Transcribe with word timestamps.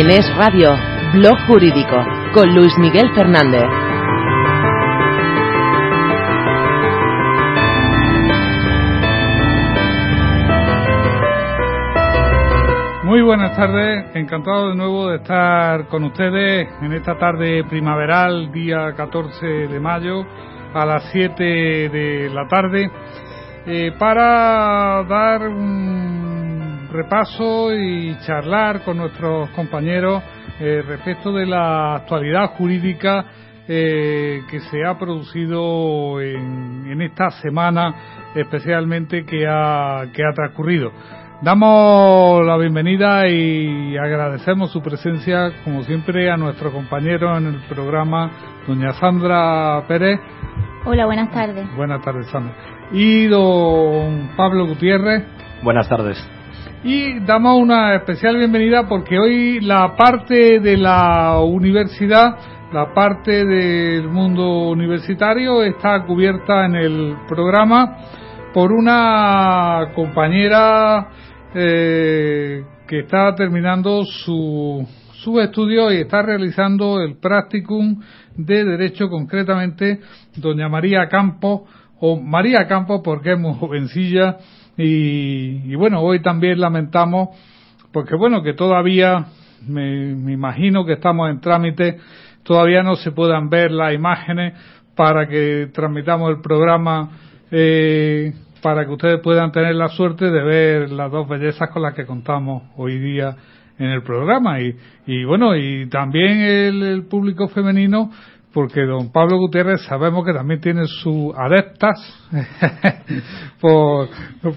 En 0.00 0.10
Es 0.10 0.34
Radio, 0.34 0.78
Blog 1.12 1.38
Jurídico, 1.46 2.02
con 2.32 2.54
Luis 2.54 2.72
Miguel 2.78 3.12
Fernández. 3.14 3.66
Muy 13.04 13.20
buenas 13.20 13.54
tardes, 13.54 14.06
encantado 14.14 14.70
de 14.70 14.76
nuevo 14.76 15.10
de 15.10 15.16
estar 15.16 15.86
con 15.88 16.04
ustedes 16.04 16.66
en 16.80 16.94
esta 16.94 17.18
tarde 17.18 17.62
primaveral, 17.64 18.50
día 18.52 18.94
14 18.96 19.46
de 19.46 19.80
mayo, 19.80 20.24
a 20.72 20.86
las 20.86 21.10
7 21.12 21.44
de 21.44 22.30
la 22.32 22.48
tarde, 22.48 22.90
eh, 23.66 23.92
para 23.98 25.04
dar 25.04 25.46
un 25.46 26.29
repaso 26.90 27.72
y 27.72 28.16
charlar 28.26 28.82
con 28.82 28.98
nuestros 28.98 29.48
compañeros 29.50 30.22
eh, 30.58 30.82
respecto 30.86 31.32
de 31.32 31.46
la 31.46 31.96
actualidad 31.96 32.50
jurídica 32.56 33.24
eh, 33.68 34.42
que 34.50 34.60
se 34.60 34.84
ha 34.84 34.98
producido 34.98 36.20
en, 36.20 36.86
en 36.90 37.02
esta 37.02 37.30
semana, 37.30 37.94
especialmente 38.34 39.24
que 39.24 39.46
ha, 39.48 40.06
que 40.12 40.22
ha 40.24 40.32
transcurrido. 40.34 40.92
Damos 41.42 42.44
la 42.44 42.58
bienvenida 42.58 43.26
y 43.28 43.96
agradecemos 43.96 44.70
su 44.72 44.82
presencia, 44.82 45.52
como 45.64 45.82
siempre, 45.84 46.30
a 46.30 46.36
nuestro 46.36 46.70
compañero 46.70 47.34
en 47.38 47.46
el 47.46 47.60
programa, 47.68 48.30
doña 48.66 48.92
Sandra 48.94 49.82
Pérez. 49.88 50.20
Hola, 50.84 51.06
buenas 51.06 51.30
tardes. 51.30 51.66
Buenas 51.76 52.02
tardes, 52.02 52.26
Sandra. 52.26 52.54
Y 52.92 53.26
don 53.26 54.30
Pablo 54.36 54.66
Gutiérrez. 54.66 55.24
Buenas 55.62 55.88
tardes. 55.88 56.39
Y 56.82 57.20
damos 57.20 57.60
una 57.60 57.94
especial 57.94 58.38
bienvenida 58.38 58.88
porque 58.88 59.18
hoy 59.18 59.60
la 59.60 59.94
parte 59.96 60.60
de 60.60 60.78
la 60.78 61.38
universidad, 61.40 62.38
la 62.72 62.94
parte 62.94 63.44
del 63.44 64.08
mundo 64.08 64.70
universitario 64.70 65.62
está 65.62 66.02
cubierta 66.06 66.64
en 66.64 66.76
el 66.76 67.16
programa 67.28 67.98
por 68.54 68.72
una 68.72 69.90
compañera 69.94 71.06
eh, 71.54 72.64
que 72.88 73.00
está 73.00 73.34
terminando 73.34 74.02
su, 74.06 74.88
su 75.22 75.38
estudio 75.38 75.92
y 75.92 75.98
está 75.98 76.22
realizando 76.22 77.02
el 77.02 77.18
practicum 77.18 78.00
de 78.36 78.64
Derecho, 78.64 79.10
concretamente 79.10 80.00
doña 80.34 80.70
María 80.70 81.10
Campos, 81.10 81.60
o 82.00 82.18
María 82.18 82.66
Campos 82.66 83.02
porque 83.04 83.32
es 83.32 83.38
muy 83.38 83.52
jovencilla 83.52 84.38
y, 84.82 85.72
y 85.72 85.74
bueno, 85.74 86.00
hoy 86.00 86.20
también 86.20 86.60
lamentamos 86.60 87.30
porque 87.92 88.14
bueno, 88.16 88.42
que 88.42 88.54
todavía 88.54 89.26
me, 89.66 90.14
me 90.14 90.32
imagino 90.32 90.84
que 90.84 90.94
estamos 90.94 91.30
en 91.30 91.40
trámite, 91.40 91.98
todavía 92.42 92.82
no 92.82 92.96
se 92.96 93.12
puedan 93.12 93.50
ver 93.50 93.72
las 93.72 93.92
imágenes 93.94 94.54
para 94.94 95.26
que 95.28 95.68
transmitamos 95.72 96.30
el 96.30 96.40
programa 96.40 97.10
eh, 97.50 98.32
para 98.62 98.84
que 98.84 98.92
ustedes 98.92 99.20
puedan 99.20 99.50
tener 99.52 99.74
la 99.74 99.88
suerte 99.88 100.30
de 100.30 100.42
ver 100.42 100.90
las 100.90 101.10
dos 101.10 101.28
bellezas 101.28 101.70
con 101.70 101.82
las 101.82 101.94
que 101.94 102.06
contamos 102.06 102.62
hoy 102.76 102.98
día 102.98 103.34
en 103.78 103.86
el 103.86 104.02
programa. 104.02 104.60
Y, 104.60 104.76
y 105.06 105.24
bueno 105.24 105.56
y 105.56 105.88
también 105.88 106.40
el, 106.40 106.82
el 106.82 107.02
público 107.04 107.48
femenino 107.48 108.10
porque 108.52 108.84
don 108.84 109.12
Pablo 109.12 109.38
Gutiérrez 109.38 109.82
sabemos 109.82 110.24
que 110.24 110.32
también 110.32 110.60
tiene 110.60 110.86
sus 110.86 111.32
adeptas 111.36 111.98
por 113.60 114.08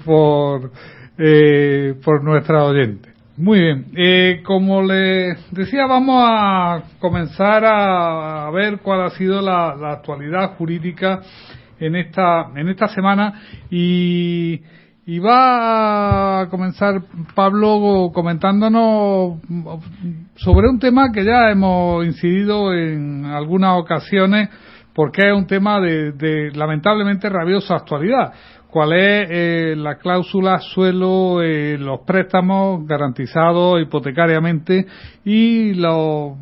por 0.06 0.72
eh, 1.18 1.96
por 2.04 2.24
nuestra 2.24 2.64
oyente. 2.64 3.10
Muy 3.38 3.60
bien 3.60 3.86
eh, 3.96 4.42
como 4.44 4.82
le 4.82 5.36
decía 5.52 5.86
vamos 5.88 6.24
a 6.28 6.84
comenzar 7.00 7.66
a, 7.66 8.48
a 8.48 8.52
ver 8.52 8.80
cuál 8.80 9.02
ha 9.02 9.10
sido 9.12 9.42
la, 9.42 9.76
la 9.76 9.94
actualidad 9.94 10.56
jurídica 10.58 11.22
en 11.80 11.96
esta 11.96 12.52
en 12.56 12.70
esta 12.70 12.88
semana 12.88 13.42
y 13.70 14.62
y 15.06 15.20
va 15.20 16.42
a 16.42 16.50
comenzar 16.50 17.02
Pablo 17.36 18.12
comentándonos 18.14 19.40
sobre 20.36 20.70
un 20.70 20.80
tema 20.80 21.12
que 21.12 21.26
ya 21.26 21.50
hemos 21.52 22.06
incidido 22.06 22.74
en 22.74 23.26
algunas 23.26 23.80
ocasiones 23.80 24.50
porque 24.94 25.30
es 25.30 25.36
un 25.36 25.48
tema 25.48 25.82
de, 25.82 26.14
de 26.14 26.52
lamentablemente 26.52 27.28
rabiosa 27.28 27.76
actualidad. 27.76 28.34
¿Cuál 28.70 28.94
es 28.94 29.28
eh, 29.30 29.76
la 29.78 29.98
cláusula 29.98 30.60
suelo, 30.60 31.44
eh, 31.44 31.78
los 31.78 32.00
préstamos 32.08 32.88
garantizados 32.88 33.82
hipotecariamente 33.82 34.88
y 35.26 35.74
los 35.74 36.34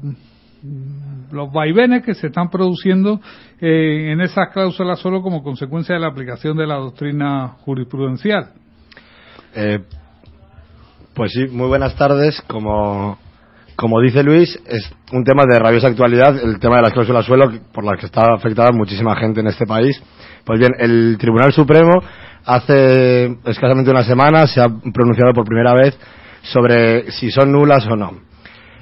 los 1.32 1.52
vaivenes 1.52 2.04
que 2.04 2.14
se 2.14 2.28
están 2.28 2.50
produciendo 2.50 3.20
eh, 3.60 4.12
en 4.12 4.22
esas 4.22 4.50
cláusulas 4.50 5.00
solo 5.00 5.22
como 5.22 5.44
consecuencia 5.44 5.96
de 5.96 6.02
la 6.02 6.08
aplicación 6.08 6.58
de 6.58 6.68
la 6.68 6.76
doctrina 6.76 7.56
jurisprudencial. 7.60 8.52
Eh, 9.56 9.80
pues 11.14 11.32
sí, 11.34 11.46
muy 11.52 11.68
buenas 11.68 11.96
tardes. 11.96 12.42
Como, 12.48 13.18
como 13.76 14.00
dice 14.02 14.24
Luis, 14.24 14.60
es 14.66 14.92
un 15.12 15.24
tema 15.24 15.44
de 15.46 15.60
rabiosa 15.60 15.88
actualidad, 15.88 16.38
el 16.42 16.60
tema 16.60 16.78
de 16.78 16.84
las 16.84 16.94
cláusulas 16.94 17.26
suelo, 17.26 17.52
por 17.74 17.84
las 17.84 18.00
que 18.00 18.06
está 18.06 18.34
afectada 18.34 18.72
muchísima 18.72 19.16
gente 19.16 19.42
en 19.42 19.48
este 19.48 19.66
país. 19.66 20.02
Pues 20.46 20.60
bien, 20.60 20.72
el 20.80 21.18
Tribunal 21.20 21.52
Supremo 21.52 21.92
hace 22.46 23.38
escasamente 23.46 23.92
una 23.92 24.04
semana 24.04 24.48
se 24.48 24.62
ha 24.62 24.68
pronunciado 24.68 25.34
por 25.34 25.46
primera 25.46 25.74
vez 25.74 25.98
sobre 26.42 27.12
si 27.12 27.30
son 27.30 27.52
nulas 27.52 27.86
o 27.88 27.96
no. 27.96 28.12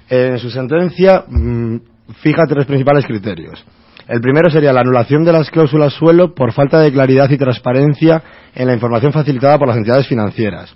En 0.10 0.40
su 0.40 0.50
sentencia 0.50 1.26
mmm, 1.28 1.78
fija 2.22 2.46
tres 2.48 2.66
principales 2.66 3.06
criterios. 3.06 3.64
El 4.08 4.22
primero 4.22 4.50
sería 4.50 4.74
la 4.74 4.82
anulación 4.82 5.24
de 5.24 5.32
las 5.32 5.52
cláusulas 5.52 5.94
suelo 5.94 6.34
por 6.34 6.52
falta 6.52 6.80
de 6.80 6.92
claridad 6.92 7.30
y 7.30 7.38
transparencia 7.38 8.22
en 8.56 8.68
la 8.68 8.74
información 8.74 9.14
facilitada 9.14 9.60
por 9.60 9.68
las 9.68 9.78
entidades 9.78 10.08
financieras. 10.08 10.74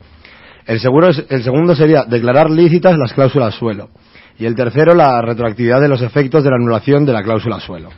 El, 0.65 0.80
segundo 0.80 1.75
sería 1.75 2.06
declarar 2.06 2.50
lícitas 2.50 2.97
las 2.97 3.13
cláusulas 3.13 3.56
suelo. 3.56 3.89
Y 4.38 4.45
el 4.45 4.56
tercero, 4.56 4.94
la 4.94 5.21
retroactividad 5.21 5.81
de 5.81 5.89
los 5.89 6.01
efectos 6.01 6.44
de 6.44 6.51
la 6.51 6.56
anulación 6.57 7.06
de 7.06 7.13
la 7.13 7.24
cláusula 7.24 7.59
suelo. 7.59 7.89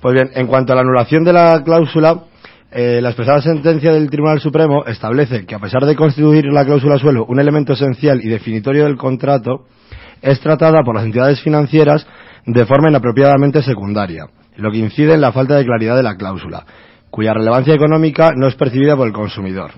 Pues 0.00 0.14
bien, 0.14 0.30
en 0.34 0.46
cuanto 0.46 0.72
a 0.72 0.76
la 0.76 0.82
anulación 0.82 1.24
de 1.24 1.32
la 1.32 1.62
cláusula, 1.62 2.24
eh, 2.70 3.00
la 3.00 3.10
expresada 3.10 3.40
sentencia 3.42 3.92
del 3.92 4.10
Tribunal 4.10 4.40
Supremo 4.40 4.84
establece 4.86 5.46
que, 5.46 5.54
a 5.54 5.58
pesar 5.58 5.84
de 5.84 5.96
constituir 5.96 6.46
la 6.46 6.64
cláusula 6.64 6.98
suelo 6.98 7.24
un 7.26 7.40
elemento 7.40 7.74
esencial 7.74 8.20
y 8.22 8.28
definitorio 8.28 8.84
del 8.84 8.96
contrato, 8.96 9.66
es 10.22 10.40
tratada 10.40 10.82
por 10.82 10.94
las 10.94 11.04
entidades 11.04 11.40
financieras 11.42 12.06
de 12.46 12.64
forma 12.64 12.88
inapropiadamente 12.88 13.62
secundaria, 13.62 14.26
lo 14.56 14.70
que 14.70 14.78
incide 14.78 15.14
en 15.14 15.20
la 15.20 15.32
falta 15.32 15.56
de 15.56 15.64
claridad 15.64 15.96
de 15.96 16.02
la 16.02 16.16
cláusula, 16.16 16.64
cuya 17.10 17.34
relevancia 17.34 17.74
económica 17.74 18.32
no 18.36 18.46
es 18.46 18.54
percibida 18.54 18.96
por 18.96 19.06
el 19.06 19.12
consumidor. 19.12 19.72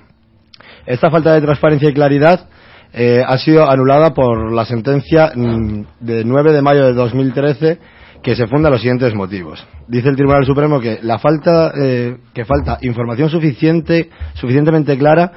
Esta 0.86 1.10
falta 1.10 1.34
de 1.34 1.40
transparencia 1.40 1.88
y 1.88 1.94
claridad 1.94 2.48
eh, 2.92 3.22
ha 3.26 3.36
sido 3.38 3.68
anulada 3.68 4.14
por 4.14 4.52
la 4.52 4.64
sentencia 4.64 5.32
mm, 5.34 5.82
de 6.00 6.24
9 6.24 6.52
de 6.52 6.62
mayo 6.62 6.86
de 6.86 6.94
2013 6.94 7.78
que 8.22 8.34
se 8.34 8.46
funda 8.46 8.68
en 8.68 8.72
los 8.72 8.80
siguientes 8.80 9.14
motivos. 9.14 9.64
Dice 9.86 10.08
el 10.08 10.16
Tribunal 10.16 10.44
Supremo 10.44 10.80
que 10.80 10.98
la 11.02 11.18
falta 11.18 11.72
eh, 11.76 12.16
que 12.34 12.44
falta 12.44 12.78
información 12.82 13.30
suficiente 13.30 14.10
suficientemente 14.34 14.96
clara 14.98 15.30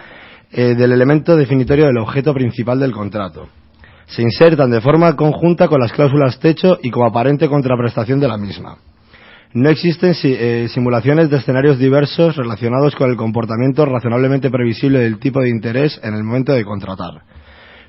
eh, 0.52 0.76
del 0.76 0.92
elemento 0.92 1.36
definitorio 1.36 1.86
del 1.86 1.98
objeto 1.98 2.34
principal 2.34 2.80
del 2.80 2.92
contrato. 2.92 3.48
Se 4.12 4.22
insertan 4.22 4.70
de 4.70 4.82
forma 4.82 5.16
conjunta 5.16 5.70
con 5.70 5.80
las 5.80 5.94
cláusulas 5.94 6.38
techo 6.40 6.78
y 6.84 6.92
como 6.92 7.08
aparente 7.08 7.48
contraprestación 7.48 8.20
de 8.20 8.28
la 8.28 8.38
misma. 8.38 8.78
No 9.54 9.70
existen 9.70 10.14
eh, 10.24 10.68
simulaciones 10.70 11.30
de 11.30 11.38
escenarios 11.38 11.80
diversos 11.80 12.36
relacionados 12.36 12.94
con 12.96 13.10
el 13.10 13.16
comportamiento 13.16 13.86
razonablemente 13.86 14.50
previsible 14.50 15.00
del 15.00 15.20
tipo 15.20 15.40
de 15.40 15.50
interés 15.50 15.98
en 16.04 16.14
el 16.14 16.26
momento 16.26 16.52
de 16.52 16.66
contratar. 16.66 17.22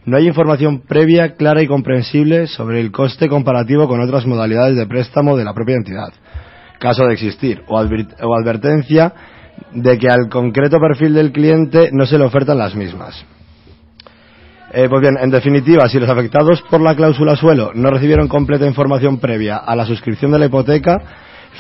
No 0.05 0.17
hay 0.17 0.29
información 0.29 0.83
previa, 0.83 1.35
clara 1.35 1.61
y 1.61 1.67
comprensible 1.67 2.47
sobre 2.47 2.81
el 2.81 2.93
coste 2.93 3.29
comparativo 3.29 3.89
con 3.89 4.01
otras 4.01 4.25
modalidades 4.25 4.77
de 4.77 4.87
préstamo 4.87 5.37
de 5.37 5.45
la 5.45 5.55
propia 5.55 5.77
entidad, 5.77 6.13
caso 6.79 7.05
de 7.05 7.15
existir, 7.15 7.63
o, 7.67 7.81
o 7.81 8.35
advertencia 8.37 9.13
de 9.73 9.99
que 9.99 10.09
al 10.09 10.29
concreto 10.29 10.79
perfil 10.79 11.15
del 11.15 11.33
cliente 11.33 11.91
no 11.93 12.07
se 12.07 12.19
le 12.19 12.25
ofertan 12.25 12.59
las 12.59 12.77
mismas. 12.77 13.25
Eh, 14.75 14.89
pues 14.89 15.03
bien, 15.03 15.19
en 15.21 15.29
definitiva, 15.29 15.87
si 15.87 15.99
los 15.99 16.09
afectados 16.09 16.63
por 16.63 16.81
la 16.81 16.97
cláusula 16.97 17.37
suelo 17.37 17.73
no 17.75 17.91
recibieron 17.91 18.27
completa 18.27 18.67
información 18.67 19.19
previa 19.19 19.59
a 19.59 19.77
la 19.77 19.85
suscripción 19.85 20.33
de 20.33 20.39
la 20.39 20.47
hipoteca, 20.47 20.97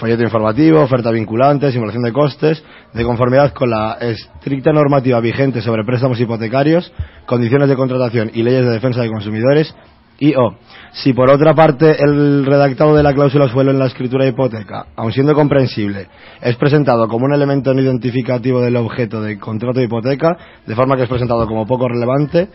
folleto 0.00 0.22
informativo, 0.22 0.80
oferta 0.80 1.10
vinculante, 1.10 1.70
simulación 1.72 2.04
de 2.04 2.12
costes, 2.12 2.64
de 2.94 3.04
conformidad 3.04 3.52
con 3.52 3.68
la 3.68 3.98
estricta 4.00 4.72
normativa 4.72 5.20
vigente 5.20 5.60
sobre 5.60 5.84
préstamos 5.84 6.18
hipotecarios, 6.20 6.90
condiciones 7.26 7.68
de 7.68 7.76
contratación 7.76 8.30
y 8.32 8.42
leyes 8.42 8.64
de 8.64 8.72
defensa 8.72 9.02
de 9.02 9.10
consumidores, 9.10 9.74
y 10.18 10.34
o, 10.34 10.56
si 10.92 11.12
por 11.12 11.28
otra 11.28 11.52
parte 11.54 12.02
el 12.02 12.46
redactado 12.46 12.96
de 12.96 13.02
la 13.02 13.12
cláusula 13.12 13.48
suelo 13.48 13.72
en 13.72 13.78
la 13.78 13.86
escritura 13.86 14.24
de 14.24 14.30
hipoteca, 14.30 14.86
aun 14.96 15.12
siendo 15.12 15.34
comprensible, 15.34 16.06
es 16.40 16.56
presentado 16.56 17.08
como 17.08 17.26
un 17.26 17.34
elemento 17.34 17.74
no 17.74 17.82
identificativo 17.82 18.62
del 18.62 18.76
objeto 18.76 19.20
del 19.20 19.38
contrato 19.38 19.80
de 19.80 19.84
hipoteca, 19.84 20.34
de 20.64 20.74
forma 20.74 20.96
que 20.96 21.02
es 21.02 21.08
presentado 21.10 21.46
como 21.46 21.66
poco 21.66 21.88
relevante, 21.88 22.48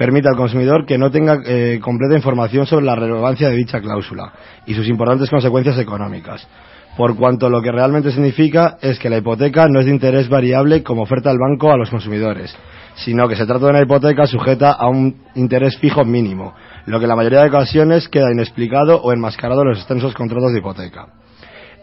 permite 0.00 0.30
al 0.30 0.36
consumidor 0.36 0.86
que 0.86 0.96
no 0.96 1.10
tenga 1.10 1.42
eh, 1.44 1.78
completa 1.78 2.16
información 2.16 2.64
sobre 2.64 2.86
la 2.86 2.96
relevancia 2.96 3.50
de 3.50 3.56
dicha 3.56 3.82
cláusula 3.82 4.32
y 4.64 4.72
sus 4.72 4.88
importantes 4.88 5.28
consecuencias 5.28 5.78
económicas, 5.78 6.48
por 6.96 7.16
cuanto 7.16 7.50
lo 7.50 7.60
que 7.60 7.70
realmente 7.70 8.10
significa 8.10 8.78
es 8.80 8.98
que 8.98 9.10
la 9.10 9.18
hipoteca 9.18 9.68
no 9.68 9.78
es 9.78 9.84
de 9.84 9.92
interés 9.92 10.30
variable 10.30 10.82
como 10.82 11.02
oferta 11.02 11.30
el 11.30 11.36
banco 11.36 11.70
a 11.70 11.76
los 11.76 11.90
consumidores, 11.90 12.56
sino 12.94 13.28
que 13.28 13.36
se 13.36 13.44
trata 13.44 13.66
de 13.66 13.72
una 13.72 13.82
hipoteca 13.82 14.26
sujeta 14.26 14.70
a 14.70 14.88
un 14.88 15.16
interés 15.34 15.76
fijo 15.76 16.02
mínimo, 16.02 16.54
lo 16.86 16.98
que 16.98 17.04
en 17.04 17.10
la 17.10 17.16
mayoría 17.16 17.42
de 17.42 17.48
ocasiones 17.48 18.08
queda 18.08 18.32
inexplicado 18.32 19.02
o 19.02 19.12
enmascarado 19.12 19.60
en 19.60 19.68
los 19.68 19.80
extensos 19.80 20.14
contratos 20.14 20.50
de 20.52 20.60
hipoteca. 20.60 21.08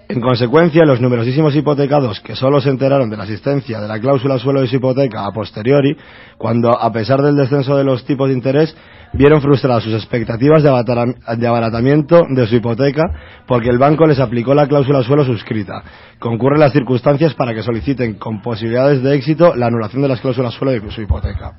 En 0.10 0.22
consecuencia, 0.22 0.86
los 0.86 1.02
numerosísimos 1.02 1.54
hipotecados 1.54 2.22
que 2.22 2.34
solo 2.34 2.62
se 2.62 2.70
enteraron 2.70 3.10
de 3.10 3.18
la 3.18 3.24
existencia 3.24 3.82
de 3.82 3.90
la 3.90 4.00
cláusula 4.00 4.40
suelo 4.40 4.62
de 4.62 4.68
su 4.68 4.78
hipoteca 4.78 5.26
a 5.26 5.32
posteriori, 5.34 5.98
cuando, 6.38 6.70
a 6.70 6.90
pesar 6.94 7.22
del 7.22 7.36
descenso 7.36 7.76
de 7.76 7.84
los 7.84 8.06
tipos 8.06 8.30
de 8.30 8.36
interés, 8.36 8.74
vieron 9.12 9.42
frustradas 9.42 9.84
sus 9.84 9.94
expectativas 9.94 10.64
de, 10.64 11.48
abaratamiento 11.48 12.22
de 12.30 12.48
su 12.48 12.56
hipoteca 12.56 13.04
porque 13.48 13.70
el 13.70 13.78
banco 13.78 14.06
les 14.06 14.20
aplicó 14.20 14.54
la 14.54 14.68
cláusula 14.68 15.04
suelo 15.04 15.26
suscrita. 15.26 15.84
Concurren 16.20 16.62
las 16.62 16.72
circunstancias 16.72 17.34
para 17.34 17.54
que 17.54 17.62
soliciten 17.62 18.14
con 18.14 18.42
posibilidades 18.42 19.04
de 19.04 19.14
éxito 19.14 19.56
la 19.56 19.68
anulación 19.68 20.02
de 20.04 20.08
las 20.08 20.22
cláusulas 20.22 20.54
suelo 20.54 20.72
de 20.72 20.90
su 20.90 21.02
hipoteca. 21.02 21.58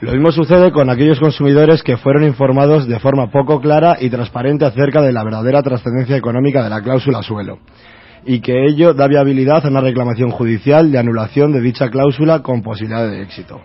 Lo 0.00 0.12
mismo 0.12 0.30
sucede 0.30 0.70
con 0.70 0.90
aquellos 0.90 1.18
consumidores 1.18 1.82
que 1.82 1.96
fueron 1.96 2.22
informados 2.22 2.86
de 2.86 3.00
forma 3.00 3.32
poco 3.32 3.60
clara 3.60 3.96
y 4.00 4.08
transparente 4.10 4.64
acerca 4.64 5.02
de 5.02 5.12
la 5.12 5.24
verdadera 5.24 5.60
trascendencia 5.60 6.16
económica 6.16 6.62
de 6.62 6.70
la 6.70 6.80
cláusula 6.80 7.20
suelo 7.22 7.58
y 8.24 8.40
que 8.40 8.64
ello 8.66 8.94
da 8.94 9.08
viabilidad 9.08 9.64
a 9.66 9.68
una 9.68 9.80
reclamación 9.80 10.30
judicial 10.30 10.92
de 10.92 10.98
anulación 10.98 11.52
de 11.52 11.60
dicha 11.60 11.88
cláusula 11.88 12.42
con 12.42 12.62
posibilidad 12.62 13.08
de 13.08 13.22
éxito. 13.22 13.60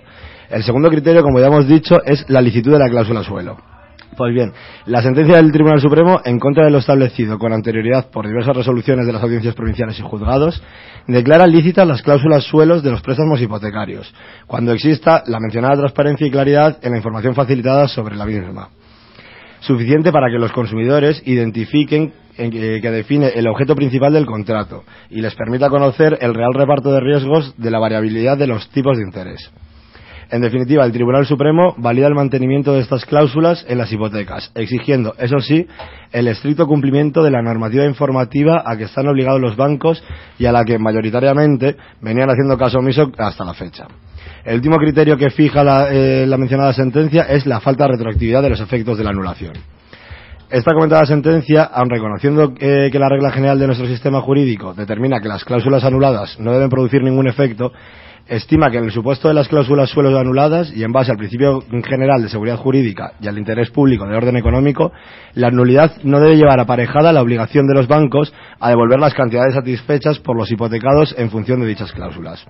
El 0.50 0.64
segundo 0.64 0.90
criterio, 0.90 1.22
como 1.22 1.40
ya 1.40 1.48
hemos 1.48 1.68
dicho, 1.68 2.02
es 2.04 2.28
la 2.30 2.42
licitud 2.42 2.72
de 2.72 2.80
la 2.80 2.90
cláusula 2.90 3.24
suelo. 3.24 3.73
Pues 4.16 4.34
bien, 4.34 4.54
la 4.86 5.02
sentencia 5.02 5.38
del 5.38 5.52
Tribunal 5.52 5.80
Supremo, 5.80 6.20
en 6.24 6.38
contra 6.38 6.66
de 6.66 6.72
lo 6.72 6.80
establecido 6.80 7.40
con 7.40 7.54
anterioridad 7.54 8.10
por 8.12 8.28
diversas 8.28 8.56
resoluciones 8.56 9.06
de 9.06 9.14
las 9.14 9.24
audiencias 9.24 9.56
provinciales 9.56 9.98
y 9.98 10.04
juzgados, 10.04 10.62
declara 11.08 11.48
lícitas 11.48 11.88
las 11.88 12.02
cláusulas 12.02 12.44
suelos 12.44 12.84
de 12.84 12.92
los 12.92 13.02
préstamos 13.02 13.42
hipotecarios, 13.42 14.14
cuando 14.46 14.72
exista 14.72 15.24
la 15.26 15.40
mencionada 15.40 15.78
transparencia 15.78 16.28
y 16.28 16.32
claridad 16.32 16.78
en 16.82 16.92
la 16.92 16.98
información 16.98 17.34
facilitada 17.34 17.88
sobre 17.88 18.16
la 18.16 18.26
misma. 18.26 18.70
Suficiente 19.62 20.12
para 20.12 20.28
que 20.28 20.40
los 20.40 20.52
consumidores 20.52 21.24
identifiquen 21.26 22.14
en 22.38 22.52
que, 22.52 22.82
que 22.82 22.92
define 22.92 23.30
el 23.30 23.48
objeto 23.48 23.76
principal 23.76 24.14
del 24.14 24.26
contrato 24.26 24.84
y 25.10 25.22
les 25.22 25.34
permita 25.36 25.70
conocer 25.70 26.18
el 26.20 26.34
real 26.34 26.54
reparto 26.54 26.92
de 26.92 27.00
riesgos 27.00 27.56
de 27.58 27.72
la 27.72 27.80
variabilidad 27.80 28.38
de 28.38 28.48
los 28.48 28.70
tipos 28.70 28.98
de 28.98 29.04
interés. 29.04 29.52
En 30.34 30.42
definitiva, 30.42 30.84
el 30.84 30.92
Tribunal 30.92 31.28
Supremo 31.28 31.76
valida 31.78 32.08
el 32.08 32.16
mantenimiento 32.16 32.74
de 32.74 32.80
estas 32.80 33.06
cláusulas 33.06 33.64
en 33.70 33.78
las 33.78 33.94
hipotecas, 33.94 34.52
exigiendo, 34.56 35.14
eso 35.20 35.38
sí, 35.38 35.68
el 36.12 36.28
estricto 36.28 36.66
cumplimiento 36.66 37.22
de 37.22 37.30
la 37.30 37.44
normativa 37.44 37.86
informativa 37.86 38.64
a 38.66 38.76
que 38.76 38.86
están 38.86 39.08
obligados 39.08 39.40
los 39.40 39.56
bancos 39.56 40.04
y 40.40 40.48
a 40.48 40.52
la 40.52 40.66
que 40.66 40.80
mayoritariamente 40.80 41.78
venían 42.02 42.32
haciendo 42.32 42.58
caso 42.58 42.80
omiso 42.80 43.12
hasta 43.16 43.46
la 43.46 43.54
fecha. 43.54 43.86
El 44.44 44.56
último 44.56 44.78
criterio 44.78 45.18
que 45.18 45.30
fija 45.30 45.64
la, 45.64 45.90
eh, 45.92 46.26
mencionada 46.36 46.74
sentencia 46.74 47.26
es 47.30 47.46
la 47.46 47.60
falta 47.60 47.84
de 47.84 47.92
retroactividad 47.92 48.42
de 48.42 48.50
los 48.50 48.60
efectos 48.60 48.98
de 48.98 49.04
la 49.04 49.12
anulación. 49.12 49.54
Esta 50.50 50.74
comentada 50.74 51.06
sentencia, 51.06 51.66
aun 51.66 51.92
reconociendo 51.92 52.56
eh, 52.60 52.90
que 52.92 52.98
la 52.98 53.08
regla 53.08 53.32
general 53.32 53.60
de 53.60 53.68
nuestro 53.68 53.86
sistema 53.86 54.20
jurídico 54.22 54.74
determina 54.74 55.20
que 55.20 55.28
las 55.28 55.46
cláusulas 55.46 55.84
anuladas 55.84 56.40
no 56.40 56.54
deben 56.54 56.70
producir 56.70 57.04
ningún 57.04 57.28
efecto, 57.28 57.72
estima 58.28 58.70
que 58.70 58.78
en 58.78 58.86
el 58.86 58.92
supuesto 58.92 59.28
de 59.28 59.34
las 59.34 59.48
cláusulas 59.48 59.90
suelos 59.90 60.18
anuladas 60.18 60.72
y 60.76 60.84
en 60.84 60.92
base 60.92 61.12
al 61.12 61.18
principio 61.18 61.62
general 61.84 62.22
de 62.22 62.30
seguridad 62.30 62.58
jurídica 62.58 63.14
y 63.20 63.28
al 63.28 63.38
interés 63.38 63.70
público 63.70 64.08
de 64.08 64.16
orden 64.16 64.38
económico, 64.38 64.92
la 65.34 65.52
nulidad 65.52 65.98
no 66.04 66.20
debe 66.20 66.38
llevar 66.38 66.60
aparejada 66.60 67.14
la 67.14 67.22
obligación 67.22 67.68
de 67.68 67.74
los 67.74 67.88
bancos 67.88 68.34
a 68.60 68.70
devolver 68.70 69.00
las 69.00 69.14
cantidades 69.14 69.54
satisfechas 69.54 70.20
por 70.20 70.38
los 70.38 70.52
hipotecados 70.52 71.14
en 71.18 71.30
función 71.30 71.60
de 71.62 71.68
dichas 71.68 71.92
cláusulas. 71.92 72.46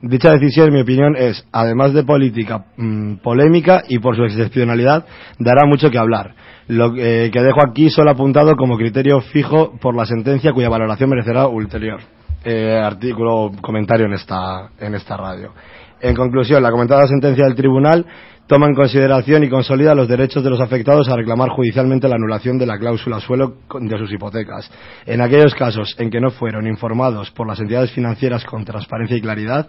Dicha 0.00 0.32
decisión, 0.32 0.68
en 0.68 0.74
mi 0.74 0.80
opinión, 0.82 1.16
es, 1.16 1.46
además 1.50 1.94
de 1.94 2.04
política 2.04 2.66
mm, 2.76 3.16
polémica 3.16 3.82
y 3.88 3.98
por 3.98 4.16
su 4.16 4.24
excepcionalidad, 4.24 5.06
dará 5.38 5.66
mucho 5.66 5.90
que 5.90 5.98
hablar. 5.98 6.34
Lo 6.68 6.94
eh, 6.96 7.30
que 7.32 7.42
dejo 7.42 7.60
aquí 7.66 7.88
solo 7.90 8.10
apuntado 8.10 8.54
como 8.56 8.76
criterio 8.76 9.20
fijo 9.20 9.78
por 9.80 9.96
la 9.96 10.04
sentencia 10.04 10.52
cuya 10.52 10.68
valoración 10.68 11.10
merecerá 11.10 11.46
ulterior 11.46 12.00
eh, 12.44 12.80
artículo 12.82 13.52
comentario 13.60 14.06
en 14.06 14.14
esta, 14.14 14.70
en 14.78 14.94
esta 14.94 15.16
radio. 15.16 15.52
En 16.00 16.14
conclusión, 16.14 16.62
la 16.62 16.70
comentada 16.70 17.06
sentencia 17.06 17.44
del 17.46 17.54
tribunal 17.54 18.04
toma 18.46 18.66
en 18.66 18.74
consideración 18.74 19.42
y 19.44 19.48
consolida 19.48 19.94
los 19.94 20.06
derechos 20.06 20.44
de 20.44 20.50
los 20.50 20.60
afectados 20.60 21.08
a 21.08 21.16
reclamar 21.16 21.48
judicialmente 21.48 22.08
la 22.08 22.16
anulación 22.16 22.58
de 22.58 22.66
la 22.66 22.78
cláusula 22.78 23.20
suelo 23.20 23.54
de 23.80 23.98
sus 23.98 24.12
hipotecas. 24.12 24.70
En 25.06 25.22
aquellos 25.22 25.54
casos 25.54 25.94
en 25.98 26.10
que 26.10 26.20
no 26.20 26.30
fueron 26.30 26.66
informados 26.66 27.30
por 27.30 27.46
las 27.46 27.60
entidades 27.60 27.90
financieras 27.92 28.44
con 28.44 28.64
transparencia 28.64 29.16
y 29.16 29.22
claridad, 29.22 29.68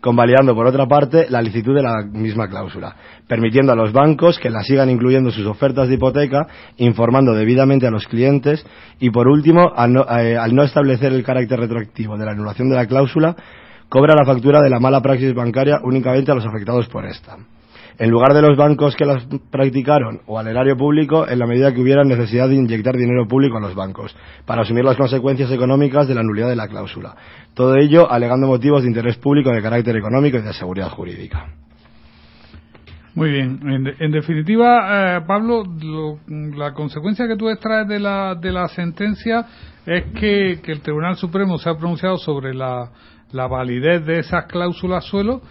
convalidando 0.00 0.54
por 0.54 0.66
otra 0.66 0.86
parte 0.86 1.26
la 1.28 1.42
licitud 1.42 1.74
de 1.74 1.82
la 1.82 2.02
misma 2.02 2.48
cláusula, 2.48 2.94
permitiendo 3.26 3.72
a 3.72 3.76
los 3.76 3.92
bancos 3.92 4.38
que 4.38 4.50
la 4.50 4.62
sigan 4.62 4.90
incluyendo 4.90 5.30
en 5.30 5.34
sus 5.34 5.46
ofertas 5.46 5.88
de 5.88 5.94
hipoteca, 5.94 6.46
informando 6.78 7.34
debidamente 7.34 7.86
a 7.86 7.90
los 7.90 8.06
clientes 8.06 8.64
y 8.98 9.10
por 9.10 9.28
último, 9.28 9.72
al 9.74 9.92
no, 9.92 10.06
eh, 10.18 10.36
al 10.36 10.54
no 10.54 10.62
establecer 10.62 11.12
el 11.12 11.24
carácter 11.24 11.60
retroactivo 11.60 12.16
de 12.16 12.24
la 12.24 12.32
anulación 12.32 12.68
de 12.68 12.76
la 12.76 12.86
cláusula, 12.86 13.36
cobra 13.88 14.14
la 14.14 14.24
factura 14.24 14.60
de 14.60 14.70
la 14.70 14.80
mala 14.80 15.00
praxis 15.00 15.34
bancaria 15.34 15.80
únicamente 15.82 16.30
a 16.30 16.34
los 16.34 16.46
afectados 16.46 16.86
por 16.88 17.04
esta. 17.04 17.36
En 18.00 18.08
lugar 18.10 18.32
de 18.32 18.40
los 18.40 18.56
bancos 18.56 18.96
que 18.96 19.04
las 19.04 19.26
practicaron 19.50 20.22
o 20.26 20.38
al 20.38 20.46
erario 20.48 20.74
público, 20.74 21.28
en 21.28 21.38
la 21.38 21.46
medida 21.46 21.74
que 21.74 21.82
hubiera 21.82 22.02
necesidad 22.02 22.48
de 22.48 22.54
inyectar 22.54 22.96
dinero 22.96 23.28
público 23.28 23.58
a 23.58 23.60
los 23.60 23.74
bancos, 23.74 24.16
para 24.46 24.62
asumir 24.62 24.84
las 24.84 24.96
consecuencias 24.96 25.52
económicas 25.52 26.08
de 26.08 26.14
la 26.14 26.22
nulidad 26.22 26.48
de 26.48 26.56
la 26.56 26.66
cláusula. 26.66 27.14
Todo 27.52 27.76
ello 27.76 28.10
alegando 28.10 28.46
motivos 28.46 28.82
de 28.82 28.88
interés 28.88 29.18
público 29.18 29.50
de 29.50 29.60
carácter 29.60 29.94
económico 29.96 30.38
y 30.38 30.40
de 30.40 30.52
seguridad 30.54 30.88
jurídica. 30.88 31.48
Muy 33.14 33.32
bien. 33.32 33.60
En, 33.68 33.84
de- 33.84 33.94
en 33.98 34.12
definitiva, 34.12 35.16
eh, 35.18 35.20
Pablo, 35.26 35.64
lo- 35.82 36.20
la 36.56 36.72
consecuencia 36.72 37.26
que 37.28 37.36
tú 37.36 37.50
extraes 37.50 37.86
de 37.86 37.98
la, 37.98 38.34
de 38.34 38.50
la 38.50 38.66
sentencia 38.68 39.44
es 39.84 40.04
que, 40.18 40.60
que 40.62 40.72
el 40.72 40.80
Tribunal 40.80 41.16
Supremo 41.16 41.58
se 41.58 41.68
ha 41.68 41.74
pronunciado 41.76 42.16
sobre 42.16 42.54
la, 42.54 42.88
la 43.32 43.46
validez 43.46 44.06
de 44.06 44.20
esas 44.20 44.46
cláusulas 44.46 45.04
suelo, 45.04 45.42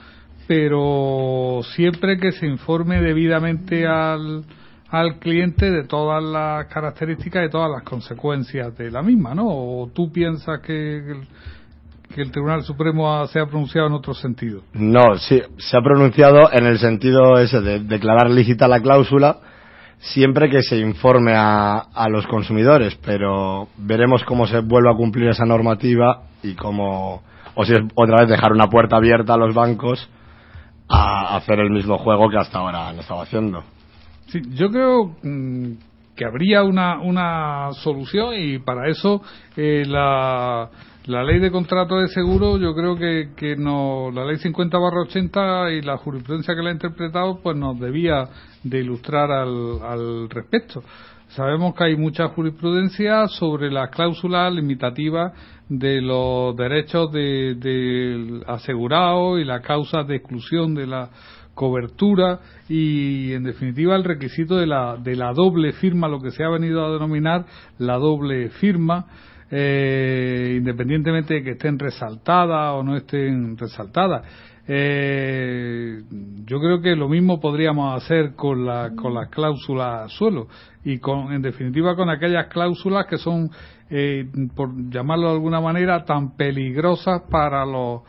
pero 0.50 1.60
siempre 1.76 2.18
que 2.18 2.32
se 2.32 2.48
informe 2.48 3.00
debidamente 3.00 3.86
al, 3.86 4.44
al 4.90 5.20
cliente 5.20 5.70
de 5.70 5.84
todas 5.84 6.24
las 6.24 6.66
características 6.66 7.46
y 7.46 7.52
todas 7.52 7.70
las 7.70 7.84
consecuencias 7.84 8.76
de 8.76 8.90
la 8.90 9.04
misma, 9.04 9.36
¿no? 9.36 9.46
¿O 9.48 9.92
tú 9.94 10.12
piensas 10.12 10.60
que 10.62 10.98
el, 10.98 11.28
que 12.16 12.24
el 12.24 12.32
Tribunal 12.32 12.64
Supremo 12.64 13.14
ha- 13.14 13.28
se 13.28 13.40
ha 13.40 13.46
pronunciado 13.46 13.90
en 13.90 13.94
otro 13.94 14.16
sentido? 14.16 14.64
No, 14.74 15.18
sí, 15.18 15.40
se 15.58 15.78
ha 15.78 15.82
pronunciado 15.82 16.52
en 16.52 16.66
el 16.66 16.80
sentido 16.80 17.38
ese 17.38 17.62
de 17.62 17.82
declarar 17.82 18.32
lícita 18.32 18.68
la 18.68 18.82
cláusula, 18.82 19.38
siempre 20.00 20.50
que 20.50 20.64
se 20.64 20.78
informe 20.80 21.34
a, 21.36 21.78
a 21.78 22.10
los 22.10 22.26
consumidores, 22.26 22.96
pero 23.06 23.68
veremos 23.78 24.24
cómo 24.24 24.48
se 24.48 24.62
vuelve 24.62 24.90
a 24.90 24.98
cumplir 24.98 25.30
esa 25.30 25.46
normativa 25.46 26.24
y 26.42 26.56
cómo, 26.56 27.22
o 27.54 27.66
si 27.66 27.74
es 27.76 27.82
otra 27.94 28.22
vez 28.22 28.30
dejar 28.30 28.52
una 28.52 28.66
puerta 28.68 28.96
abierta 28.96 29.36
a 29.36 29.38
los 29.38 29.54
bancos 29.54 30.10
a 30.90 31.36
hacer 31.38 31.60
el 31.60 31.70
mismo 31.70 31.98
juego 32.00 32.30
que 32.30 32.38
hasta 32.38 32.58
ahora 32.58 32.90
han 32.90 33.00
estado 33.00 33.22
haciendo. 33.22 33.64
Sí, 34.28 34.42
yo 34.54 34.70
creo 34.70 35.16
mm, 35.24 35.74
que 36.16 36.26
habría 36.26 36.64
una, 36.64 37.00
una 37.00 37.70
solución 37.84 38.34
y 38.38 38.60
para 38.60 38.90
eso 38.90 39.22
eh, 39.56 39.86
la, 39.88 40.70
la 41.06 41.24
ley 41.24 41.40
de 41.40 41.52
contrato 41.52 41.98
de 41.98 42.08
seguro 42.10 42.58
yo 42.58 42.76
creo 42.76 42.96
que, 42.96 43.30
que 43.36 43.56
no, 43.56 44.12
la 44.12 44.26
ley 44.26 44.38
50 44.38 44.78
barra 44.78 45.02
80 45.02 45.72
y 45.72 45.82
la 45.82 45.98
jurisprudencia 45.98 46.56
que 46.56 46.62
la 46.62 46.70
ha 46.70 46.74
interpretado 46.74 47.40
pues 47.42 47.56
nos 47.56 47.80
debía 47.80 48.28
de 48.64 48.80
ilustrar 48.80 49.32
al, 49.32 49.82
al 49.82 50.30
respecto. 50.30 50.84
Sabemos 51.30 51.76
que 51.76 51.84
hay 51.84 51.96
mucha 51.96 52.30
jurisprudencia 52.30 53.28
sobre 53.28 53.70
las 53.70 53.92
cláusulas 53.92 54.52
limitativas 54.52 55.32
de 55.70 56.02
los 56.02 56.56
derechos 56.56 57.12
del 57.12 57.60
de, 57.60 58.42
asegurado 58.48 59.38
y 59.38 59.46
las 59.46 59.62
causas 59.62 60.08
de 60.08 60.16
exclusión 60.16 60.74
de 60.74 60.88
la 60.88 61.10
cobertura 61.54 62.40
y 62.68 63.34
en 63.34 63.44
definitiva 63.44 63.96
el 63.96 64.06
requisito 64.06 64.58
de 64.58 64.66
la, 64.66 64.98
de 64.98 65.16
la 65.16 65.32
doble 65.32 65.74
firma, 65.74 66.08
lo 66.08 66.20
que 66.20 66.32
se 66.32 66.44
ha 66.44 66.50
venido 66.50 66.84
a 66.84 66.92
denominar 66.92 67.46
la 67.78 67.98
doble 67.98 68.50
firma, 68.50 69.06
eh, 69.52 70.56
independientemente 70.58 71.36
de 71.36 71.44
que 71.44 71.52
estén 71.52 71.78
resaltadas 71.78 72.74
o 72.74 72.82
no 72.82 72.98
estén 72.98 73.56
resaltadas. 73.56 74.24
Eh, 74.72 76.04
yo 76.46 76.60
creo 76.60 76.80
que 76.80 76.96
lo 76.96 77.10
mismo 77.10 77.40
podríamos 77.40 77.98
hacer 77.98 78.36
con, 78.36 78.68
la, 78.68 78.92
con 78.96 79.16
las 79.16 79.30
cláusulas 79.30 80.12
suelo 80.12 80.48
y 80.84 81.00
con, 81.00 81.34
en 81.34 81.42
definitiva 81.42 81.96
con 81.96 82.08
aquellas 82.12 82.46
cláusulas 82.50 83.08
que 83.08 83.18
son, 83.18 83.50
eh, 83.90 84.30
por 84.56 84.70
llamarlo 84.92 85.30
de 85.30 85.34
alguna 85.34 85.60
manera, 85.60 86.06
tan 86.06 86.36
peligrosas 86.36 87.24
para 87.32 87.66
los, 87.66 88.02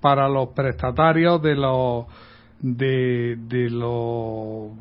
para 0.00 0.28
los 0.28 0.48
prestatarios 0.48 1.40
de 1.40 1.54
los, 1.54 2.06
de, 2.62 3.36
de 3.36 3.70
los, 3.70 4.72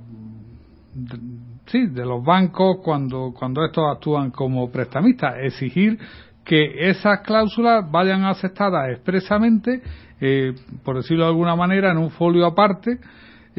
sí, 1.68 1.86
de 1.86 2.04
los 2.04 2.24
bancos 2.24 2.78
cuando, 2.84 3.32
cuando 3.38 3.64
estos 3.64 3.84
actúan 3.94 4.32
como 4.32 4.72
prestamistas. 4.72 5.36
Exigir 5.42 6.00
que 6.44 6.90
esas 6.90 7.20
cláusulas 7.20 7.92
vayan 7.92 8.24
aceptadas 8.24 8.90
expresamente 8.90 9.84
eh, 10.20 10.54
por 10.84 10.98
decirlo 10.98 11.24
de 11.24 11.30
alguna 11.30 11.56
manera, 11.56 11.92
en 11.92 11.98
un 11.98 12.12
folio 12.12 12.46
aparte 12.46 13.00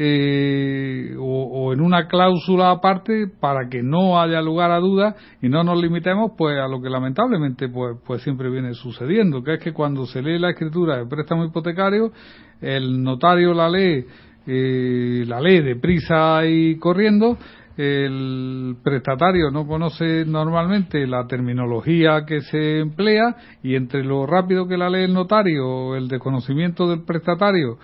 eh, 0.01 1.13
o, 1.19 1.73
en 1.73 1.81
una 1.81 2.07
cláusula 2.07 2.71
aparte 2.71 3.27
para 3.27 3.67
que 3.67 3.83
no 3.83 4.21
haya 4.21 4.41
lugar 4.41 4.71
a 4.71 4.79
dudas 4.79 5.13
y 5.41 5.49
no 5.49 5.61
nos 5.65 5.77
limitemos 5.77 6.31
pues 6.37 6.57
a 6.57 6.69
lo 6.69 6.81
que 6.81 6.89
lamentablemente 6.89 7.67
pues, 7.67 7.97
pues 8.07 8.21
siempre 8.21 8.49
viene 8.49 8.73
sucediendo, 8.75 9.43
que 9.43 9.55
es 9.55 9.59
que 9.59 9.73
cuando 9.73 10.05
se 10.05 10.21
lee 10.21 10.39
la 10.39 10.51
escritura 10.51 10.99
de 10.99 11.05
préstamo 11.05 11.43
hipotecario, 11.43 12.13
el 12.61 13.03
notario 13.03 13.53
la 13.53 13.69
lee, 13.69 14.05
eh, 14.47 15.25
la 15.27 15.41
lee 15.41 15.59
deprisa 15.59 16.45
y 16.45 16.77
corriendo, 16.77 17.37
el 17.79 18.75
prestatario 18.83 19.51
no 19.51 19.65
conoce 19.65 20.25
normalmente 20.25 21.07
la 21.07 21.25
terminología 21.27 22.25
que 22.25 22.41
se 22.41 22.79
emplea 22.79 23.37
y 23.63 23.75
entre 23.75 24.03
lo 24.03 24.25
rápido 24.25 24.67
que 24.67 24.75
la 24.75 24.89
lee 24.89 25.05
el 25.05 25.13
notario, 25.13 25.95
el 25.95 26.09
desconocimiento 26.09 26.89
del 26.89 27.05
prestatario 27.05 27.77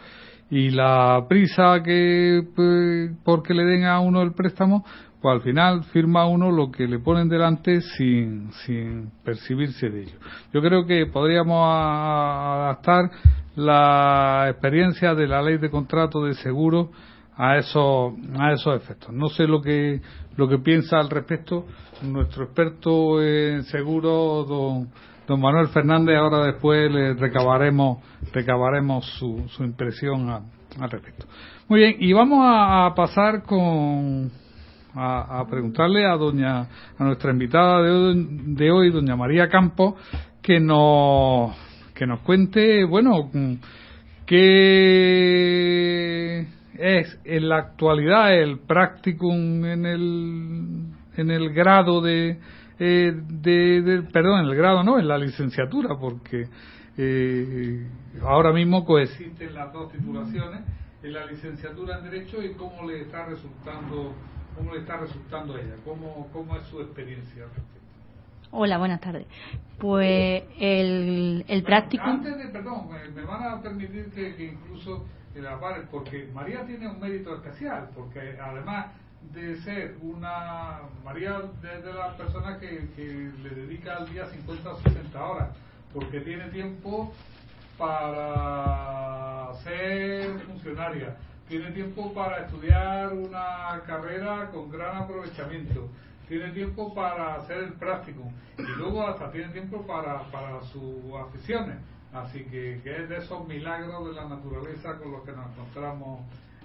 y 0.49 0.71
la 0.71 1.25
prisa 1.29 1.81
que 1.81 2.43
pues, 2.53 3.11
porque 3.23 3.53
le 3.53 3.63
den 3.63 3.85
a 3.85 4.01
uno 4.01 4.21
el 4.21 4.33
préstamo, 4.33 4.83
pues 5.21 5.33
al 5.33 5.41
final 5.41 5.85
firma 5.85 6.27
uno 6.27 6.51
lo 6.51 6.71
que 6.71 6.89
le 6.89 6.99
ponen 6.99 7.29
delante 7.29 7.79
sin, 7.79 8.51
sin 8.65 9.11
percibirse 9.23 9.89
de 9.89 10.01
ello. 10.01 10.17
Yo 10.53 10.61
creo 10.61 10.85
que 10.85 11.05
podríamos 11.05 11.65
adaptar 11.65 13.11
la 13.55 14.47
experiencia 14.49 15.15
de 15.15 15.25
la 15.25 15.41
ley 15.41 15.57
de 15.57 15.69
contrato 15.69 16.25
de 16.25 16.33
seguro 16.33 16.91
a 17.37 17.57
esos 17.57 18.13
a 18.37 18.53
esos 18.53 18.75
efectos. 18.75 19.13
No 19.13 19.27
sé 19.29 19.47
lo 19.47 19.61
que 19.61 20.01
lo 20.37 20.47
que 20.47 20.59
piensa 20.59 20.97
al 20.99 21.09
respecto 21.09 21.65
nuestro 22.03 22.45
experto 22.45 23.21
en 23.21 23.63
seguro 23.63 24.45
don 24.45 24.89
don 25.27 25.41
Manuel 25.41 25.67
Fernández. 25.69 26.17
Ahora 26.17 26.45
después 26.45 26.91
le 26.91 27.13
recabaremos 27.13 27.99
recabaremos 28.33 29.05
su, 29.17 29.47
su 29.49 29.63
impresión 29.63 30.29
al 30.29 30.91
respecto. 30.91 31.25
Muy 31.67 31.79
bien 31.79 31.95
y 31.99 32.13
vamos 32.13 32.39
a, 32.41 32.85
a 32.85 32.95
pasar 32.95 33.43
con 33.43 34.31
a, 34.93 35.39
a, 35.39 35.47
preguntarle 35.47 36.05
a 36.05 36.15
doña 36.15 36.61
a 36.97 37.03
nuestra 37.03 37.31
invitada 37.31 37.81
de 37.81 37.91
hoy, 37.91 38.27
de 38.55 38.71
hoy 38.71 38.91
doña 38.91 39.15
María 39.17 39.49
Campos 39.49 39.95
que 40.41 40.59
nos 40.59 41.53
que 41.93 42.05
nos 42.05 42.21
cuente 42.21 42.85
bueno 42.85 43.29
qué 44.25 45.35
es 46.79 47.19
en 47.23 47.49
la 47.49 47.57
actualidad 47.57 48.33
el 48.33 48.59
practicum 48.59 49.65
en 49.65 49.85
el 49.85 50.85
en 51.17 51.31
el 51.31 51.53
grado 51.53 52.01
de, 52.01 52.39
eh, 52.79 53.13
de, 53.15 53.81
de, 53.81 54.01
perdón 54.11 54.41
en 54.41 54.45
el 54.47 54.55
grado 54.55 54.83
no 54.83 54.99
en 54.99 55.07
la 55.07 55.17
licenciatura 55.17 55.95
porque 55.99 56.47
eh, 56.97 57.87
ahora 58.23 58.51
mismo 58.51 58.85
coexisten 58.85 59.53
las 59.53 59.71
dos 59.71 59.91
titulaciones 59.91 60.61
en 61.03 61.13
la 61.13 61.25
licenciatura 61.25 61.99
en 61.99 62.03
derecho 62.05 62.41
y 62.41 62.53
cómo 62.53 62.87
le 62.87 63.01
está 63.01 63.25
resultando 63.25 64.13
cómo 64.55 64.73
le 64.73 64.81
está 64.81 64.97
resultando 64.97 65.55
a 65.55 65.61
ella 65.61 65.75
cómo 65.83 66.29
cómo 66.31 66.55
es 66.57 66.63
su 66.63 66.81
experiencia 66.81 67.45
Hola, 68.57 68.77
buenas 68.77 69.01
tardes. 69.01 69.27
Pues 69.79 70.43
el, 70.59 71.43
el 71.45 71.63
práctico. 71.63 72.05
Antes 72.05 72.37
de, 72.37 72.47
perdón, 72.47 72.87
me, 72.89 73.09
me 73.09 73.27
van 73.27 73.43
a 73.43 73.61
permitir 73.61 74.09
que, 74.11 74.33
que 74.35 74.45
incluso 74.45 75.03
porque 75.91 76.29
María 76.33 76.65
tiene 76.65 76.87
un 76.87 76.99
mérito 76.99 77.35
especial, 77.35 77.89
porque 77.93 78.37
además 78.41 78.87
de 79.33 79.57
ser 79.61 79.97
una. 80.01 80.81
María 81.03 81.41
es 81.63 81.83
de 81.83 81.93
las 81.93 82.13
personas 82.15 82.57
que, 82.59 82.87
le 83.43 83.49
dedica 83.49 83.97
al 83.97 84.11
día 84.11 84.25
50 84.27 84.69
o 84.69 84.79
60 84.79 85.23
horas, 85.23 85.49
porque 85.93 86.21
tiene 86.21 86.47
tiempo 86.49 87.13
para 87.77 89.53
ser 89.63 90.39
funcionaria, 90.41 91.15
tiene 91.49 91.71
tiempo 91.71 92.13
para 92.13 92.45
estudiar 92.45 93.11
una 93.13 93.81
carrera 93.85 94.49
con 94.51 94.71
gran 94.71 95.03
aprovechamiento, 95.03 95.89
tiene 96.29 96.51
tiempo 96.51 96.93
para 96.93 97.35
hacer 97.35 97.57
el 97.57 97.73
práctico 97.73 98.31
y 98.57 98.77
luego 98.77 99.05
hasta 99.05 99.31
tiene 99.31 99.49
tiempo 99.49 99.85
para, 99.85 100.23
para 100.31 100.61
sus 100.61 101.13
aficiones. 101.27 101.75
Así 102.15 102.45
que, 102.45 102.79
que, 102.81 102.95
es 102.95 103.09
de 103.09 103.17
esos 103.17 103.45
milagros 103.45 104.07
de 104.07 104.13
la 104.13 104.29
naturaleza 104.29 104.97
con 104.97 105.11
los 105.11 105.23
que 105.23 105.33
nos 105.33 105.51
encontramos 105.51 106.21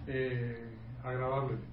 eh, 0.07 0.65
agradablemente. 1.05 1.67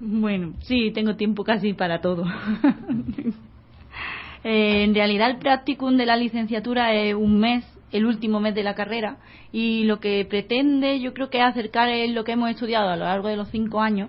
Bueno, 0.00 0.54
sí, 0.62 0.90
tengo 0.92 1.16
tiempo 1.16 1.44
casi 1.44 1.74
para 1.74 2.00
todo. 2.00 2.24
eh, 4.44 4.84
en 4.84 4.94
realidad 4.94 5.30
el 5.30 5.38
practicum 5.38 5.98
de 5.98 6.06
la 6.06 6.16
licenciatura 6.16 6.94
es 6.94 7.14
un 7.14 7.38
mes, 7.38 7.66
el 7.92 8.06
último 8.06 8.40
mes 8.40 8.54
de 8.54 8.62
la 8.62 8.74
carrera, 8.74 9.18
y 9.52 9.84
lo 9.84 10.00
que 10.00 10.24
pretende 10.24 11.00
yo 11.00 11.12
creo 11.12 11.28
que 11.28 11.38
es 11.38 11.44
acercar 11.44 11.90
lo 12.08 12.24
que 12.24 12.32
hemos 12.32 12.50
estudiado 12.50 12.88
a 12.88 12.96
lo 12.96 13.04
largo 13.04 13.28
de 13.28 13.36
los 13.36 13.48
cinco 13.48 13.80
años 13.80 14.08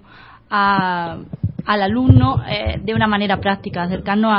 a, 0.50 1.20
al 1.66 1.82
alumno 1.82 2.44
eh, 2.48 2.80
de 2.84 2.94
una 2.94 3.08
manera 3.08 3.40
práctica, 3.40 3.84
acercarnos 3.84 4.32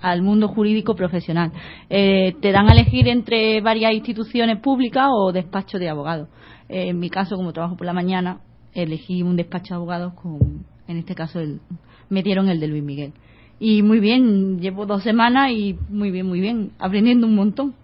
al, 0.00 0.22
mundo 0.22 0.48
jurídico 0.48 0.94
profesional. 0.94 1.52
Eh, 1.88 2.34
te 2.40 2.52
dan 2.52 2.68
a 2.68 2.72
elegir 2.72 3.08
entre 3.08 3.60
varias 3.60 3.92
instituciones 3.92 4.58
públicas 4.60 5.08
o 5.10 5.32
despachos 5.32 5.80
de 5.80 5.88
abogados. 5.88 6.28
Eh, 6.68 6.88
en 6.88 6.98
mi 6.98 7.10
caso, 7.10 7.36
como 7.36 7.52
trabajo 7.52 7.76
por 7.76 7.86
la 7.86 7.92
mañana, 7.92 8.40
elegí 8.74 9.22
un 9.22 9.36
despacho 9.36 9.74
de 9.74 9.76
abogados 9.76 10.14
con, 10.14 10.64
en 10.88 10.96
este 10.96 11.14
caso, 11.14 11.40
el, 11.40 11.60
me 12.08 12.22
dieron 12.22 12.48
el 12.48 12.60
de 12.60 12.68
Luis 12.68 12.82
Miguel. 12.82 13.12
Y 13.58 13.82
muy 13.82 14.00
bien, 14.00 14.60
llevo 14.60 14.86
dos 14.86 15.02
semanas 15.02 15.50
y 15.52 15.76
muy 15.88 16.10
bien, 16.10 16.26
muy 16.26 16.40
bien, 16.40 16.72
aprendiendo 16.78 17.26
un 17.26 17.34
montón. 17.34 17.74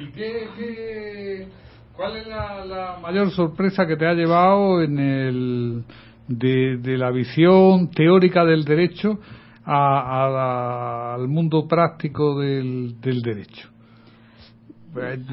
¿Y 0.00 0.06
qué, 0.12 0.48
qué 0.56 1.48
cuál 1.94 2.16
es 2.16 2.26
la 2.26 2.98
mayor 3.02 3.30
sorpresa 3.30 3.86
que 3.86 3.96
te 3.96 4.06
ha 4.06 4.14
llevado 4.14 4.82
en 4.82 4.98
el 4.98 5.84
de, 6.30 6.76
de 6.78 6.96
la 6.96 7.10
visión 7.10 7.90
teórica 7.90 8.44
del 8.44 8.64
derecho 8.64 9.18
a, 9.64 9.74
a, 9.74 11.14
al 11.14 11.28
mundo 11.28 11.66
práctico 11.68 12.38
del, 12.38 13.00
del 13.00 13.20
derecho. 13.20 13.68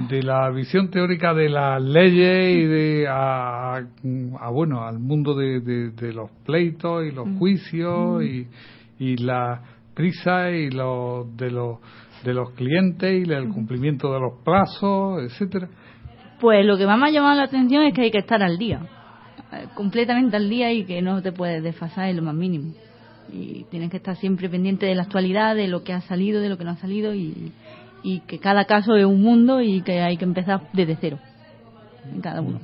De 0.10 0.22
la 0.22 0.52
visión 0.52 0.92
teórica 0.92 1.34
de 1.34 1.50
las 1.50 1.82
leyes 1.82 2.58
y 2.58 2.66
de 2.66 3.08
a, 3.10 3.78
a 3.78 4.50
bueno 4.52 4.86
al 4.86 5.00
mundo 5.00 5.34
de, 5.34 5.62
de, 5.62 5.90
de, 5.92 6.14
los 6.14 6.30
pleitos 6.46 7.04
y 7.04 7.12
los 7.12 7.28
juicios 7.40 8.24
y, 8.24 8.48
y 9.00 9.18
la 9.18 9.60
prisa 9.96 10.52
y 10.52 10.70
los 10.70 11.36
de 11.36 11.50
los 11.50 11.80
de 12.24 12.36
los 12.36 12.52
clientes 12.52 13.28
y 13.28 13.32
el 13.32 13.50
cumplimiento 13.50 14.14
de 14.14 14.20
los 14.20 14.44
plazos 14.44 15.24
etcétera. 15.24 15.70
Pues 16.40 16.64
lo 16.64 16.78
que 16.78 16.86
más 16.86 17.00
me 17.00 17.08
ha 17.08 17.12
llamado 17.12 17.38
la 17.38 17.46
atención 17.46 17.82
es 17.82 17.96
que 17.96 18.04
hay 18.04 18.12
que 18.12 18.20
estar 18.20 18.44
al 18.44 18.60
día 18.60 18.82
completamente 19.74 20.36
al 20.36 20.50
día 20.50 20.72
y 20.72 20.86
que 20.86 21.02
no 21.02 21.22
te 21.22 21.32
puedes 21.32 21.64
desfasar 21.64 22.10
en 22.10 22.18
lo 22.18 22.24
más 22.24 22.36
mínimo. 22.36 22.74
y 23.32 23.66
tienen 23.70 23.90
que 23.90 23.98
estar 23.98 24.16
siempre 24.16 24.50
pendientes 24.50 24.88
de 24.88 24.96
la 24.96 25.04
actualidad, 25.04 25.56
de 25.56 25.68
lo 25.68 25.84
que 25.84 25.92
ha 25.92 26.00
salido, 26.02 26.40
de 26.40 26.48
lo 26.48 26.58
que 26.58 26.64
no 26.64 26.72
ha 26.72 26.78
salido 26.78 27.14
y, 27.14 27.52
y 28.02 28.22
que 28.22 28.40
cada 28.40 28.66
caso 28.66 28.96
es 28.96 29.06
un 29.06 29.22
mundo 29.22 29.62
y 29.62 29.82
que 29.82 30.02
hay 30.02 30.16
que 30.16 30.24
empezar 30.24 30.62
desde 30.72 30.96
cero 30.96 31.20
en 32.14 32.22
cada 32.22 32.42
uno. 32.42 32.60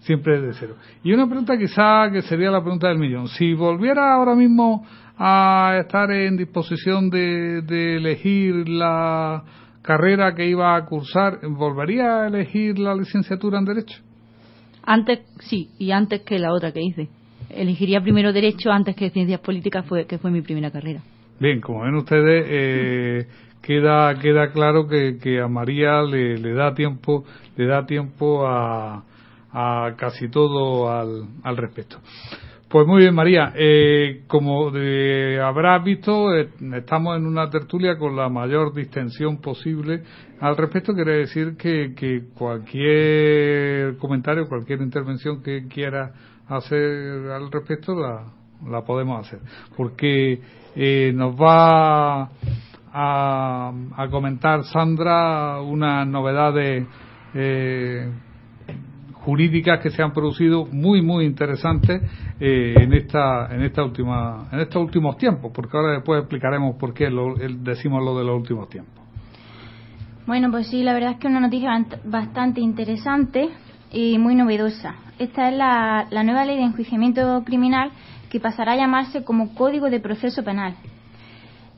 Siempre 0.00 0.40
desde 0.40 0.60
cero. 0.60 0.76
Y 1.02 1.12
una 1.12 1.26
pregunta 1.26 1.58
quizá 1.58 2.10
que 2.10 2.22
sería 2.22 2.50
la 2.50 2.62
pregunta 2.62 2.88
del 2.88 2.98
millón. 2.98 3.28
Si 3.28 3.52
volviera 3.52 4.14
ahora 4.14 4.34
mismo 4.34 4.86
a 5.18 5.76
estar 5.80 6.10
en 6.10 6.36
disposición 6.38 7.10
de 7.10 7.96
elegir 7.96 8.66
la 8.68 9.44
carrera 9.82 10.34
que 10.34 10.46
iba 10.46 10.76
a 10.76 10.84
cursar, 10.84 11.40
¿volvería 11.48 12.22
a 12.22 12.26
elegir 12.28 12.78
la 12.78 12.94
licenciatura 12.94 13.58
en 13.58 13.64
Derecho? 13.64 14.07
Antes, 14.90 15.20
sí, 15.40 15.68
y 15.78 15.90
antes 15.90 16.22
que 16.22 16.38
la 16.38 16.50
otra 16.50 16.72
que 16.72 16.80
hice. 16.80 17.08
Elegiría 17.50 18.00
primero 18.00 18.32
Derecho 18.32 18.70
antes 18.70 18.96
que 18.96 19.10
Ciencias 19.10 19.38
Políticas, 19.40 19.84
fue, 19.84 20.06
que 20.06 20.16
fue 20.16 20.30
mi 20.30 20.40
primera 20.40 20.70
carrera. 20.70 21.02
Bien, 21.38 21.60
como 21.60 21.82
ven 21.82 21.94
ustedes, 21.94 22.46
eh, 22.48 23.26
queda 23.60 24.18
queda 24.18 24.50
claro 24.50 24.88
que, 24.88 25.18
que 25.18 25.42
a 25.42 25.46
María 25.46 26.00
le, 26.00 26.38
le 26.38 26.54
da 26.54 26.72
tiempo 26.72 27.26
le 27.58 27.66
da 27.66 27.84
tiempo 27.84 28.46
a, 28.46 29.04
a 29.52 29.94
casi 29.98 30.30
todo 30.30 30.90
al, 30.90 31.28
al 31.42 31.56
respecto. 31.58 31.98
Pues 32.68 32.86
muy 32.86 32.98
bien, 33.00 33.14
María. 33.14 33.52
Eh, 33.56 34.24
como 34.26 34.70
de- 34.70 35.40
habrás 35.42 35.82
visto, 35.82 36.34
eh, 36.36 36.50
estamos 36.76 37.16
en 37.16 37.26
una 37.26 37.48
tertulia 37.48 37.96
con 37.96 38.14
la 38.14 38.28
mayor 38.28 38.74
distensión 38.74 39.38
posible 39.40 40.02
al 40.38 40.54
respecto. 40.54 40.92
Quiere 40.92 41.18
decir 41.20 41.56
que, 41.56 41.94
que 41.96 42.24
cualquier 42.34 43.96
comentario, 43.96 44.46
cualquier 44.48 44.82
intervención 44.82 45.42
que 45.42 45.66
quiera 45.66 46.12
hacer 46.46 47.30
al 47.30 47.50
respecto 47.50 47.94
la, 47.94 48.24
la 48.70 48.82
podemos 48.84 49.26
hacer. 49.26 49.40
Porque 49.74 50.38
eh, 50.76 51.10
nos 51.14 51.34
va 51.40 52.24
a, 52.92 53.72
a 53.96 54.08
comentar 54.10 54.64
Sandra 54.64 55.62
unas 55.62 56.06
novedades 56.06 56.86
eh, 57.34 58.10
jurídicas 59.28 59.80
que 59.80 59.90
se 59.90 60.02
han 60.02 60.14
producido 60.14 60.64
muy 60.64 61.02
muy 61.02 61.26
interesantes 61.26 62.00
eh, 62.40 62.74
en 62.78 62.94
esta 62.94 63.54
en 63.54 63.60
esta 63.60 63.84
última 63.84 64.48
en 64.50 64.60
estos 64.60 64.82
últimos 64.82 65.18
tiempos 65.18 65.52
porque 65.54 65.76
ahora 65.76 65.92
después 65.96 66.20
explicaremos 66.20 66.76
por 66.76 66.94
qué 66.94 67.10
lo- 67.10 67.34
decimos 67.34 68.02
lo 68.02 68.16
de 68.18 68.24
los 68.24 68.36
últimos 68.36 68.70
tiempos 68.70 68.94
Bueno, 70.26 70.50
pues 70.50 70.68
sí, 70.68 70.82
la 70.82 70.94
verdad 70.94 71.12
es 71.12 71.18
que 71.18 71.26
una 71.26 71.40
noticia 71.40 71.68
bastante 72.04 72.60
interesante 72.62 73.50
y 73.92 74.18
muy 74.18 74.34
novedosa. 74.34 74.94
Esta 75.18 75.48
es 75.50 75.56
la 75.56 76.22
nueva 76.22 76.44
ley 76.46 76.56
de 76.56 76.64
enjuiciamiento 76.64 77.42
criminal 77.44 77.90
que 78.30 78.40
pasará 78.40 78.72
a 78.72 78.76
llamarse 78.76 79.24
como 79.24 79.54
Código 79.54 79.90
de 79.90 80.00
Proceso 80.00 80.42
Penal. 80.42 80.74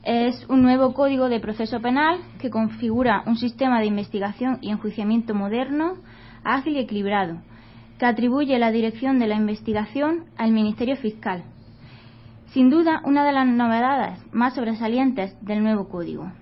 Es 0.04 0.46
un 0.48 0.62
nuevo 0.62 0.94
código 0.94 1.28
de 1.28 1.40
proceso 1.40 1.80
penal 1.80 2.18
que 2.40 2.48
configura 2.48 3.22
un 3.26 3.36
sistema 3.36 3.80
de 3.80 3.86
investigación 3.86 4.58
y 4.62 4.70
enjuiciamiento 4.70 5.34
moderno, 5.34 5.96
ágil 6.44 6.76
y 6.76 6.78
equilibrado, 6.80 7.38
que 7.98 8.06
atribuye 8.06 8.58
la 8.58 8.72
dirección 8.72 9.18
de 9.18 9.26
la 9.26 9.36
investigación 9.36 10.24
al 10.36 10.52
Ministerio 10.52 10.96
Fiscal. 10.96 11.44
Sin 12.52 12.70
duda, 12.70 13.02
una 13.04 13.24
de 13.24 13.32
las 13.32 13.46
novedades 13.46 14.18
más 14.32 14.54
sobresalientes 14.54 15.36
del 15.44 15.62
nuevo 15.62 15.88
código. 15.88 16.32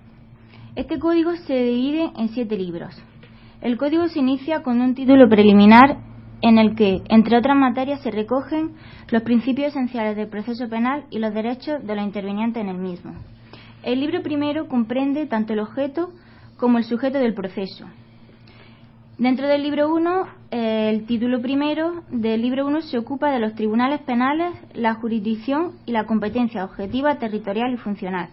Este 0.75 0.99
código 0.99 1.35
se 1.35 1.63
divide 1.63 2.11
en 2.17 2.29
siete 2.29 2.57
libros. 2.57 2.95
El 3.61 3.77
código 3.77 4.07
se 4.07 4.19
inicia 4.19 4.63
con 4.63 4.81
un 4.81 4.95
título 4.95 5.27
preliminar 5.27 5.97
en 6.41 6.57
el 6.57 6.75
que, 6.75 7.01
entre 7.09 7.37
otras 7.37 7.57
materias, 7.57 8.01
se 8.01 8.11
recogen 8.11 8.75
los 9.09 9.23
principios 9.23 9.69
esenciales 9.69 10.15
del 10.15 10.29
proceso 10.29 10.69
penal 10.69 11.05
y 11.09 11.19
los 11.19 11.33
derechos 11.33 11.85
de 11.85 11.95
los 11.95 12.05
intervinientes 12.05 12.63
en 12.63 12.69
el 12.69 12.77
mismo. 12.77 13.13
El 13.83 13.99
libro 13.99 14.21
primero 14.21 14.67
comprende 14.67 15.25
tanto 15.25 15.53
el 15.53 15.59
objeto 15.59 16.11
como 16.57 16.77
el 16.77 16.83
sujeto 16.85 17.17
del 17.17 17.33
proceso. 17.33 17.85
Dentro 19.19 19.49
del 19.49 19.63
libro 19.63 19.93
1, 19.93 20.27
el 20.51 21.05
título 21.05 21.41
primero 21.41 22.03
del 22.09 22.41
libro 22.41 22.65
1 22.65 22.83
se 22.83 22.97
ocupa 22.97 23.31
de 23.31 23.39
los 23.39 23.53
tribunales 23.53 23.99
penales, 24.03 24.53
la 24.73 24.93
jurisdicción 24.93 25.73
y 25.85 25.91
la 25.91 26.05
competencia 26.05 26.63
objetiva, 26.63 27.19
territorial 27.19 27.73
y 27.73 27.75
funcional. 27.75 28.29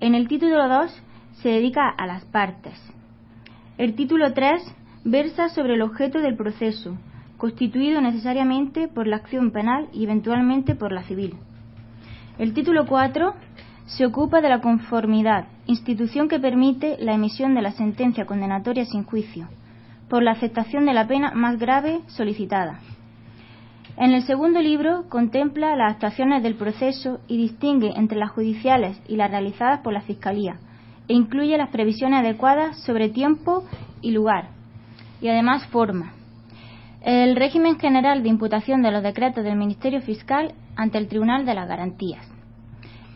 En 0.00 0.16
el 0.16 0.26
título 0.26 0.68
2 0.68 1.02
se 1.34 1.50
dedica 1.50 1.88
a 1.88 2.08
las 2.08 2.24
partes. 2.24 2.74
El 3.78 3.94
título 3.94 4.32
3 4.32 4.60
versa 5.04 5.48
sobre 5.48 5.74
el 5.74 5.82
objeto 5.82 6.18
del 6.18 6.36
proceso, 6.36 6.98
constituido 7.36 8.00
necesariamente 8.00 8.88
por 8.88 9.06
la 9.06 9.14
acción 9.14 9.52
penal 9.52 9.86
y 9.92 10.02
eventualmente 10.02 10.74
por 10.74 10.90
la 10.90 11.04
civil. 11.04 11.36
El 12.36 12.52
título 12.52 12.84
4 12.86 13.32
se 13.86 14.06
ocupa 14.06 14.40
de 14.40 14.48
la 14.48 14.60
conformidad, 14.60 15.46
institución 15.66 16.28
que 16.28 16.40
permite 16.40 16.96
la 16.98 17.14
emisión 17.14 17.54
de 17.54 17.62
la 17.62 17.70
sentencia 17.70 18.26
condenatoria 18.26 18.84
sin 18.86 19.04
juicio, 19.04 19.46
por 20.10 20.22
la 20.24 20.32
aceptación 20.32 20.84
de 20.84 20.92
la 20.92 21.06
pena 21.06 21.30
más 21.34 21.58
grave 21.58 22.00
solicitada. 22.08 22.80
En 23.96 24.12
el 24.12 24.22
segundo 24.24 24.60
libro 24.60 25.08
contempla 25.08 25.76
las 25.76 25.92
actuaciones 25.92 26.42
del 26.42 26.56
proceso 26.56 27.20
y 27.28 27.36
distingue 27.36 27.92
entre 27.96 28.18
las 28.18 28.30
judiciales 28.32 29.00
y 29.06 29.16
las 29.16 29.30
realizadas 29.30 29.80
por 29.80 29.92
la 29.92 30.00
Fiscalía, 30.00 30.56
e 31.08 31.14
incluye 31.14 31.56
las 31.56 31.70
previsiones 31.70 32.20
adecuadas 32.20 32.82
sobre 32.82 33.08
tiempo 33.08 33.64
y 34.02 34.10
lugar, 34.10 34.48
y 35.20 35.28
además 35.28 35.66
forma. 35.68 36.12
El 37.02 37.36
régimen 37.36 37.78
general 37.78 38.22
de 38.22 38.28
imputación 38.28 38.82
de 38.82 38.90
los 38.90 39.02
decretos 39.02 39.44
del 39.44 39.56
Ministerio 39.56 40.02
Fiscal 40.02 40.54
ante 40.76 40.98
el 40.98 41.08
Tribunal 41.08 41.46
de 41.46 41.54
las 41.54 41.68
Garantías. 41.68 42.26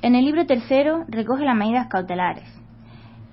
En 0.01 0.15
el 0.15 0.25
libro 0.25 0.47
tercero 0.47 1.05
recoge 1.09 1.45
las 1.45 1.57
medidas 1.57 1.89
cautelares. 1.89 2.49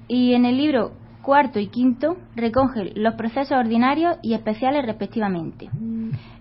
Y 0.07 0.33
en 0.33 0.45
el 0.45 0.57
libro 0.57 0.93
cuarto 1.21 1.59
y 1.59 1.67
quinto 1.67 2.17
recoge 2.35 2.91
los 2.95 3.15
procesos 3.15 3.57
ordinarios 3.57 4.17
y 4.21 4.33
especiales 4.33 4.85
respectivamente. 4.85 5.69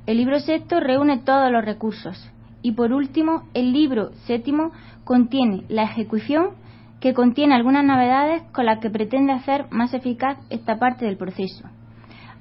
El 0.06 0.16
libro 0.16 0.40
sexto 0.40 0.80
reúne 0.80 1.18
todos 1.18 1.50
los 1.50 1.64
recursos. 1.64 2.30
Y 2.62 2.72
por 2.72 2.92
último, 2.92 3.44
el 3.54 3.72
libro 3.72 4.10
séptimo 4.26 4.72
contiene 5.04 5.64
la 5.68 5.84
ejecución 5.84 6.50
que 7.00 7.14
contiene 7.14 7.54
algunas 7.54 7.84
novedades 7.84 8.42
con 8.52 8.66
las 8.66 8.78
que 8.80 8.90
pretende 8.90 9.32
hacer 9.32 9.66
más 9.70 9.94
eficaz 9.94 10.36
esta 10.50 10.78
parte 10.78 11.06
del 11.06 11.16
proceso, 11.16 11.64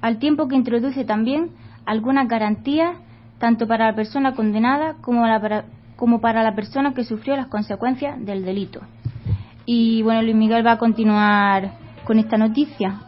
al 0.02 0.18
tiempo 0.18 0.48
que 0.48 0.56
introduce 0.56 1.04
también 1.04 1.50
algunas 1.86 2.28
garantías 2.28 2.98
tanto 3.38 3.66
para 3.66 3.86
la 3.86 3.96
persona 3.96 4.34
condenada 4.34 4.96
como, 5.00 5.26
la 5.26 5.64
como 5.96 6.20
para 6.20 6.42
la 6.42 6.54
persona 6.54 6.92
que 6.92 7.04
sufrió 7.04 7.36
las 7.36 7.46
consecuencias 7.46 8.22
del 8.24 8.44
delito. 8.44 8.80
Y 9.64 10.02
bueno, 10.02 10.22
Luis 10.22 10.36
Miguel 10.36 10.66
va 10.66 10.72
a 10.72 10.78
continuar 10.78 11.79
con 12.10 12.18
esta 12.18 12.36
noticia. 12.36 12.98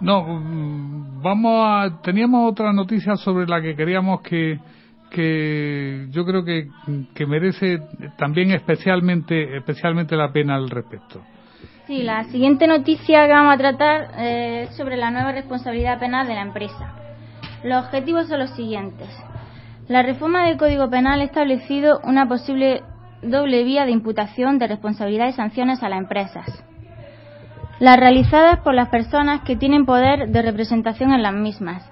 no 0.00 0.24
mm, 0.24 1.22
vamos 1.22 1.64
a 1.64 2.02
teníamos 2.02 2.50
otra 2.50 2.72
noticia 2.72 3.14
sobre 3.14 3.46
la 3.46 3.62
que 3.62 3.76
queríamos 3.76 4.20
que 4.22 4.58
que 5.12 6.08
yo 6.10 6.24
creo 6.24 6.44
que, 6.44 6.68
que 7.14 7.24
merece 7.24 7.78
también 8.16 8.50
especialmente 8.50 9.56
especialmente 9.56 10.16
la 10.16 10.32
pena 10.32 10.56
al 10.56 10.68
respecto 10.68 11.20
Sí, 11.86 12.02
la 12.02 12.24
siguiente 12.24 12.66
noticia 12.66 13.26
que 13.28 13.32
vamos 13.32 13.54
a 13.54 13.58
tratar 13.58 14.10
eh, 14.18 14.62
es 14.64 14.76
sobre 14.76 14.96
la 14.96 15.12
nueva 15.12 15.30
responsabilidad 15.30 16.00
penal 16.00 16.26
de 16.26 16.34
la 16.34 16.42
empresa. 16.42 16.94
Los 17.64 17.84
objetivos 17.84 18.28
son 18.28 18.40
los 18.40 18.50
siguientes. 18.50 19.08
La 19.88 20.02
reforma 20.02 20.46
del 20.46 20.56
Código 20.56 20.88
Penal 20.88 21.20
ha 21.20 21.24
establecido 21.24 22.00
una 22.04 22.28
posible 22.28 22.82
doble 23.22 23.64
vía 23.64 23.86
de 23.86 23.90
imputación 23.92 24.58
de 24.58 24.68
responsabilidad 24.68 25.28
y 25.28 25.32
sanciones 25.32 25.82
a 25.82 25.88
las 25.88 25.98
empresas. 25.98 26.69
Las 27.80 27.96
realizadas 27.96 28.60
por 28.60 28.74
las 28.74 28.90
personas 28.90 29.40
que 29.40 29.56
tienen 29.56 29.86
poder 29.86 30.28
de 30.28 30.42
representación 30.42 31.14
en 31.14 31.22
las 31.22 31.32
mismas. 31.32 31.82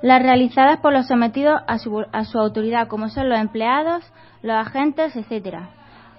Las 0.00 0.22
realizadas 0.22 0.80
por 0.80 0.94
los 0.94 1.06
sometidos 1.08 1.60
a 1.66 1.76
su, 1.76 2.06
a 2.10 2.24
su 2.24 2.38
autoridad, 2.38 2.88
como 2.88 3.10
son 3.10 3.28
los 3.28 3.38
empleados, 3.38 4.02
los 4.40 4.56
agentes, 4.56 5.14
etcétera, 5.14 5.68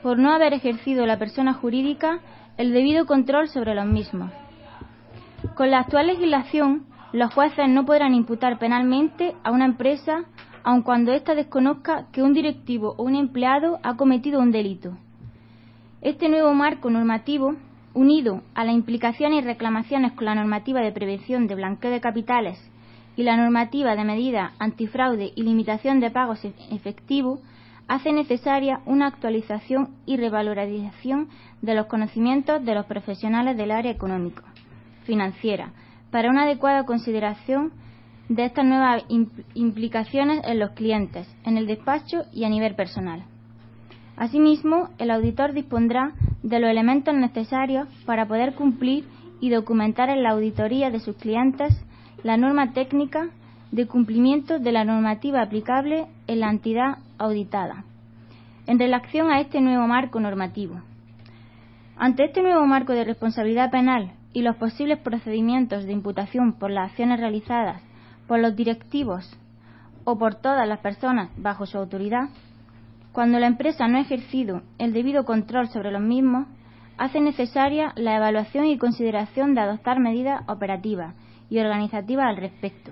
por 0.04 0.20
no 0.20 0.32
haber 0.32 0.54
ejercido 0.54 1.08
la 1.08 1.18
persona 1.18 1.54
jurídica 1.54 2.20
el 2.58 2.74
debido 2.74 3.08
control 3.08 3.48
sobre 3.48 3.74
los 3.74 3.88
mismos. 3.88 4.32
Con 5.56 5.72
la 5.72 5.80
actual 5.80 6.06
legislación, 6.06 6.86
los 7.12 7.34
jueces 7.34 7.68
no 7.68 7.88
podrán 7.88 8.14
imputar 8.14 8.60
penalmente 8.60 9.34
a 9.44 9.50
una 9.50 9.66
empresa 9.66 10.26
aun 10.64 10.84
cuando 10.84 11.12
ésta 11.12 11.34
desconozca 11.34 12.06
que 12.12 12.22
un 12.22 12.34
directivo 12.34 12.94
o 12.98 13.04
un 13.04 13.16
empleado 13.16 13.80
ha 13.82 13.96
cometido 13.98 14.40
un 14.40 14.52
delito. 14.52 14.96
Este 16.02 16.30
nuevo 16.30 16.54
marco 16.54 16.92
normativo, 16.92 17.56
unido 17.96 18.42
a 18.54 18.64
las 18.64 18.76
implicaciones 18.76 19.42
y 19.42 19.46
reclamaciones 19.48 20.12
con 20.12 20.26
la 20.26 20.36
normativa 20.36 20.82
de 20.82 20.92
prevención 20.92 21.48
de 21.48 21.56
blanqueo 21.56 21.90
de 21.90 22.02
capitales 22.02 22.60
y 23.18 23.24
la 23.24 23.38
normativa 23.38 23.96
de 23.96 24.04
medida 24.04 24.52
antifraude 24.60 25.32
y 25.36 25.44
limitación 25.44 26.00
de 26.02 26.12
pagos 26.12 26.44
e- 26.46 26.54
efectivos, 26.70 27.40
hace 27.88 28.12
necesaria 28.12 28.82
una 28.86 29.08
actualización 29.08 29.90
y 30.06 30.18
revalorización 30.18 31.30
de 31.62 31.74
los 31.76 31.86
conocimientos 31.88 32.64
de 32.66 32.76
los 32.76 32.86
profesionales 32.86 33.56
del 33.58 33.72
área 33.72 33.92
económico, 33.92 34.44
financiera, 35.06 35.72
para 36.12 36.30
una 36.30 36.44
adecuada 36.44 36.86
consideración 36.86 37.72
de 38.28 38.46
estas 38.46 38.66
nuevas 38.66 39.04
im- 39.08 39.30
implicaciones 39.54 40.42
en 40.46 40.60
los 40.60 40.72
clientes, 40.72 41.28
en 41.46 41.58
el 41.58 41.68
despacho 41.68 42.24
y 42.34 42.44
a 42.44 42.50
nivel 42.50 42.76
personal. 42.76 43.24
Asimismo, 44.18 44.90
el 44.98 45.12
auditor 45.12 45.54
dispondrá 45.54 46.14
de 46.46 46.60
los 46.60 46.70
elementos 46.70 47.16
necesarios 47.16 47.88
para 48.06 48.28
poder 48.28 48.54
cumplir 48.54 49.06
y 49.42 49.50
documentar 49.50 50.10
en 50.10 50.22
la 50.22 50.30
auditoría 50.30 50.92
de 50.92 51.00
sus 51.00 51.16
clientes 51.18 51.74
la 52.24 52.38
norma 52.38 52.72
técnica 52.72 53.30
de 53.72 53.88
cumplimiento 53.88 54.60
de 54.60 54.72
la 54.72 54.86
normativa 54.86 55.42
aplicable 55.42 56.06
en 56.28 56.40
la 56.40 56.52
entidad 56.52 57.00
auditada 57.18 57.84
en 58.68 58.80
relación 58.80 59.32
a 59.32 59.40
este 59.40 59.60
nuevo 59.60 59.88
marco 59.88 60.20
normativo. 60.20 60.82
Ante 61.98 62.26
este 62.26 62.42
nuevo 62.42 62.66
marco 62.66 62.94
de 62.94 63.04
responsabilidad 63.04 63.72
penal 63.72 64.14
y 64.34 64.42
los 64.42 64.56
posibles 64.58 65.00
procedimientos 65.00 65.86
de 65.86 65.94
imputación 65.94 66.54
por 66.54 66.70
las 66.70 66.92
acciones 66.92 67.20
realizadas 67.20 67.82
por 68.28 68.40
los 68.40 68.56
directivos 68.56 69.36
o 70.04 70.18
por 70.18 70.36
todas 70.36 70.68
las 70.68 70.80
personas 70.80 71.30
bajo 71.38 71.66
su 71.66 71.78
autoridad, 71.78 72.30
cuando 73.16 73.40
la 73.40 73.48
empresa 73.48 73.88
no 73.88 73.98
ha 73.98 74.02
ejercido 74.02 74.62
el 74.78 74.92
debido 74.92 75.24
control 75.24 75.70
sobre 75.70 75.90
los 75.90 76.02
mismos, 76.02 76.48
hace 76.98 77.22
necesaria 77.22 77.94
la 77.96 78.18
evaluación 78.18 78.66
y 78.66 78.78
consideración 78.78 79.56
de 79.56 79.62
adoptar 79.62 80.02
medidas 80.02 80.42
operativas 80.50 81.16
y 81.50 81.60
organizativas 81.60 82.26
al 82.26 82.36
respecto 82.36 82.92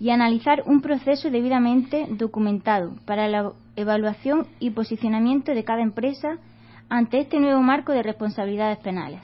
y 0.00 0.08
analizar 0.10 0.62
un 0.64 0.80
proceso 0.80 1.28
debidamente 1.28 2.06
documentado 2.08 2.94
para 3.04 3.28
la 3.28 3.52
evaluación 3.76 4.46
y 4.60 4.70
posicionamiento 4.70 5.52
de 5.52 5.64
cada 5.64 5.82
empresa 5.82 6.38
ante 6.88 7.18
este 7.18 7.38
nuevo 7.38 7.60
marco 7.60 7.92
de 7.92 8.02
responsabilidades 8.02 8.78
penales. 8.78 9.20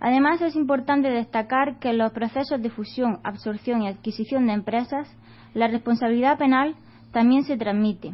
Además, 0.00 0.42
es 0.42 0.54
importante 0.54 1.08
destacar 1.08 1.78
que 1.78 1.90
en 1.90 1.98
los 1.98 2.12
procesos 2.12 2.60
de 2.60 2.68
fusión, 2.68 3.20
absorción 3.24 3.80
y 3.80 3.88
adquisición 3.88 4.46
de 4.46 4.52
empresas, 4.52 5.08
la 5.54 5.68
responsabilidad 5.68 6.36
penal 6.36 6.74
también 7.10 7.44
se 7.44 7.56
transmite, 7.56 8.12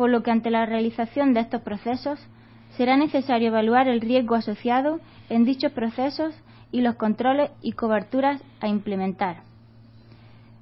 por 0.00 0.08
lo 0.08 0.22
que 0.22 0.30
ante 0.30 0.48
la 0.48 0.64
realización 0.64 1.34
de 1.34 1.40
estos 1.40 1.60
procesos 1.60 2.18
será 2.70 2.96
necesario 2.96 3.48
evaluar 3.48 3.86
el 3.86 4.00
riesgo 4.00 4.34
asociado 4.34 4.98
en 5.28 5.44
dichos 5.44 5.72
procesos 5.72 6.34
y 6.72 6.80
los 6.80 6.94
controles 6.94 7.50
y 7.60 7.72
coberturas 7.72 8.42
a 8.62 8.68
implementar. 8.68 9.42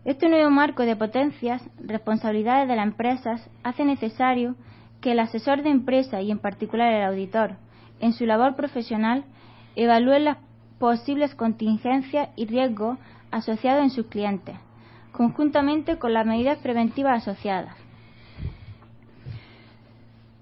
Este 0.05 0.29
nuevo 0.29 0.51
marco 0.51 0.83
de 0.83 0.97
potencias, 0.97 1.63
responsabilidades 1.79 2.67
de 2.67 2.75
las 2.75 2.87
empresas, 2.89 3.49
hace 3.63 3.85
necesario 3.85 4.57
que 5.01 5.13
el 5.13 5.21
asesor 5.21 5.63
de 5.63 5.71
empresa 5.71 6.21
y 6.21 6.33
en 6.33 6.41
particular 6.41 6.93
el 6.93 7.05
auditor, 7.05 7.53
en 8.01 8.15
su 8.15 8.27
labor 8.27 8.57
profesional, 8.57 9.23
evalúe 9.77 10.19
las 10.19 10.39
posibles 10.81 11.37
contingencias 11.37 12.31
y 12.35 12.47
riesgos 12.47 12.99
asociados 13.31 13.85
en 13.85 13.91
sus 13.91 14.07
clientes, 14.07 14.57
conjuntamente 15.13 15.97
con 15.97 16.13
las 16.13 16.27
medidas 16.27 16.59
preventivas 16.59 17.23
asociadas. 17.23 17.88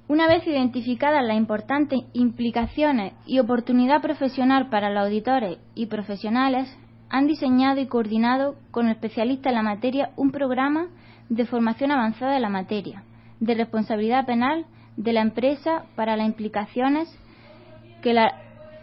Una 0.09 0.29
vez 0.29 0.47
identificadas 0.47 1.27
las 1.27 1.37
importantes 1.37 1.99
implicaciones 2.12 3.12
y 3.27 3.40
oportunidad 3.40 4.01
profesional 4.01 4.69
para 4.69 4.88
los 4.88 5.05
auditores 5.05 5.59
y 5.75 5.87
profesionales, 5.87 6.69
han 7.11 7.27
diseñado 7.27 7.81
y 7.81 7.87
coordinado 7.87 8.55
con 8.71 8.88
especialistas 8.88 9.51
en 9.51 9.57
la 9.57 9.62
materia 9.62 10.11
un 10.16 10.31
programa 10.31 10.87
de 11.29 11.45
formación 11.45 11.90
avanzada 11.90 12.37
en 12.37 12.42
la 12.42 12.49
materia, 12.49 13.03
de 13.40 13.55
responsabilidad 13.55 14.27
penal 14.27 14.66
de 14.97 15.12
la 15.12 15.23
empresa 15.23 15.87
para 15.97 16.16
las 16.16 16.27
implicaciones 16.27 17.09
que 18.01 18.14
la 18.14 18.31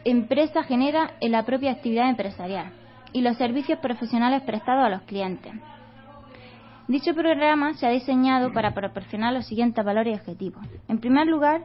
empresa 0.03 0.63
genera 0.63 1.11
en 1.21 1.31
la 1.31 1.43
propia 1.43 1.71
actividad 1.71 2.09
empresarial 2.09 2.73
y 3.13 3.21
los 3.21 3.37
servicios 3.37 3.79
profesionales 3.79 4.41
prestados 4.41 4.85
a 4.85 4.89
los 4.89 5.03
clientes. 5.03 5.53
Dicho 6.87 7.13
programa 7.13 7.73
se 7.75 7.87
ha 7.87 7.91
diseñado 7.91 8.51
para 8.51 8.73
proporcionar 8.73 9.33
los 9.33 9.45
siguientes 9.47 9.83
valores 9.85 10.17
y 10.17 10.19
objetivos. 10.19 10.67
En 10.89 10.99
primer 10.99 11.27
lugar, 11.27 11.63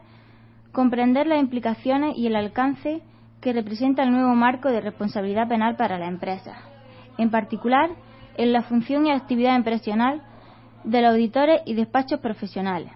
comprender 0.70 1.26
las 1.26 1.40
implicaciones 1.40 2.16
y 2.16 2.28
el 2.28 2.36
alcance 2.36 3.02
que 3.40 3.52
representa 3.52 4.04
el 4.04 4.12
nuevo 4.12 4.34
marco 4.36 4.68
de 4.68 4.80
responsabilidad 4.80 5.48
penal 5.48 5.76
para 5.76 5.98
la 5.98 6.06
empresa, 6.06 6.56
en 7.18 7.30
particular 7.30 7.90
en 8.36 8.52
la 8.52 8.62
función 8.62 9.06
y 9.06 9.10
actividad 9.10 9.56
empresarial 9.56 10.22
de 10.84 11.02
los 11.02 11.10
auditores 11.10 11.62
y 11.66 11.74
despachos 11.74 12.20
profesionales. 12.20 12.92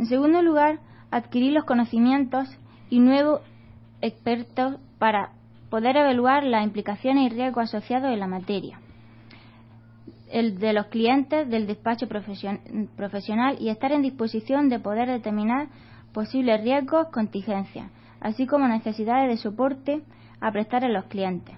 En 0.00 0.06
segundo 0.06 0.42
lugar, 0.42 0.80
adquirir 1.12 1.52
los 1.52 1.64
conocimientos 1.64 2.48
y 2.90 2.98
nuevos 2.98 3.40
expertos 4.00 4.78
para 4.98 5.30
poder 5.70 5.96
evaluar 5.96 6.42
las 6.42 6.64
implicaciones 6.64 7.30
y 7.30 7.34
riesgos 7.34 7.72
asociados 7.72 8.10
en 8.10 8.18
la 8.18 8.26
materia, 8.26 8.80
el 10.30 10.58
de 10.58 10.72
los 10.72 10.86
clientes 10.86 11.48
del 11.48 11.66
despacho 11.66 12.08
profesional 12.08 13.56
y 13.60 13.68
estar 13.68 13.92
en 13.92 14.02
disposición 14.02 14.68
de 14.68 14.80
poder 14.80 15.08
determinar 15.08 15.68
posibles 16.12 16.62
riesgos, 16.62 17.08
contingencias, 17.08 17.90
así 18.20 18.46
como 18.46 18.68
necesidades 18.68 19.28
de 19.28 19.36
soporte 19.36 20.02
a 20.40 20.50
prestar 20.52 20.84
a 20.84 20.88
los 20.88 21.04
clientes. 21.04 21.56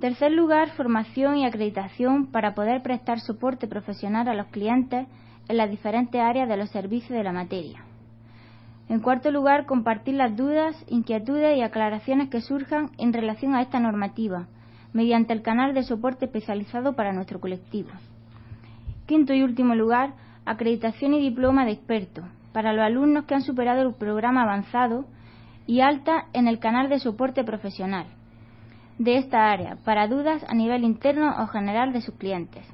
Tercer 0.00 0.32
lugar, 0.32 0.70
formación 0.70 1.38
y 1.38 1.46
acreditación 1.46 2.26
para 2.26 2.54
poder 2.54 2.82
prestar 2.82 3.20
soporte 3.20 3.66
profesional 3.66 4.28
a 4.28 4.34
los 4.34 4.48
clientes 4.48 5.06
en 5.48 5.56
las 5.56 5.70
diferentes 5.70 6.20
áreas 6.20 6.48
de 6.48 6.56
los 6.56 6.70
servicios 6.70 7.16
de 7.16 7.24
la 7.24 7.32
materia. 7.32 7.84
En 8.88 9.00
cuarto 9.00 9.30
lugar, 9.30 9.64
compartir 9.64 10.14
las 10.14 10.36
dudas, 10.36 10.76
inquietudes 10.88 11.56
y 11.56 11.62
aclaraciones 11.62 12.28
que 12.28 12.42
surjan 12.42 12.90
en 12.98 13.12
relación 13.12 13.54
a 13.54 13.62
esta 13.62 13.80
normativa, 13.80 14.46
mediante 14.94 15.34
el 15.34 15.42
canal 15.42 15.74
de 15.74 15.82
soporte 15.82 16.24
especializado 16.24 16.94
para 16.94 17.12
nuestro 17.12 17.40
colectivo. 17.40 17.90
Quinto 19.06 19.34
y 19.34 19.42
último 19.42 19.74
lugar, 19.74 20.14
acreditación 20.46 21.12
y 21.12 21.20
diploma 21.20 21.66
de 21.66 21.72
experto 21.72 22.22
para 22.54 22.72
los 22.72 22.84
alumnos 22.86 23.26
que 23.26 23.34
han 23.34 23.42
superado 23.42 23.82
el 23.82 23.94
programa 23.94 24.42
avanzado 24.42 25.04
y 25.66 25.80
alta 25.80 26.26
en 26.32 26.48
el 26.48 26.58
canal 26.58 26.88
de 26.88 27.00
soporte 27.00 27.44
profesional 27.44 28.06
de 28.98 29.16
esta 29.18 29.50
área 29.50 29.76
para 29.84 30.06
dudas 30.06 30.44
a 30.48 30.54
nivel 30.54 30.84
interno 30.84 31.34
o 31.42 31.46
general 31.48 31.92
de 31.92 32.00
sus 32.00 32.14
clientes. 32.14 32.64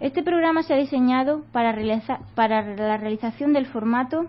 Este 0.00 0.22
programa 0.22 0.62
se 0.62 0.74
ha 0.74 0.76
diseñado 0.76 1.44
para, 1.52 1.74
para 2.34 2.76
la 2.76 2.98
realización 2.98 3.54
del 3.54 3.66
formato 3.66 4.26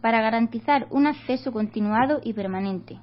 para 0.00 0.22
garantizar 0.22 0.86
un 0.90 1.06
acceso 1.06 1.52
continuado 1.52 2.20
y 2.24 2.32
permanente. 2.32 2.98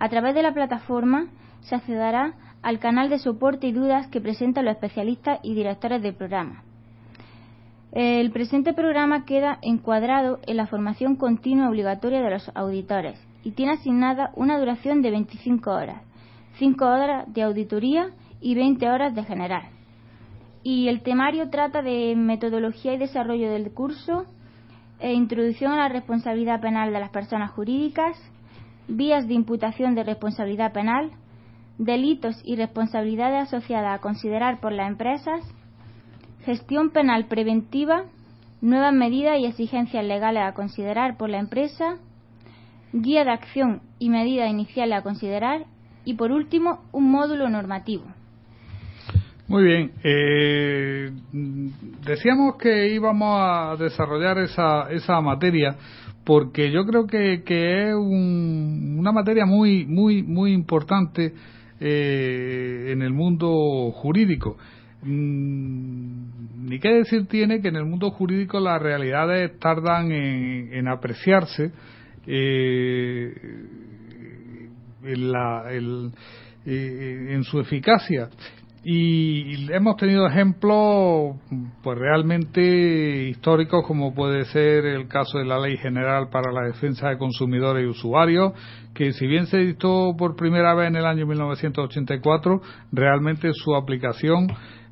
A 0.00 0.08
través 0.08 0.34
de 0.34 0.42
la 0.42 0.52
plataforma 0.52 1.26
se 1.62 1.74
accederá 1.74 2.34
al 2.62 2.78
canal 2.78 3.08
de 3.08 3.18
soporte 3.18 3.66
y 3.66 3.72
dudas 3.72 4.08
que 4.08 4.20
presentan 4.20 4.64
los 4.64 4.74
especialistas 4.74 5.40
y 5.42 5.54
directores 5.54 6.02
del 6.02 6.14
programa. 6.14 6.62
El 7.92 8.30
presente 8.30 8.72
programa 8.72 9.24
queda 9.24 9.58
encuadrado 9.62 10.38
en 10.46 10.56
la 10.56 10.66
formación 10.66 11.16
continua 11.16 11.68
obligatoria 11.68 12.22
de 12.22 12.30
los 12.30 12.50
auditores 12.54 13.18
y 13.42 13.52
tiene 13.52 13.72
asignada 13.72 14.30
una 14.36 14.58
duración 14.58 15.02
de 15.02 15.10
25 15.10 15.70
horas, 15.70 16.02
5 16.58 16.84
horas 16.84 17.32
de 17.32 17.42
auditoría 17.42 18.10
y 18.40 18.54
20 18.54 18.88
horas 18.88 19.14
de 19.14 19.24
general. 19.24 19.62
Y 20.62 20.88
el 20.88 21.02
temario 21.02 21.50
trata 21.50 21.82
de 21.82 22.14
metodología 22.16 22.92
y 22.92 22.98
desarrollo 22.98 23.50
del 23.50 23.72
curso, 23.72 24.26
e 25.00 25.14
introducción 25.14 25.72
a 25.72 25.78
la 25.78 25.88
responsabilidad 25.88 26.60
penal 26.60 26.92
de 26.92 27.00
las 27.00 27.10
personas 27.10 27.50
jurídicas, 27.52 28.16
vías 28.86 29.26
de 29.26 29.34
imputación 29.34 29.94
de 29.94 30.04
responsabilidad 30.04 30.72
penal, 30.72 31.10
delitos 31.80 32.36
y 32.44 32.56
responsabilidades 32.56 33.48
asociadas 33.48 33.98
a 33.98 34.02
considerar 34.02 34.60
por 34.60 34.72
las 34.72 34.88
empresas, 34.88 35.40
Gestión 36.44 36.88
penal 36.88 37.26
preventiva, 37.26 38.04
nuevas 38.62 38.94
medidas 38.94 39.38
y 39.38 39.44
exigencias 39.44 40.02
legales 40.02 40.42
a 40.42 40.54
considerar 40.54 41.18
por 41.18 41.28
la 41.28 41.38
empresa, 41.38 41.98
guía 42.94 43.24
de 43.24 43.30
acción 43.30 43.82
y 43.98 44.08
medidas 44.08 44.50
iniciales 44.50 44.98
a 44.98 45.02
considerar 45.02 45.66
y, 46.06 46.14
por 46.14 46.32
último, 46.32 46.80
un 46.92 47.10
módulo 47.10 47.50
normativo. 47.50 48.04
Muy 49.48 49.64
bien. 49.64 49.92
Eh, 50.02 51.10
decíamos 52.06 52.56
que 52.56 52.88
íbamos 52.88 53.38
a 53.38 53.76
desarrollar 53.78 54.38
esa, 54.38 54.90
esa 54.90 55.20
materia 55.20 55.76
porque 56.24 56.70
yo 56.70 56.86
creo 56.86 57.06
que, 57.06 57.42
que 57.44 57.88
es 57.88 57.94
una 57.94 59.12
materia 59.12 59.44
muy, 59.44 59.84
muy, 59.84 60.22
muy 60.22 60.52
importante 60.52 61.34
eh, 61.80 62.90
en 62.92 63.02
el 63.02 63.12
mundo 63.12 63.90
jurídico. 63.92 64.56
Mm, 65.02 66.68
ni 66.68 66.78
qué 66.78 66.90
decir 66.90 67.26
tiene 67.26 67.62
que 67.62 67.68
en 67.68 67.76
el 67.76 67.86
mundo 67.86 68.10
jurídico 68.10 68.60
las 68.60 68.80
realidades 68.82 69.58
tardan 69.58 70.12
en, 70.12 70.86
apreciarse 70.88 71.72
eh, 72.26 73.34
en, 75.02 75.32
la, 75.32 75.64
eh, 75.72 77.26
en 77.30 77.44
su 77.44 77.60
eficacia 77.60 78.28
y 78.82 79.70
hemos 79.72 79.96
tenido 79.96 80.26
ejemplos 80.26 81.36
pues 81.82 81.98
realmente 81.98 83.28
históricos 83.28 83.84
como 83.86 84.14
puede 84.14 84.46
ser 84.46 84.86
el 84.86 85.06
caso 85.06 85.38
de 85.38 85.44
la 85.44 85.58
Ley 85.58 85.76
General 85.76 86.30
para 86.30 86.50
la 86.50 86.62
Defensa 86.62 87.10
de 87.10 87.18
Consumidores 87.18 87.84
y 87.84 87.88
Usuarios 87.88 88.52
que 88.94 89.12
si 89.12 89.26
bien 89.26 89.46
se 89.46 89.58
dictó 89.58 90.14
por 90.16 90.34
primera 90.34 90.74
vez 90.74 90.88
en 90.88 90.96
el 90.96 91.04
año 91.04 91.26
1984 91.26 92.62
realmente 92.90 93.50
su 93.52 93.74
aplicación 93.74 94.46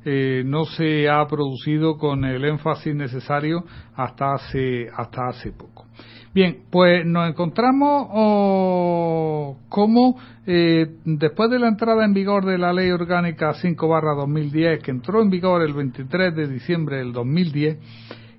eh, 0.05 0.43
no 0.45 0.65
se 0.65 1.09
ha 1.09 1.25
producido 1.27 1.97
con 1.97 2.25
el 2.25 2.45
énfasis 2.45 2.93
necesario 2.93 3.65
hasta 3.95 4.33
hace 4.33 4.87
hasta 4.95 5.29
hace 5.29 5.51
poco 5.51 5.87
Bien, 6.31 6.59
pues 6.69 7.05
nos 7.07 7.27
encontramos 7.27 8.07
oh, 8.11 9.57
como 9.67 10.15
eh, 10.45 10.87
después 11.03 11.49
de 11.49 11.57
la 11.57 11.67
entrada 11.67 12.05
en 12.05 12.13
vigor 12.13 12.45
de 12.45 12.59
la 12.59 12.71
Ley 12.71 12.91
Orgánica 12.91 13.53
5 13.55 13.87
barra 13.87 14.13
2010, 14.13 14.83
que 14.83 14.91
entró 14.91 15.23
en 15.23 15.31
vigor 15.31 15.63
el 15.63 15.73
23 15.73 16.35
de 16.35 16.47
diciembre 16.47 16.97
del 16.97 17.13
2010, 17.13 17.77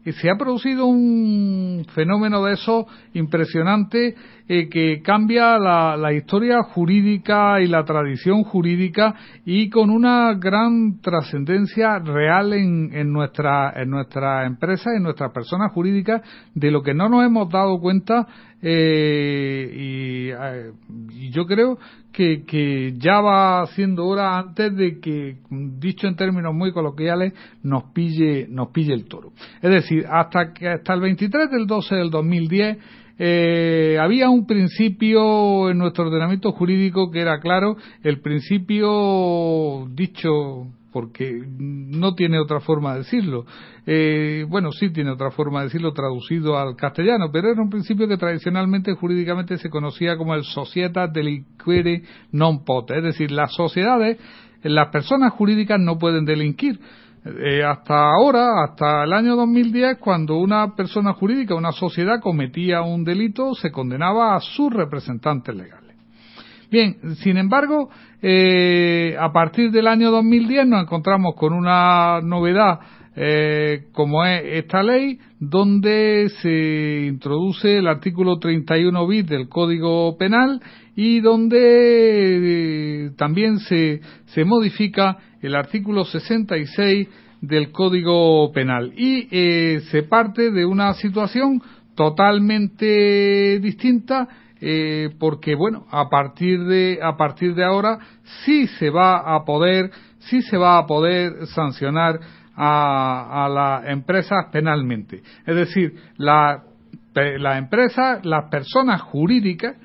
y 0.04 0.12
se 0.12 0.30
ha 0.30 0.36
producido 0.36 0.86
un 0.86 1.84
fenómeno 1.94 2.44
de 2.44 2.54
eso 2.54 2.86
impresionante 3.14 4.14
eh, 4.48 4.68
que 4.68 5.02
cambia 5.02 5.58
la, 5.58 5.96
la, 5.96 6.12
historia 6.12 6.62
jurídica 6.62 7.60
y 7.60 7.68
la 7.68 7.84
tradición 7.84 8.42
jurídica 8.42 9.14
y 9.44 9.68
con 9.70 9.90
una 9.90 10.34
gran 10.34 11.00
trascendencia 11.00 11.98
real 11.98 12.52
en, 12.52 12.90
en, 12.92 13.12
nuestra 13.12 13.72
en 13.76 13.90
nuestra 13.90 14.46
empresa, 14.46 14.90
en 14.96 15.02
nuestras 15.02 15.32
personas 15.32 15.72
jurídicas, 15.72 16.22
de 16.54 16.70
lo 16.70 16.82
que 16.82 16.94
no 16.94 17.08
nos 17.08 17.24
hemos 17.24 17.48
dado 17.50 17.78
cuenta 17.78 18.26
eh, 18.62 19.70
y, 19.72 20.28
eh, 20.30 20.72
y, 21.12 21.30
yo 21.30 21.46
creo 21.46 21.78
que, 22.12 22.44
que, 22.44 22.94
ya 22.98 23.20
va 23.20 23.66
siendo 23.68 24.06
hora 24.06 24.38
antes 24.38 24.76
de 24.76 25.00
que, 25.00 25.36
dicho 25.50 26.06
en 26.06 26.16
términos 26.16 26.54
muy 26.54 26.72
coloquiales, 26.72 27.32
nos 27.62 27.84
pille, 27.92 28.46
nos 28.48 28.68
pille 28.68 28.92
el 28.92 29.06
toro. 29.06 29.32
Es 29.62 29.70
decir, 29.70 30.04
hasta 30.10 30.52
que 30.52 30.68
hasta 30.68 30.94
el 30.94 31.00
23 31.00 31.50
del 31.50 31.66
12 31.66 31.94
del 31.94 32.10
2010 32.10 32.78
eh, 33.22 33.98
había 34.00 34.30
un 34.30 34.46
principio 34.46 35.70
en 35.70 35.76
nuestro 35.76 36.06
ordenamiento 36.06 36.52
jurídico 36.52 37.10
que 37.10 37.20
era 37.20 37.38
claro, 37.38 37.76
el 38.02 38.20
principio 38.20 39.86
dicho 39.90 40.68
porque 40.92 41.44
no 41.58 42.14
tiene 42.14 42.38
otra 42.38 42.60
forma 42.60 42.92
de 42.92 42.98
decirlo. 42.98 43.44
Eh, 43.86 44.44
bueno, 44.48 44.72
sí 44.72 44.90
tiene 44.90 45.10
otra 45.10 45.30
forma 45.30 45.60
de 45.60 45.66
decirlo 45.66 45.92
traducido 45.92 46.58
al 46.58 46.76
castellano, 46.76 47.30
pero 47.32 47.50
era 47.50 47.62
un 47.62 47.70
principio 47.70 48.08
que 48.08 48.16
tradicionalmente 48.16 48.94
jurídicamente 48.94 49.58
se 49.58 49.70
conocía 49.70 50.16
como 50.16 50.34
el 50.34 50.44
societas 50.44 51.12
delinquere 51.12 52.02
non 52.32 52.64
pot, 52.64 52.90
es 52.90 53.02
decir, 53.02 53.30
las 53.30 53.54
sociedades, 53.54 54.18
las 54.62 54.88
personas 54.88 55.32
jurídicas 55.32 55.78
no 55.80 55.98
pueden 55.98 56.24
delinquir. 56.24 56.78
Eh, 57.24 57.62
hasta 57.62 58.12
ahora, 58.12 58.64
hasta 58.64 59.04
el 59.04 59.12
año 59.12 59.36
2010, 59.36 59.98
cuando 59.98 60.38
una 60.38 60.74
persona 60.74 61.12
jurídica, 61.12 61.54
una 61.54 61.72
sociedad 61.72 62.20
cometía 62.20 62.80
un 62.82 63.04
delito, 63.04 63.54
se 63.54 63.70
condenaba 63.70 64.36
a 64.36 64.40
sus 64.40 64.72
representantes 64.72 65.54
legales. 65.54 65.79
Bien, 66.70 66.96
sin 67.16 67.36
embargo, 67.36 67.90
eh, 68.22 69.16
a 69.18 69.32
partir 69.32 69.70
del 69.72 69.88
año 69.88 70.10
2010 70.10 70.66
nos 70.66 70.82
encontramos 70.82 71.34
con 71.34 71.52
una 71.52 72.20
novedad 72.20 72.78
eh, 73.16 73.88
como 73.92 74.24
es 74.24 74.40
esta 74.44 74.82
ley, 74.84 75.18
donde 75.40 76.30
se 76.40 77.06
introduce 77.08 77.78
el 77.78 77.88
artículo 77.88 78.38
31 78.38 79.06
bis 79.08 79.26
del 79.26 79.48
Código 79.48 80.16
Penal 80.16 80.62
y 80.94 81.20
donde 81.20 81.58
eh, 81.58 83.10
también 83.16 83.58
se, 83.58 84.00
se 84.26 84.44
modifica 84.44 85.18
el 85.42 85.56
artículo 85.56 86.04
66 86.04 87.08
del 87.40 87.72
Código 87.72 88.52
Penal. 88.52 88.92
Y 88.96 89.26
eh, 89.32 89.80
se 89.90 90.04
parte 90.04 90.52
de 90.52 90.64
una 90.64 90.94
situación 90.94 91.60
totalmente 91.96 93.58
distinta 93.60 94.28
eh, 94.60 95.10
porque 95.18 95.54
bueno 95.54 95.86
a 95.90 96.08
partir 96.08 96.64
de 96.64 96.98
a 97.02 97.16
partir 97.16 97.54
de 97.54 97.64
ahora 97.64 97.98
sí 98.44 98.66
se 98.78 98.90
va 98.90 99.34
a 99.34 99.44
poder 99.44 99.90
sí 100.18 100.42
se 100.42 100.56
va 100.56 100.78
a 100.78 100.86
poder 100.86 101.46
sancionar 101.48 102.20
a, 102.54 103.44
a 103.44 103.48
las 103.48 103.88
empresas 103.88 104.46
penalmente 104.52 105.22
es 105.46 105.56
decir 105.56 105.94
la 106.16 106.64
la 107.14 107.58
empresa 107.58 108.20
las 108.22 108.48
personas 108.50 109.02
jurídicas 109.02 109.76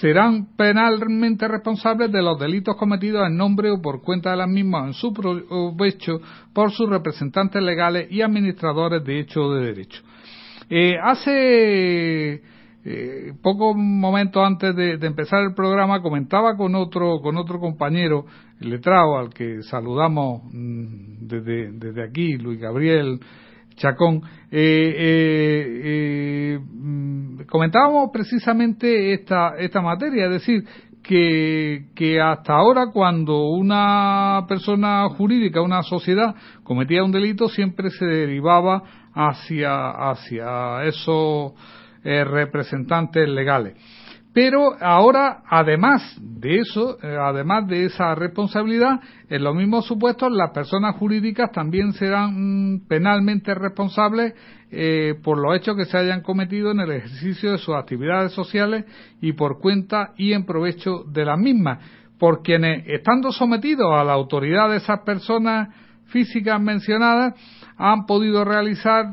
serán 0.00 0.56
penalmente 0.56 1.48
responsables 1.48 2.12
de 2.12 2.22
los 2.22 2.38
delitos 2.38 2.76
cometidos 2.76 3.26
en 3.26 3.36
nombre 3.36 3.70
o 3.70 3.80
por 3.80 4.02
cuenta 4.02 4.30
de 4.30 4.36
las 4.36 4.48
mismas 4.48 4.86
en 4.86 4.94
su 4.94 5.12
provecho 5.12 6.20
por 6.52 6.70
sus 6.70 6.88
representantes 6.88 7.62
legales 7.62 8.10
y 8.10 8.20
administradores 8.20 9.04
de 9.04 9.20
hecho 9.20 9.42
o 9.42 9.54
de 9.54 9.66
derecho. 9.66 10.02
Eh, 10.68 10.96
hace 11.02 12.42
eh, 12.84 13.34
pocos 13.42 13.76
momentos 13.76 14.42
antes 14.42 14.74
de, 14.74 14.94
empezar 15.02 15.42
el 15.42 15.54
programa 15.54 16.00
comentaba 16.00 16.56
con 16.56 16.74
otro 16.74 17.20
con 17.20 17.36
otro 17.36 17.60
compañero 17.60 18.24
letrado 18.58 19.18
al 19.18 19.34
que 19.34 19.62
saludamos 19.62 20.42
mm, 20.50 21.26
desde, 21.26 21.72
desde 21.72 22.02
aquí 22.02 22.38
Luis 22.38 22.58
Gabriel 22.58 23.20
Chacón. 23.76 24.22
Eh, 24.50 24.94
eh, 24.98 25.80
eh, 25.84 26.58
mm, 26.58 27.42
comentábamos 27.48 28.10
precisamente 28.12 29.12
esta 29.12 29.56
esta 29.58 29.80
materia 29.80 30.26
es 30.26 30.32
decir 30.32 30.64
que, 31.02 31.86
que 31.94 32.20
hasta 32.20 32.54
ahora 32.54 32.88
cuando 32.92 33.48
una 33.48 34.44
persona 34.48 35.08
jurídica, 35.10 35.62
una 35.62 35.82
sociedad 35.82 36.34
cometía 36.62 37.04
un 37.04 37.12
delito 37.12 37.48
siempre 37.48 37.90
se 37.90 38.04
derivaba 38.04 38.82
hacia 39.14 39.90
hacia 40.10 40.84
eso 40.84 41.54
eh, 42.04 42.24
representantes 42.24 43.28
legales. 43.28 43.76
Pero 44.32 44.76
ahora, 44.80 45.42
además 45.48 46.16
de 46.20 46.60
eso, 46.60 46.98
eh, 47.02 47.16
además 47.20 47.66
de 47.66 47.86
esa 47.86 48.14
responsabilidad, 48.14 49.00
en 49.28 49.42
los 49.42 49.56
mismos 49.56 49.86
supuestos, 49.86 50.30
las 50.30 50.50
personas 50.50 50.94
jurídicas 50.96 51.50
también 51.50 51.92
serán 51.94 52.74
mm, 52.74 52.86
penalmente 52.86 53.52
responsables 53.54 54.34
eh, 54.70 55.14
por 55.24 55.36
los 55.36 55.56
hechos 55.56 55.76
que 55.76 55.84
se 55.84 55.98
hayan 55.98 56.22
cometido 56.22 56.70
en 56.70 56.78
el 56.78 56.92
ejercicio 56.92 57.50
de 57.50 57.58
sus 57.58 57.74
actividades 57.74 58.30
sociales 58.30 58.84
y 59.20 59.32
por 59.32 59.58
cuenta 59.58 60.12
y 60.16 60.32
en 60.32 60.46
provecho 60.46 61.02
de 61.08 61.24
las 61.24 61.38
mismas, 61.38 61.84
por 62.16 62.42
quienes, 62.42 62.86
estando 62.86 63.32
sometidos 63.32 63.92
a 63.92 64.04
la 64.04 64.12
autoridad 64.12 64.70
de 64.70 64.76
esas 64.76 65.00
personas 65.00 65.74
físicas 66.06 66.60
mencionadas, 66.60 67.34
han 67.76 68.06
podido 68.06 68.44
realizar 68.44 69.06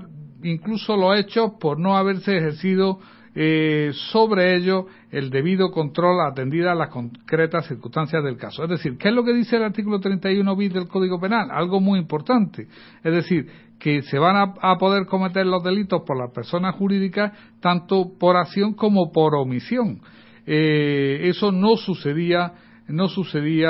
incluso 0.43 0.95
los 0.95 1.19
hechos 1.19 1.53
por 1.59 1.79
no 1.79 1.97
haberse 1.97 2.37
ejercido 2.37 2.99
eh, 3.39 3.91
sobre 4.11 4.55
ello 4.55 4.87
el 5.11 5.29
debido 5.29 5.69
control 5.69 6.25
atendida 6.25 6.71
a 6.71 6.75
las 6.75 6.89
concretas 6.89 7.67
circunstancias 7.67 8.23
del 8.23 8.35
caso. 8.35 8.63
Es 8.63 8.69
decir, 8.69 8.97
¿qué 8.97 9.09
es 9.09 9.13
lo 9.13 9.23
que 9.23 9.33
dice 9.33 9.57
el 9.57 9.63
artículo 9.63 9.99
31 9.99 10.55
bis 10.55 10.73
del 10.73 10.87
Código 10.87 11.19
Penal? 11.19 11.49
Algo 11.51 11.79
muy 11.79 11.99
importante. 11.99 12.67
Es 13.03 13.13
decir, 13.13 13.47
que 13.79 14.01
se 14.01 14.17
van 14.17 14.35
a, 14.35 14.53
a 14.59 14.77
poder 14.77 15.05
cometer 15.05 15.45
los 15.45 15.63
delitos 15.63 16.01
por 16.01 16.17
las 16.17 16.31
personas 16.31 16.73
jurídicas 16.75 17.31
tanto 17.59 18.13
por 18.19 18.37
acción 18.37 18.73
como 18.73 19.11
por 19.11 19.35
omisión. 19.35 20.01
Eh, 20.47 21.27
eso 21.29 21.51
no 21.51 21.75
sucedía 21.77 22.53
no 22.87 23.09
sucedía 23.09 23.69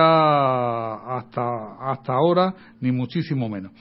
hasta 1.27 1.91
hasta 1.91 2.13
ahora 2.13 2.53
ni 2.81 2.91
muchísimo 2.91 3.49
menos. 3.49 3.71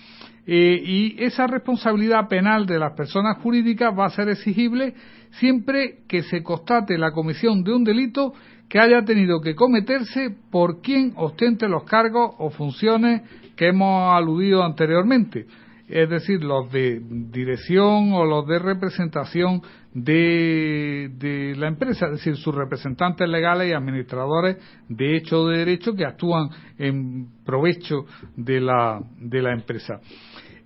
Eh, 0.47 0.81
y 0.85 1.25
esa 1.25 1.47
responsabilidad 1.47 2.29
penal 2.29 2.67
de 2.67 2.79
las 2.79 2.93
personas 2.93 3.39
jurídicas 3.39 3.93
va 3.99 4.07
a 4.07 4.11
ser 4.11 4.29
exigible 4.29 4.95
siempre 5.33 6.05
que 6.07 6.23
se 6.23 6.43
constate 6.43 6.99
la 6.99 7.11
comisión 7.11 7.65
de 7.65 7.75
un 7.75 7.83
delito 7.83 8.33
que 8.69 8.79
haya 8.79 9.05
tenido 9.05 9.41
que 9.41 9.55
cometerse 9.55 10.35
por 10.51 10.81
quien 10.81 11.13
ostente 11.17 11.69
los 11.69 11.85
cargos 11.85 12.35
o 12.39 12.51
funciones 12.51 13.23
que 13.57 13.69
hemos 13.69 14.15
aludido 14.15 14.63
anteriormente, 14.63 15.47
es 15.89 16.09
decir, 16.11 16.43
los 16.43 16.71
de 16.73 17.01
dirección 17.01 18.13
o 18.13 18.25
los 18.25 18.47
de 18.47 18.59
representación 18.59 19.63
de, 19.93 21.11
de 21.15 21.55
la 21.57 21.69
empresa, 21.69 22.07
es 22.07 22.13
decir, 22.13 22.37
sus 22.37 22.55
representantes 22.55 23.29
legales 23.29 23.71
y 23.71 23.73
administradores 23.73 24.57
de 24.89 25.17
hecho 25.17 25.43
o 25.43 25.49
de 25.49 25.59
derecho 25.59 25.95
que 25.95 26.05
actúan 26.05 26.49
en 26.79 27.29
provecho 27.45 28.05
de 28.37 28.61
la, 28.61 29.01
de 29.19 29.43
la 29.43 29.53
empresa. 29.53 30.01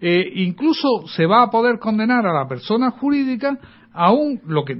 Eh, 0.01 0.33
incluso 0.37 1.07
se 1.09 1.27
va 1.27 1.43
a 1.43 1.51
poder 1.51 1.79
condenar 1.79 2.27
a 2.27 2.33
la 2.33 2.49
persona 2.49 2.91
jurídica 2.91 3.59
aún 3.93 4.41
lo 4.47 4.65
que 4.65 4.77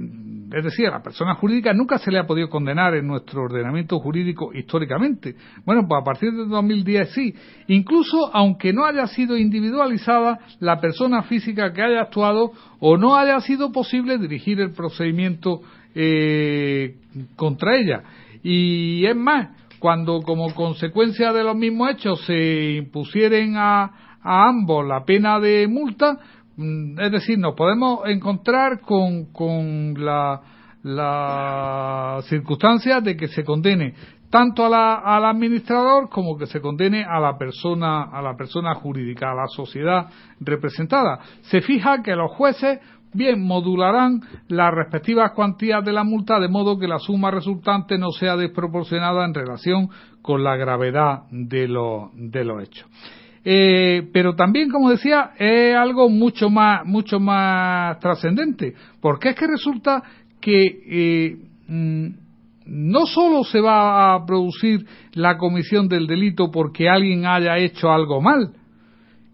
es 0.53 0.63
decir, 0.63 0.87
a 0.87 0.91
la 0.91 1.01
persona 1.01 1.35
jurídica 1.35 1.73
nunca 1.73 1.97
se 1.97 2.11
le 2.11 2.19
ha 2.19 2.27
podido 2.27 2.49
condenar 2.49 2.93
en 2.95 3.07
nuestro 3.07 3.43
ordenamiento 3.43 3.99
jurídico 3.99 4.53
históricamente. 4.53 5.35
Bueno, 5.65 5.87
pues 5.87 6.01
a 6.01 6.03
partir 6.03 6.31
de 6.33 6.45
2010 6.45 7.09
sí. 7.13 7.33
Incluso 7.67 8.29
aunque 8.33 8.73
no 8.73 8.85
haya 8.85 9.07
sido 9.07 9.37
individualizada 9.37 10.39
la 10.59 10.81
persona 10.81 11.23
física 11.23 11.71
que 11.71 11.81
haya 11.81 12.01
actuado 12.01 12.51
o 12.79 12.97
no 12.97 13.15
haya 13.15 13.39
sido 13.39 13.71
posible 13.71 14.17
dirigir 14.17 14.59
el 14.59 14.71
procedimiento 14.71 15.61
eh, 15.95 16.97
contra 17.37 17.77
ella. 17.77 18.03
Y 18.43 19.05
es 19.05 19.15
más, 19.15 19.49
cuando 19.79 20.21
como 20.21 20.53
consecuencia 20.53 21.31
de 21.31 21.43
los 21.43 21.55
mismos 21.55 21.91
hechos 21.91 22.25
se 22.25 22.73
impusieren 22.73 23.55
a, 23.55 24.17
a 24.21 24.49
ambos 24.49 24.85
la 24.85 25.05
pena 25.05 25.39
de 25.39 25.67
multa, 25.67 26.17
es 26.99 27.11
decir, 27.11 27.37
nos 27.37 27.55
podemos 27.55 28.01
encontrar 28.05 28.81
con, 28.81 29.31
con 29.31 29.93
la, 29.97 30.41
la 30.83 32.19
circunstancia 32.23 33.01
de 33.01 33.15
que 33.15 33.27
se 33.27 33.43
condene 33.43 33.93
tanto 34.29 34.65
a 34.65 34.69
la, 34.69 34.93
al 34.95 35.25
administrador 35.25 36.09
como 36.09 36.37
que 36.37 36.47
se 36.47 36.61
condene 36.61 37.03
a 37.03 37.19
la 37.19 37.37
persona 37.37 38.03
a 38.03 38.21
la 38.21 38.35
persona 38.35 38.73
jurídica 38.75 39.31
a 39.31 39.35
la 39.35 39.47
sociedad 39.47 40.07
representada. 40.39 41.19
Se 41.41 41.61
fija 41.61 42.01
que 42.01 42.15
los 42.15 42.31
jueces 42.31 42.79
bien 43.13 43.45
modularán 43.45 44.21
las 44.47 44.73
respectivas 44.73 45.33
cuantías 45.33 45.83
de 45.83 45.91
la 45.91 46.05
multa 46.05 46.39
de 46.39 46.47
modo 46.47 46.79
que 46.79 46.87
la 46.87 46.97
suma 46.97 47.29
resultante 47.29 47.97
no 47.97 48.11
sea 48.11 48.37
desproporcionada 48.37 49.25
en 49.25 49.33
relación 49.33 49.89
con 50.21 50.43
la 50.43 50.55
gravedad 50.55 51.23
de, 51.29 51.67
lo, 51.67 52.11
de 52.13 52.45
los 52.45 52.63
hechos 52.63 52.87
eh, 53.43 54.07
pero 54.13 54.35
también, 54.35 54.69
como 54.69 54.91
decía, 54.91 55.31
es 55.37 55.75
algo 55.75 56.09
mucho 56.09 56.49
más, 56.49 56.85
mucho 56.85 57.19
más 57.19 57.99
trascendente, 57.99 58.75
porque 59.01 59.29
es 59.29 59.35
que 59.35 59.47
resulta 59.47 60.03
que 60.39 60.65
eh, 60.87 61.37
mm, 61.67 62.07
no 62.65 63.05
solo 63.05 63.43
se 63.43 63.59
va 63.59 64.13
a 64.13 64.25
producir 64.25 64.85
la 65.13 65.37
comisión 65.37 65.87
del 65.87 66.05
delito 66.05 66.51
porque 66.51 66.87
alguien 66.87 67.25
haya 67.25 67.57
hecho 67.57 67.91
algo 67.91 68.21
mal 68.21 68.53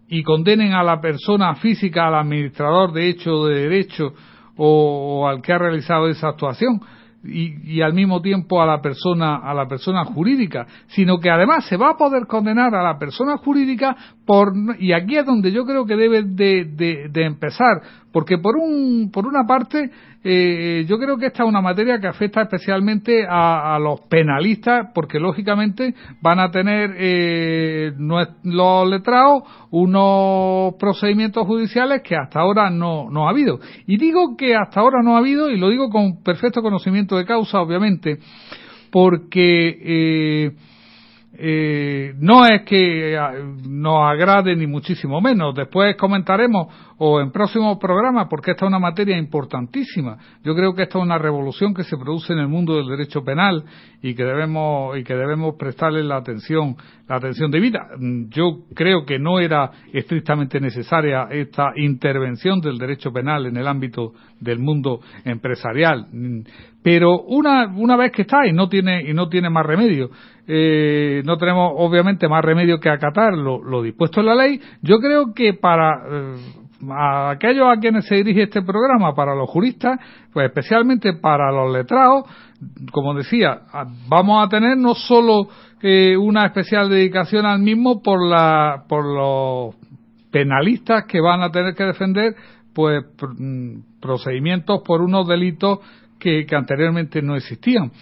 y 0.08 0.22
condenen 0.22 0.72
a 0.72 0.82
la 0.82 1.00
persona 1.00 1.54
física, 1.56 2.08
al 2.08 2.14
administrador 2.14 2.92
de 2.92 3.10
hecho 3.10 3.44
de 3.44 3.60
derecho 3.60 4.14
o, 4.56 5.20
o 5.20 5.28
al 5.28 5.42
que 5.42 5.52
ha 5.52 5.58
realizado 5.58 6.08
esa 6.08 6.28
actuación, 6.28 6.80
y, 7.24 7.76
y, 7.76 7.82
al 7.82 7.94
mismo 7.94 8.20
tiempo 8.20 8.62
a 8.62 8.66
la 8.66 8.80
persona 8.80 9.36
a 9.38 9.52
la 9.52 9.66
persona 9.66 10.04
jurídica, 10.04 10.66
sino 10.86 11.18
que 11.18 11.30
además 11.30 11.66
se 11.66 11.76
va 11.76 11.90
a 11.90 11.96
poder 11.96 12.26
condenar 12.26 12.74
a 12.74 12.82
la 12.82 12.98
persona 12.98 13.36
jurídica 13.36 13.96
por 14.28 14.52
y 14.78 14.92
aquí 14.92 15.16
es 15.16 15.24
donde 15.24 15.50
yo 15.50 15.64
creo 15.64 15.86
que 15.86 15.96
debe 15.96 16.22
de, 16.22 17.10
empezar, 17.14 17.80
porque 18.12 18.36
por 18.36 18.56
un 18.56 19.10
por 19.10 19.26
una 19.26 19.46
parte 19.46 19.90
eh, 20.22 20.84
yo 20.86 20.98
creo 20.98 21.16
que 21.16 21.28
esta 21.28 21.44
es 21.44 21.48
una 21.48 21.62
materia 21.62 21.98
que 21.98 22.08
afecta 22.08 22.42
especialmente 22.42 23.24
a, 23.26 23.74
a 23.74 23.78
los 23.78 24.02
penalistas, 24.02 24.88
porque 24.94 25.18
lógicamente 25.18 25.94
van 26.20 26.40
a 26.40 26.50
tener 26.50 26.94
eh, 26.98 27.92
los 27.96 28.90
letrados 28.90 29.44
unos 29.70 30.74
procedimientos 30.74 31.46
judiciales 31.46 32.02
que 32.02 32.14
hasta 32.14 32.40
ahora 32.40 32.68
no, 32.68 33.08
no 33.10 33.28
ha 33.28 33.30
habido. 33.30 33.60
Y 33.86 33.96
digo 33.96 34.36
que 34.36 34.54
hasta 34.54 34.80
ahora 34.80 34.98
no 35.02 35.16
ha 35.16 35.20
habido, 35.20 35.48
y 35.48 35.56
lo 35.56 35.70
digo 35.70 35.88
con 35.88 36.22
perfecto 36.22 36.60
conocimiento 36.60 37.16
de 37.16 37.24
causa, 37.24 37.62
obviamente, 37.62 38.18
porque 38.90 39.78
eh, 39.82 40.52
eh, 41.40 42.14
no 42.18 42.44
es 42.44 42.62
que 42.62 43.14
eh, 43.14 43.18
nos 43.68 44.10
agrade 44.10 44.56
ni 44.56 44.66
muchísimo 44.66 45.20
menos. 45.20 45.54
Después 45.54 45.94
comentaremos 45.96 46.66
o 46.98 47.20
en 47.20 47.30
próximos 47.30 47.78
programas 47.78 48.26
porque 48.28 48.50
esta 48.50 48.64
es 48.64 48.68
una 48.68 48.80
materia 48.80 49.16
importantísima. 49.16 50.18
Yo 50.42 50.56
creo 50.56 50.74
que 50.74 50.82
esta 50.82 50.98
es 50.98 51.04
una 51.04 51.16
revolución 51.16 51.72
que 51.72 51.84
se 51.84 51.96
produce 51.96 52.32
en 52.32 52.40
el 52.40 52.48
mundo 52.48 52.74
del 52.74 52.88
derecho 52.88 53.22
penal 53.22 53.64
y 54.02 54.14
que 54.16 54.24
debemos 54.24 54.98
y 54.98 55.04
que 55.04 55.14
debemos 55.14 55.54
prestarle 55.56 56.02
la 56.02 56.16
atención 56.16 56.76
la 57.08 57.16
atención 57.16 57.52
debida. 57.52 57.86
Yo 58.30 58.64
creo 58.74 59.06
que 59.06 59.20
no 59.20 59.38
era 59.38 59.70
estrictamente 59.92 60.60
necesaria 60.60 61.28
esta 61.30 61.70
intervención 61.76 62.60
del 62.60 62.78
derecho 62.78 63.12
penal 63.12 63.46
en 63.46 63.56
el 63.56 63.66
ámbito 63.66 64.12
del 64.40 64.58
mundo 64.58 65.00
empresarial, 65.24 66.06
pero 66.88 67.20
una 67.20 67.66
una 67.76 67.96
vez 67.96 68.12
que 68.12 68.22
está 68.22 68.46
y 68.46 68.54
no 68.54 68.70
tiene 68.70 69.02
y 69.02 69.12
no 69.12 69.28
tiene 69.28 69.50
más 69.50 69.66
remedio 69.66 70.08
eh, 70.46 71.20
no 71.26 71.36
tenemos 71.36 71.72
obviamente 71.76 72.26
más 72.30 72.42
remedio 72.42 72.80
que 72.80 72.88
acatar 72.88 73.34
lo, 73.34 73.82
dispuesto 73.82 74.20
en 74.20 74.26
la 74.26 74.34
ley. 74.34 74.58
Yo 74.80 74.98
creo 74.98 75.34
que 75.34 75.52
para 75.52 76.00
eh, 76.10 76.36
aquellos 77.30 77.66
a 77.70 77.78
quienes 77.78 78.06
se 78.06 78.14
dirige 78.14 78.44
este 78.44 78.62
programa, 78.62 79.14
para 79.14 79.34
los 79.34 79.50
juristas, 79.50 80.00
pues 80.32 80.46
especialmente 80.46 81.12
para 81.12 81.52
los 81.52 81.70
letrados, 81.70 82.24
como 82.90 83.12
decía, 83.12 83.60
vamos 84.08 84.42
a 84.42 84.48
tener 84.48 84.78
no 84.78 84.94
solo 84.94 85.48
eh, 85.82 86.16
una 86.16 86.46
especial 86.46 86.88
dedicación 86.88 87.44
al 87.44 87.58
mismo 87.58 88.00
por 88.00 88.26
la 88.26 88.84
por 88.88 89.04
los 89.04 89.74
penalistas 90.30 91.04
que 91.04 91.20
van 91.20 91.42
a 91.42 91.50
tener 91.50 91.74
que 91.74 91.84
defender 91.84 92.34
pues 92.72 93.04
mm, 93.38 94.00
procedimientos 94.00 94.80
por 94.82 95.02
unos 95.02 95.28
delitos 95.28 95.80
que, 96.18 96.46
que 96.46 96.56
anteriormente 96.56 97.22
no 97.22 97.36
existían. 97.36 97.92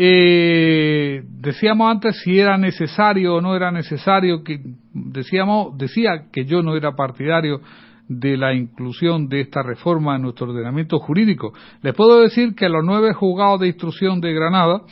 Eh, 0.00 1.24
decíamos 1.28 1.90
antes 1.90 2.20
si 2.22 2.38
era 2.38 2.56
necesario 2.56 3.34
o 3.34 3.40
no 3.40 3.56
era 3.56 3.72
necesario, 3.72 4.44
que 4.44 4.60
decíamos, 4.92 5.76
decía 5.76 6.26
que 6.32 6.44
yo 6.44 6.62
no 6.62 6.76
era 6.76 6.94
partidario 6.94 7.60
de 8.06 8.36
la 8.36 8.54
inclusión 8.54 9.28
de 9.28 9.40
esta 9.40 9.60
reforma 9.64 10.14
en 10.14 10.22
nuestro 10.22 10.48
ordenamiento 10.50 11.00
jurídico. 11.00 11.52
Les 11.82 11.94
puedo 11.94 12.20
decir 12.20 12.54
que 12.54 12.68
los 12.68 12.84
nueve 12.84 13.12
juzgados 13.12 13.58
de 13.58 13.66
instrucción 13.66 14.20
de 14.20 14.32
Granada, 14.32 14.82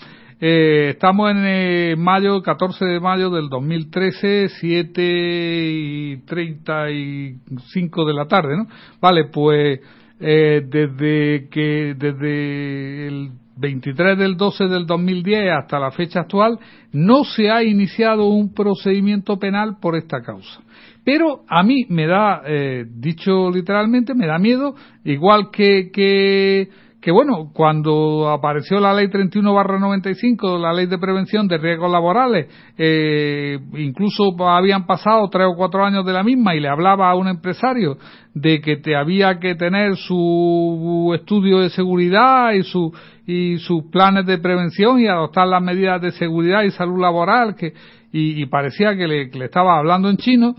eh, 0.41 0.91
estamos 0.91 1.31
en 1.31 1.45
eh, 1.47 1.95
mayo, 1.97 2.43
14 2.43 2.85
de 2.85 2.99
mayo 2.99 3.31
del 3.31 3.49
2013, 3.49 4.49
7 4.49 5.03
y 5.03 6.17
35 6.27 8.05
de 8.05 8.13
la 8.13 8.27
tarde, 8.27 8.57
¿no? 8.57 8.67
Vale, 9.01 9.27
pues 9.33 9.81
eh, 10.21 10.63
desde 10.67 11.49
que, 11.49 11.95
desde 11.97 13.09
el 13.09 13.31
23 13.57 14.19
del 14.19 14.37
12 14.37 14.65
del 14.65 14.87
2010 14.87 15.51
hasta 15.53 15.79
la 15.79 15.91
fecha 15.91 16.21
actual, 16.21 16.59
no 16.93 17.25
se 17.25 17.51
ha 17.51 17.63
iniciado 17.63 18.29
un 18.29 18.53
procedimiento 18.53 19.39
penal 19.39 19.77
por 19.81 19.97
esta 19.97 20.23
causa. 20.23 20.61
Pero 21.05 21.45
a 21.49 21.63
mí 21.63 21.87
me 21.89 22.07
da, 22.07 22.43
eh, 22.47 22.85
dicho 22.89 23.51
literalmente, 23.51 24.15
me 24.15 24.27
da 24.27 24.39
miedo, 24.39 24.75
igual 25.05 25.51
que, 25.51 25.91
que 25.93 26.69
que 27.07 27.13
bueno, 27.13 27.53
cuando 27.53 28.29
apareció 28.31 28.81
la 28.81 28.93
ley 28.93 29.09
31 29.09 29.55
barra 29.55 29.79
95, 29.79 30.59
la 30.59 30.73
ley 30.73 30.87
de 30.87 30.99
prevención 30.99 31.47
de 31.47 31.57
riesgos 31.57 31.89
laborales, 31.89 32.49
eh, 32.77 33.61
incluso 33.75 34.35
habían 34.45 34.87
pasado 34.87 35.29
tres 35.31 35.47
o 35.49 35.55
cuatro 35.55 35.85
años 35.85 36.05
de 36.05 36.13
la 36.13 36.25
misma 36.25 36.57
y 36.57 36.61
le 36.61 36.69
hablaba 36.69 37.09
a 37.09 37.15
un 37.15 37.29
empresario 37.29 37.97
de 38.35 38.61
que 38.61 38.79
te 38.79 38.97
había 38.97 39.39
que 39.39 39.55
tener 39.55 39.95
su 39.95 41.13
estudio 41.15 41.61
de 41.61 41.71
seguridad 41.71 42.51
y 42.55 42.65
su 42.65 42.93
y 43.25 43.59
sus 43.59 43.85
planes 43.85 44.27
de 44.27 44.39
prevención 44.39 44.99
y 44.99 45.07
adoptar 45.07 45.47
las 45.47 45.63
medidas 45.63 46.03
de 46.03 46.11
seguridad 46.11 46.65
y 46.65 46.73
salud 46.73 47.01
laboral 47.01 47.55
que 47.55 47.73
y, 48.13 48.43
y 48.43 48.47
parecía 48.47 48.97
que 48.97 49.07
le, 49.07 49.31
que 49.31 49.39
le 49.39 49.45
estaba 49.47 49.79
hablando 49.79 50.09
en 50.09 50.17
chino 50.17 50.57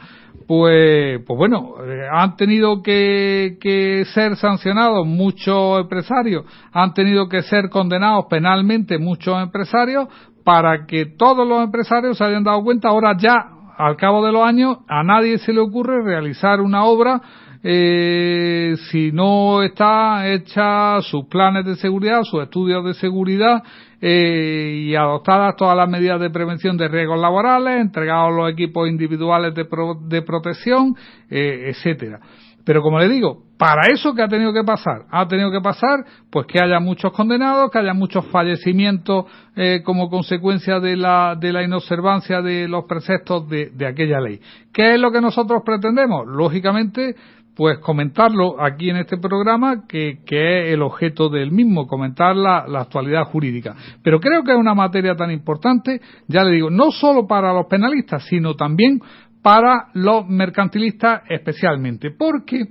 pues, 0.47 1.19
pues 1.25 1.37
bueno, 1.37 1.75
eh, 1.83 2.07
han 2.09 2.37
tenido 2.37 2.81
que, 2.81 3.57
que, 3.59 4.05
ser 4.13 4.37
sancionados 4.37 5.05
muchos 5.05 5.81
empresarios, 5.81 6.45
han 6.71 6.93
tenido 6.93 7.27
que 7.27 7.41
ser 7.41 7.69
condenados 7.69 8.25
penalmente 8.29 8.97
muchos 8.97 9.41
empresarios 9.43 10.07
para 10.45 10.85
que 10.85 11.05
todos 11.05 11.45
los 11.45 11.61
empresarios 11.61 12.17
se 12.17 12.23
hayan 12.23 12.45
dado 12.45 12.63
cuenta. 12.63 12.87
Ahora 12.87 13.17
ya, 13.17 13.35
al 13.77 13.97
cabo 13.97 14.25
de 14.25 14.31
los 14.31 14.43
años, 14.43 14.77
a 14.87 15.03
nadie 15.03 15.37
se 15.39 15.51
le 15.51 15.59
ocurre 15.59 16.01
realizar 16.01 16.61
una 16.61 16.85
obra 16.85 17.21
eh, 17.63 18.75
si 18.89 19.11
no 19.11 19.63
está 19.63 20.27
hecha 20.27 21.01
sus 21.01 21.25
planes 21.25 21.65
de 21.65 21.75
seguridad, 21.75 22.21
sus 22.23 22.43
estudios 22.43 22.85
de 22.85 22.93
seguridad 22.93 23.63
eh, 24.01 24.85
y 24.87 24.95
adoptadas 24.95 25.55
todas 25.55 25.75
las 25.75 25.89
medidas 25.89 26.19
de 26.19 26.29
prevención 26.29 26.77
de 26.77 26.87
riesgos 26.87 27.19
laborales, 27.19 27.81
entregados 27.81 28.35
los 28.35 28.51
equipos 28.51 28.87
individuales 28.87 29.55
de, 29.55 29.65
pro, 29.65 29.95
de 30.07 30.21
protección, 30.21 30.95
eh, 31.29 31.71
etcétera. 31.71 32.19
Pero 32.67 32.81
como 32.81 32.99
le 32.99 33.07
digo, 33.07 33.43
para 33.57 33.87
eso 33.87 34.13
que 34.13 34.21
ha 34.21 34.27
tenido 34.27 34.51
que 34.51 34.63
pasar, 34.65 35.05
ha 35.09 35.25
tenido 35.25 35.49
que 35.49 35.61
pasar, 35.61 36.03
pues 36.29 36.45
que 36.47 36.59
haya 36.61 36.81
muchos 36.81 37.13
condenados, 37.13 37.71
que 37.71 37.79
haya 37.79 37.93
muchos 37.93 38.25
fallecimientos 38.25 39.25
eh, 39.55 39.81
como 39.85 40.09
consecuencia 40.09 40.81
de 40.81 40.97
la, 40.97 41.37
de 41.39 41.53
la 41.53 41.63
inobservancia 41.63 42.41
de 42.41 42.67
los 42.67 42.83
preceptos 42.83 43.47
de, 43.47 43.69
de 43.69 43.87
aquella 43.87 44.19
ley. 44.19 44.41
¿Qué 44.73 44.95
es 44.95 44.99
lo 44.99 45.11
que 45.11 45.21
nosotros 45.21 45.61
pretendemos? 45.65 46.27
Lógicamente, 46.27 47.15
pues 47.57 47.79
comentarlo 47.79 48.61
aquí 48.63 48.91
en 48.91 48.97
este 48.97 49.17
programa, 49.17 49.87
que, 49.87 50.19
que 50.23 50.67
es 50.67 50.73
el 50.75 50.83
objeto 50.83 51.27
del 51.27 51.51
mismo, 51.51 51.87
comentar 51.87 52.35
la, 52.35 52.67
la, 52.67 52.81
actualidad 52.81 53.23
jurídica. 53.23 53.75
Pero 54.03 54.19
creo 54.19 54.43
que 54.43 54.51
es 54.51 54.57
una 54.57 54.75
materia 54.75 55.15
tan 55.15 55.31
importante, 55.31 55.99
ya 56.27 56.43
le 56.43 56.51
digo, 56.51 56.69
no 56.69 56.91
solo 56.91 57.25
para 57.25 57.51
los 57.53 57.65
penalistas, 57.65 58.23
sino 58.25 58.53
también 58.53 59.01
para 59.41 59.87
los 59.93 60.27
mercantilistas 60.27 61.23
especialmente, 61.27 62.11
porque 62.11 62.65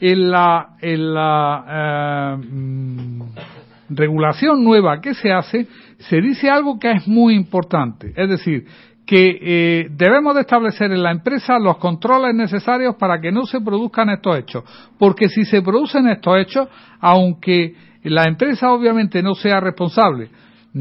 en 0.00 0.30
la, 0.30 0.70
en 0.80 1.14
la 1.14 1.64
eh, 1.70 2.46
regulación 3.90 4.64
nueva 4.64 5.00
que 5.00 5.14
se 5.14 5.30
hace, 5.30 5.68
se 5.98 6.20
dice 6.20 6.50
algo 6.50 6.80
que 6.80 6.90
es 6.90 7.06
muy 7.06 7.34
importante, 7.36 8.12
es 8.16 8.28
decir, 8.28 8.66
que 9.06 9.38
eh, 9.40 9.88
debemos 9.90 10.34
de 10.34 10.40
establecer 10.40 10.90
en 10.90 11.02
la 11.02 11.12
empresa 11.12 11.58
los 11.58 11.78
controles 11.78 12.34
necesarios 12.34 12.96
para 12.96 13.20
que 13.20 13.30
no 13.30 13.46
se 13.46 13.60
produzcan 13.60 14.10
estos 14.10 14.36
hechos. 14.36 14.64
Porque 14.98 15.28
si 15.28 15.44
se 15.44 15.62
producen 15.62 16.08
estos 16.08 16.36
hechos, 16.38 16.68
aunque 17.00 17.74
la 18.02 18.24
empresa 18.24 18.72
obviamente 18.72 19.22
no 19.22 19.34
sea 19.34 19.60
responsable 19.60 20.30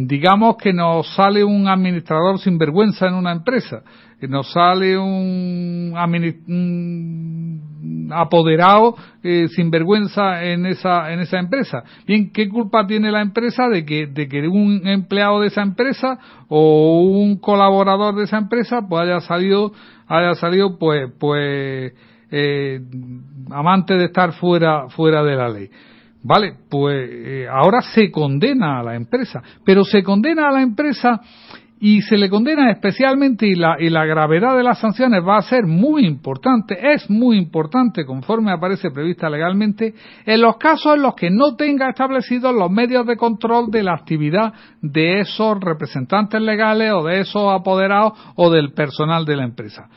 digamos 0.03 0.57
que 0.57 0.73
nos 0.73 1.07
sale 1.15 1.41
un 1.45 1.69
administrador 1.69 2.37
sin 2.39 2.57
vergüenza 2.57 3.07
en 3.07 3.13
una 3.13 3.31
empresa, 3.31 3.81
que 4.19 4.27
nos 4.27 4.51
sale 4.51 4.97
un, 4.97 5.93
apoderado 8.11 8.95
eh, 9.23 9.47
sin 9.47 9.71
vergüenza 9.71 10.43
en 10.43 10.65
esa 10.65 11.13
en 11.13 11.21
esa 11.21 11.39
empresa. 11.39 11.83
Bien, 12.05 12.29
¿qué 12.33 12.49
culpa 12.49 12.85
tiene 12.85 13.09
la 13.09 13.21
empresa 13.21 13.69
de 13.69 13.85
que 13.85 14.07
de 14.07 14.27
que 14.27 14.45
un 14.49 14.85
empleado 14.85 15.39
de 15.39 15.47
esa 15.47 15.61
empresa 15.61 16.19
o 16.49 17.01
un 17.01 17.37
colaborador 17.37 18.15
de 18.15 18.25
esa 18.25 18.37
empresa 18.37 18.81
pues 18.89 19.03
haya 19.03 19.21
salido 19.21 19.71
haya 20.07 20.35
salido 20.35 20.77
pues 20.77 21.09
pues 21.17 21.93
eh, 22.31 22.81
amante 23.49 23.93
de 23.93 24.05
estar 24.05 24.33
fuera 24.33 24.89
fuera 24.89 25.23
de 25.23 25.35
la 25.37 25.47
ley? 25.47 25.69
Vale, 26.27 26.55
pues 26.71 27.07
eh, 27.07 27.47
ahora 27.47 27.81
se 27.81 28.09
condena 28.09 28.79
a 28.79 28.83
la 28.83 28.95
empresa, 28.95 29.43
pero 29.63 29.83
se 29.85 30.01
condena 30.01 30.49
a 30.49 30.51
la 30.51 30.63
empresa 30.63 31.21
y 31.79 32.01
se 32.01 32.17
le 32.17 32.31
condena 32.31 32.71
especialmente 32.71 33.45
y 33.45 33.53
la, 33.53 33.75
y 33.79 33.91
la 33.91 34.05
gravedad 34.05 34.57
de 34.57 34.63
las 34.63 34.79
sanciones 34.79 35.21
va 35.23 35.37
a 35.37 35.43
ser 35.43 35.67
muy 35.67 36.03
importante, 36.03 36.79
es 36.93 37.07
muy 37.11 37.37
importante 37.37 38.05
conforme 38.07 38.51
aparece 38.51 38.89
prevista 38.89 39.29
legalmente, 39.29 39.93
en 40.25 40.41
los 40.41 40.57
casos 40.57 40.95
en 40.95 41.03
los 41.03 41.13
que 41.13 41.29
no 41.29 41.55
tenga 41.55 41.89
establecidos 41.89 42.55
los 42.55 42.71
medios 42.71 43.05
de 43.05 43.17
control 43.17 43.69
de 43.69 43.83
la 43.83 43.93
actividad 43.93 44.51
de 44.81 45.19
esos 45.19 45.59
representantes 45.59 46.41
legales 46.41 46.91
o 46.91 47.03
de 47.03 47.19
esos 47.19 47.53
apoderados 47.53 48.13
o 48.35 48.49
del 48.49 48.73
personal 48.73 49.25
de 49.25 49.35
la 49.35 49.43
empresa. 49.43 49.89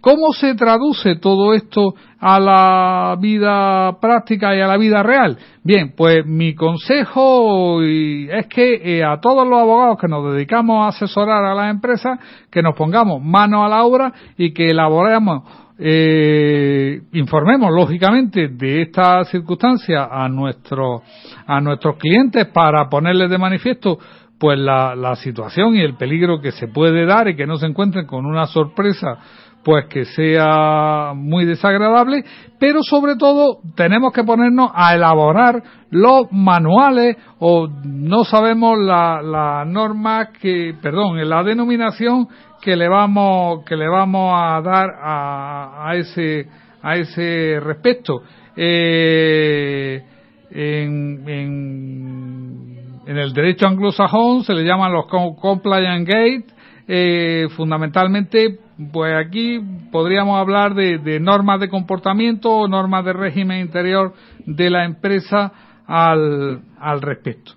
¿Cómo 0.00 0.32
se 0.32 0.54
traduce 0.54 1.16
todo 1.16 1.54
esto 1.54 1.94
a 2.20 2.38
la 2.38 3.16
vida 3.20 3.98
práctica 4.00 4.54
y 4.54 4.60
a 4.60 4.68
la 4.68 4.76
vida 4.76 5.02
real? 5.02 5.36
Bien, 5.64 5.92
pues 5.96 6.24
mi 6.24 6.54
consejo 6.54 7.82
es 7.82 8.46
que 8.46 8.98
eh, 8.98 9.04
a 9.04 9.20
todos 9.20 9.46
los 9.46 9.60
abogados 9.60 9.98
que 10.00 10.06
nos 10.06 10.32
dedicamos 10.32 10.84
a 10.84 10.88
asesorar 10.88 11.44
a 11.44 11.54
las 11.54 11.70
empresas, 11.70 12.18
que 12.48 12.62
nos 12.62 12.76
pongamos 12.76 13.22
manos 13.22 13.64
a 13.64 13.68
la 13.68 13.82
obra 13.82 14.12
y 14.36 14.52
que 14.52 14.70
elaboremos, 14.70 15.42
eh, 15.80 17.00
informemos 17.12 17.70
lógicamente 17.72 18.48
de 18.48 18.82
esta 18.82 19.24
circunstancia 19.24 20.08
a 20.10 20.28
nuestros 20.28 21.02
a 21.46 21.60
nuestros 21.60 21.96
clientes 21.98 22.46
para 22.46 22.88
ponerles 22.88 23.30
de 23.30 23.38
manifiesto 23.38 23.98
pues 24.38 24.58
la, 24.58 24.94
la 24.94 25.16
situación 25.16 25.76
y 25.76 25.80
el 25.80 25.96
peligro 25.96 26.40
que 26.40 26.52
se 26.52 26.68
puede 26.68 27.06
dar 27.06 27.28
y 27.28 27.36
que 27.36 27.46
no 27.46 27.56
se 27.56 27.66
encuentren 27.66 28.06
con 28.06 28.26
una 28.26 28.46
sorpresa 28.46 29.18
pues 29.64 29.86
que 29.86 30.04
sea 30.06 31.12
muy 31.14 31.44
desagradable, 31.44 32.24
pero 32.58 32.80
sobre 32.82 33.16
todo 33.16 33.58
tenemos 33.76 34.12
que 34.12 34.24
ponernos 34.24 34.70
a 34.74 34.94
elaborar 34.94 35.62
los 35.90 36.30
manuales 36.32 37.16
o 37.38 37.68
no 37.84 38.24
sabemos 38.24 38.78
la, 38.78 39.20
la 39.22 39.64
norma 39.66 40.30
que, 40.40 40.74
perdón, 40.80 41.28
la 41.28 41.42
denominación 41.42 42.28
que 42.62 42.76
le 42.76 42.88
vamos 42.88 43.64
que 43.64 43.76
le 43.76 43.88
vamos 43.88 44.32
a 44.34 44.60
dar 44.62 44.90
a, 45.02 45.88
a 45.90 45.94
ese 45.96 46.46
a 46.82 46.96
ese 46.96 47.60
respecto. 47.60 48.22
Eh, 48.56 50.02
en, 50.50 51.28
en, 51.28 52.78
el 53.06 53.32
derecho 53.32 53.66
anglosajón 53.66 54.44
se 54.44 54.54
le 54.54 54.64
llaman 54.64 54.92
los 54.92 55.06
com- 55.06 55.34
compliance 55.36 56.04
gate 56.10 56.44
eh, 56.86 57.46
fundamentalmente, 57.56 58.58
pues 58.92 59.14
aquí 59.14 59.60
podríamos 59.90 60.38
hablar 60.38 60.74
de, 60.74 61.20
normas 61.20 61.60
de 61.60 61.68
comportamiento 61.68 62.50
o 62.50 62.68
normas 62.68 63.04
de 63.04 63.12
régimen 63.12 63.60
interior 63.60 64.14
de 64.46 64.70
la 64.70 64.84
empresa 64.84 65.52
al, 65.86 66.62
al 66.78 67.02
respecto. 67.02 67.52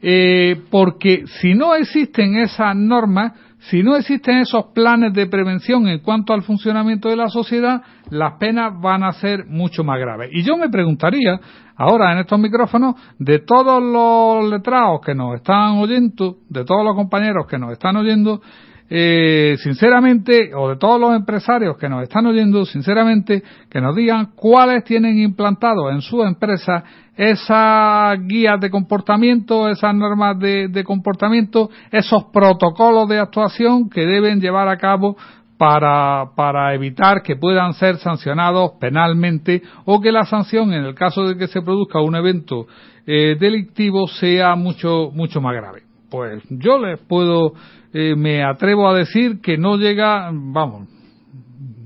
Eh, 0.00 0.62
porque 0.70 1.24
si 1.40 1.54
no 1.54 1.74
existen 1.74 2.36
esas 2.36 2.74
normas, 2.74 3.32
si 3.70 3.82
no 3.82 3.96
existen 3.96 4.38
esos 4.38 4.66
planes 4.66 5.12
de 5.12 5.26
prevención 5.26 5.88
en 5.88 5.98
cuanto 5.98 6.32
al 6.32 6.42
funcionamiento 6.42 7.08
de 7.08 7.16
la 7.16 7.28
sociedad, 7.28 7.82
las 8.10 8.34
penas 8.34 8.80
van 8.80 9.02
a 9.02 9.12
ser 9.12 9.46
mucho 9.46 9.82
más 9.82 9.98
graves. 9.98 10.30
Y 10.32 10.42
yo 10.42 10.56
me 10.56 10.68
preguntaría, 10.68 11.40
ahora 11.74 12.12
en 12.12 12.18
estos 12.18 12.38
micrófonos, 12.38 12.94
de 13.18 13.40
todos 13.40 13.82
los 13.82 14.50
letrados 14.50 15.00
que 15.04 15.14
nos 15.14 15.34
están 15.34 15.78
oyendo, 15.78 16.36
de 16.48 16.64
todos 16.64 16.84
los 16.84 16.94
compañeros 16.94 17.46
que 17.48 17.58
nos 17.58 17.72
están 17.72 17.96
oyendo, 17.96 18.40
eh, 18.88 19.56
sinceramente, 19.58 20.54
o 20.54 20.70
de 20.70 20.76
todos 20.76 21.00
los 21.00 21.14
empresarios 21.14 21.76
que 21.76 21.88
nos 21.88 22.02
están 22.02 22.26
oyendo, 22.26 22.64
sinceramente, 22.64 23.42
que 23.68 23.80
nos 23.80 23.96
digan 23.96 24.32
cuáles 24.34 24.84
tienen 24.84 25.18
implantados 25.18 25.92
en 25.92 26.00
su 26.02 26.22
empresa 26.22 26.84
esas 27.16 28.18
guías 28.26 28.60
de 28.60 28.70
comportamiento, 28.70 29.68
esas 29.68 29.94
normas 29.94 30.38
de, 30.38 30.68
de 30.68 30.84
comportamiento, 30.84 31.70
esos 31.90 32.24
protocolos 32.32 33.08
de 33.08 33.18
actuación 33.18 33.88
que 33.88 34.02
deben 34.02 34.40
llevar 34.40 34.68
a 34.68 34.76
cabo 34.76 35.16
para, 35.58 36.32
para 36.36 36.74
evitar 36.74 37.22
que 37.22 37.36
puedan 37.36 37.72
ser 37.74 37.96
sancionados 37.96 38.72
penalmente 38.78 39.62
o 39.84 40.00
que 40.00 40.12
la 40.12 40.24
sanción, 40.24 40.72
en 40.72 40.84
el 40.84 40.94
caso 40.94 41.24
de 41.24 41.36
que 41.36 41.46
se 41.46 41.62
produzca 41.62 42.00
un 42.00 42.14
evento 42.14 42.66
eh, 43.06 43.36
delictivo, 43.38 44.06
sea 44.06 44.54
mucho, 44.56 45.10
mucho 45.12 45.40
más 45.40 45.54
grave. 45.54 45.82
Pues 46.10 46.42
yo 46.50 46.78
les 46.78 47.00
puedo, 47.00 47.54
eh, 47.98 48.14
me 48.14 48.44
atrevo 48.44 48.86
a 48.90 48.94
decir 48.94 49.40
que 49.40 49.56
no 49.56 49.78
llega, 49.78 50.28
vamos, 50.30 50.86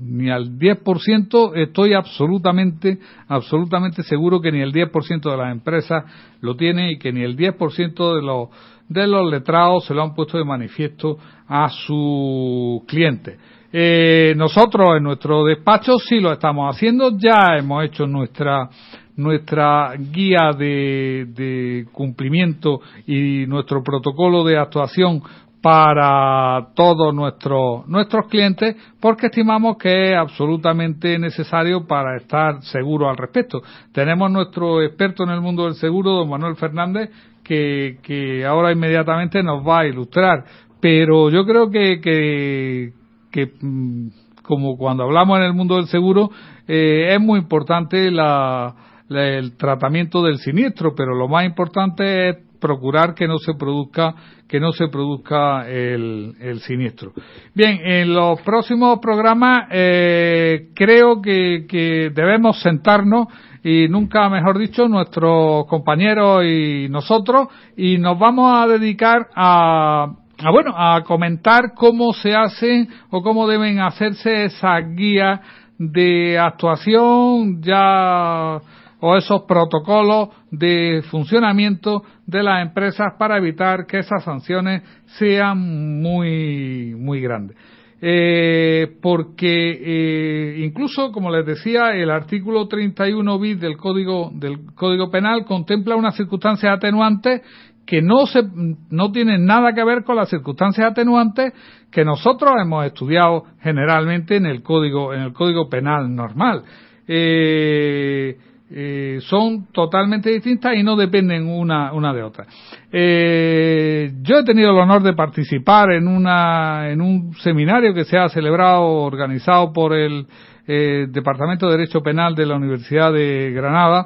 ni 0.01 0.29
al 0.29 0.59
10%, 0.59 1.53
estoy 1.55 1.93
absolutamente, 1.93 2.99
absolutamente 3.29 4.03
seguro 4.03 4.41
que 4.41 4.51
ni 4.51 4.59
el 4.59 4.73
10% 4.73 5.31
de 5.31 5.37
las 5.37 5.53
empresas 5.53 6.03
lo 6.41 6.57
tiene 6.57 6.91
y 6.91 6.99
que 6.99 7.13
ni 7.13 7.21
el 7.21 7.37
10% 7.37 8.15
de 8.15 8.21
los, 8.21 8.49
de 8.89 9.07
los 9.07 9.31
letrados 9.31 9.85
se 9.85 9.93
lo 9.93 10.03
han 10.03 10.13
puesto 10.13 10.37
de 10.37 10.43
manifiesto 10.43 11.17
a 11.47 11.69
sus 11.69 12.83
clientes. 12.87 13.39
Eh, 13.71 14.33
nosotros 14.35 14.97
en 14.97 15.03
nuestro 15.03 15.45
despacho 15.45 15.97
sí 15.97 16.19
lo 16.19 16.33
estamos 16.33 16.75
haciendo, 16.75 17.17
ya 17.17 17.55
hemos 17.57 17.85
hecho 17.85 18.05
nuestra 18.05 18.69
nuestra 19.15 19.93
guía 19.97 20.51
de, 20.57 21.27
de 21.29 21.85
cumplimiento 21.91 22.81
y 23.05 23.45
nuestro 23.45 23.83
protocolo 23.83 24.43
de 24.43 24.57
actuación 24.57 25.21
para 25.61 26.69
todos 26.75 27.13
nuestros 27.13 27.87
nuestros 27.87 28.27
clientes 28.27 28.75
porque 28.99 29.27
estimamos 29.27 29.77
que 29.77 30.11
es 30.11 30.17
absolutamente 30.17 31.19
necesario 31.19 31.85
para 31.85 32.17
estar 32.17 32.61
seguros 32.63 33.09
al 33.09 33.17
respecto. 33.17 33.61
Tenemos 33.91 34.31
nuestro 34.31 34.81
experto 34.81 35.23
en 35.23 35.29
el 35.29 35.41
mundo 35.41 35.65
del 35.65 35.75
seguro, 35.75 36.11
don 36.13 36.29
Manuel 36.29 36.55
Fernández, 36.55 37.11
que, 37.43 37.97
que 38.01 38.45
ahora 38.45 38.71
inmediatamente 38.71 39.43
nos 39.43 39.65
va 39.67 39.81
a 39.81 39.87
ilustrar. 39.87 40.43
Pero 40.79 41.29
yo 41.29 41.45
creo 41.45 41.69
que, 41.69 42.01
que, 42.01 42.89
que 43.31 43.51
mm, 43.61 44.07
como 44.41 44.77
cuando 44.77 45.03
hablamos 45.03 45.37
en 45.37 45.43
el 45.45 45.53
mundo 45.53 45.75
del 45.75 45.85
seguro, 45.87 46.31
eh, 46.67 47.13
es 47.13 47.21
muy 47.21 47.39
importante 47.39 48.09
la, 48.09 48.73
la- 49.07 49.27
el 49.27 49.55
tratamiento 49.57 50.23
del 50.23 50.37
siniestro, 50.39 50.93
pero 50.95 51.13
lo 51.13 51.27
más 51.27 51.45
importante 51.45 52.29
es 52.29 52.37
procurar 52.61 53.13
que 53.13 53.27
no 53.27 53.37
se 53.39 53.53
produzca 53.55 54.15
que 54.47 54.59
no 54.59 54.73
se 54.73 54.89
produzca 54.89 55.65
el, 55.69 56.33
el 56.39 56.59
siniestro. 56.59 57.13
Bien, 57.53 57.79
en 57.83 58.13
los 58.13 58.41
próximos 58.41 58.99
programas 58.99 59.67
eh, 59.71 60.69
creo 60.75 61.21
que, 61.21 61.65
que 61.67 62.11
debemos 62.13 62.61
sentarnos 62.61 63.27
y 63.63 63.87
nunca 63.87 64.29
mejor 64.29 64.57
dicho 64.57 64.87
nuestros 64.87 65.65
compañeros 65.67 66.43
y 66.45 66.87
nosotros 66.89 67.47
y 67.77 67.97
nos 67.97 68.19
vamos 68.19 68.53
a 68.53 68.67
dedicar 68.67 69.27
a 69.35 70.15
a 70.43 70.49
bueno, 70.49 70.73
a 70.75 71.03
comentar 71.03 71.73
cómo 71.75 72.13
se 72.13 72.33
hacen 72.33 72.89
o 73.11 73.21
cómo 73.21 73.47
deben 73.47 73.79
hacerse 73.79 74.45
esas 74.45 74.95
guías 74.95 75.39
de 75.77 76.37
actuación 76.37 77.61
ya 77.61 78.59
o 79.01 79.17
esos 79.17 79.41
protocolos 79.43 80.29
de 80.51 81.03
funcionamiento 81.09 82.03
de 82.25 82.43
las 82.43 82.61
empresas 82.61 83.13
para 83.19 83.37
evitar 83.37 83.85
que 83.85 83.99
esas 83.99 84.23
sanciones 84.23 84.83
sean 85.17 86.01
muy 86.01 86.95
muy 86.95 87.19
grandes. 87.19 87.57
Eh, 88.03 88.97
porque 88.99 89.77
eh, 89.79 90.65
incluso, 90.65 91.11
como 91.11 91.29
les 91.29 91.45
decía, 91.45 91.91
el 91.91 92.09
artículo 92.09 92.67
31 92.67 93.39
bis 93.39 93.59
del 93.59 93.77
Código 93.77 94.31
del 94.33 94.73
Código 94.73 95.11
Penal 95.11 95.45
contempla 95.45 95.95
unas 95.95 96.15
circunstancias 96.15 96.77
atenuantes 96.77 97.41
que 97.85 98.01
no 98.01 98.25
se 98.25 98.41
no 98.89 99.11
tienen 99.11 99.45
nada 99.45 99.73
que 99.73 99.83
ver 99.83 100.03
con 100.03 100.15
las 100.15 100.29
circunstancias 100.29 100.91
atenuantes 100.91 101.53
que 101.91 102.05
nosotros 102.05 102.53
hemos 102.59 102.85
estudiado 102.85 103.43
generalmente 103.61 104.35
en 104.35 104.45
el 104.45 104.63
código 104.63 105.13
en 105.13 105.21
el 105.21 105.33
código 105.33 105.69
penal 105.69 106.15
normal 106.15 106.63
eh, 107.07 108.37
eh, 108.73 109.19
son 109.21 109.67
totalmente 109.71 110.29
distintas 110.29 110.75
y 110.75 110.83
no 110.83 110.95
dependen 110.95 111.47
una 111.47 111.93
una 111.93 112.13
de 112.13 112.23
otra. 112.23 112.45
Eh, 112.91 114.11
yo 114.21 114.39
he 114.39 114.43
tenido 114.43 114.71
el 114.71 114.77
honor 114.77 115.03
de 115.03 115.13
participar 115.13 115.91
en 115.91 116.07
una 116.07 116.89
en 116.89 117.01
un 117.01 117.33
seminario 117.35 117.93
que 117.93 118.05
se 118.05 118.17
ha 118.17 118.29
celebrado 118.29 118.83
organizado 118.83 119.73
por 119.73 119.93
el 119.93 120.25
eh, 120.67 121.07
departamento 121.09 121.65
de 121.67 121.77
derecho 121.77 122.01
penal 122.01 122.33
de 122.35 122.45
la 122.45 122.55
Universidad 122.55 123.11
de 123.11 123.51
Granada 123.51 124.05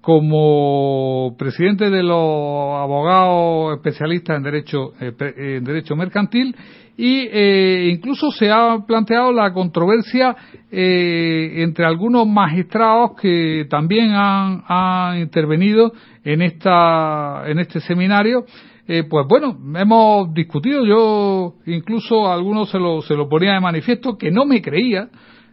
como 0.00 1.34
presidente 1.36 1.90
de 1.90 2.02
los 2.02 2.78
abogados 2.78 3.76
especialistas 3.76 4.36
en 4.36 4.42
derecho, 4.44 4.92
eh, 5.00 5.12
en 5.18 5.64
derecho 5.64 5.96
mercantil 5.96 6.54
y 6.96 7.28
eh, 7.30 7.90
incluso 7.92 8.30
se 8.30 8.50
ha 8.50 8.78
planteado 8.86 9.32
la 9.32 9.52
controversia 9.52 10.34
eh, 10.70 11.62
entre 11.62 11.84
algunos 11.84 12.26
magistrados 12.26 13.12
que 13.20 13.66
también 13.68 14.12
han, 14.12 14.62
han 14.66 15.18
intervenido 15.18 15.92
en 16.24 16.42
esta 16.42 17.44
en 17.46 17.58
este 17.58 17.80
seminario. 17.80 18.44
Pues 18.86 19.26
bueno 19.28 19.58
hemos 19.76 20.32
discutido. 20.32 20.86
Yo 20.86 21.54
incluso 21.66 22.30
algunos 22.30 22.70
se 22.70 22.78
lo 22.78 23.02
se 23.02 23.14
lo 23.14 23.28
ponía 23.28 23.54
de 23.54 23.60
manifiesto 23.60 24.16
que 24.16 24.30
no 24.30 24.46
me 24.46 24.62
creía 24.62 25.08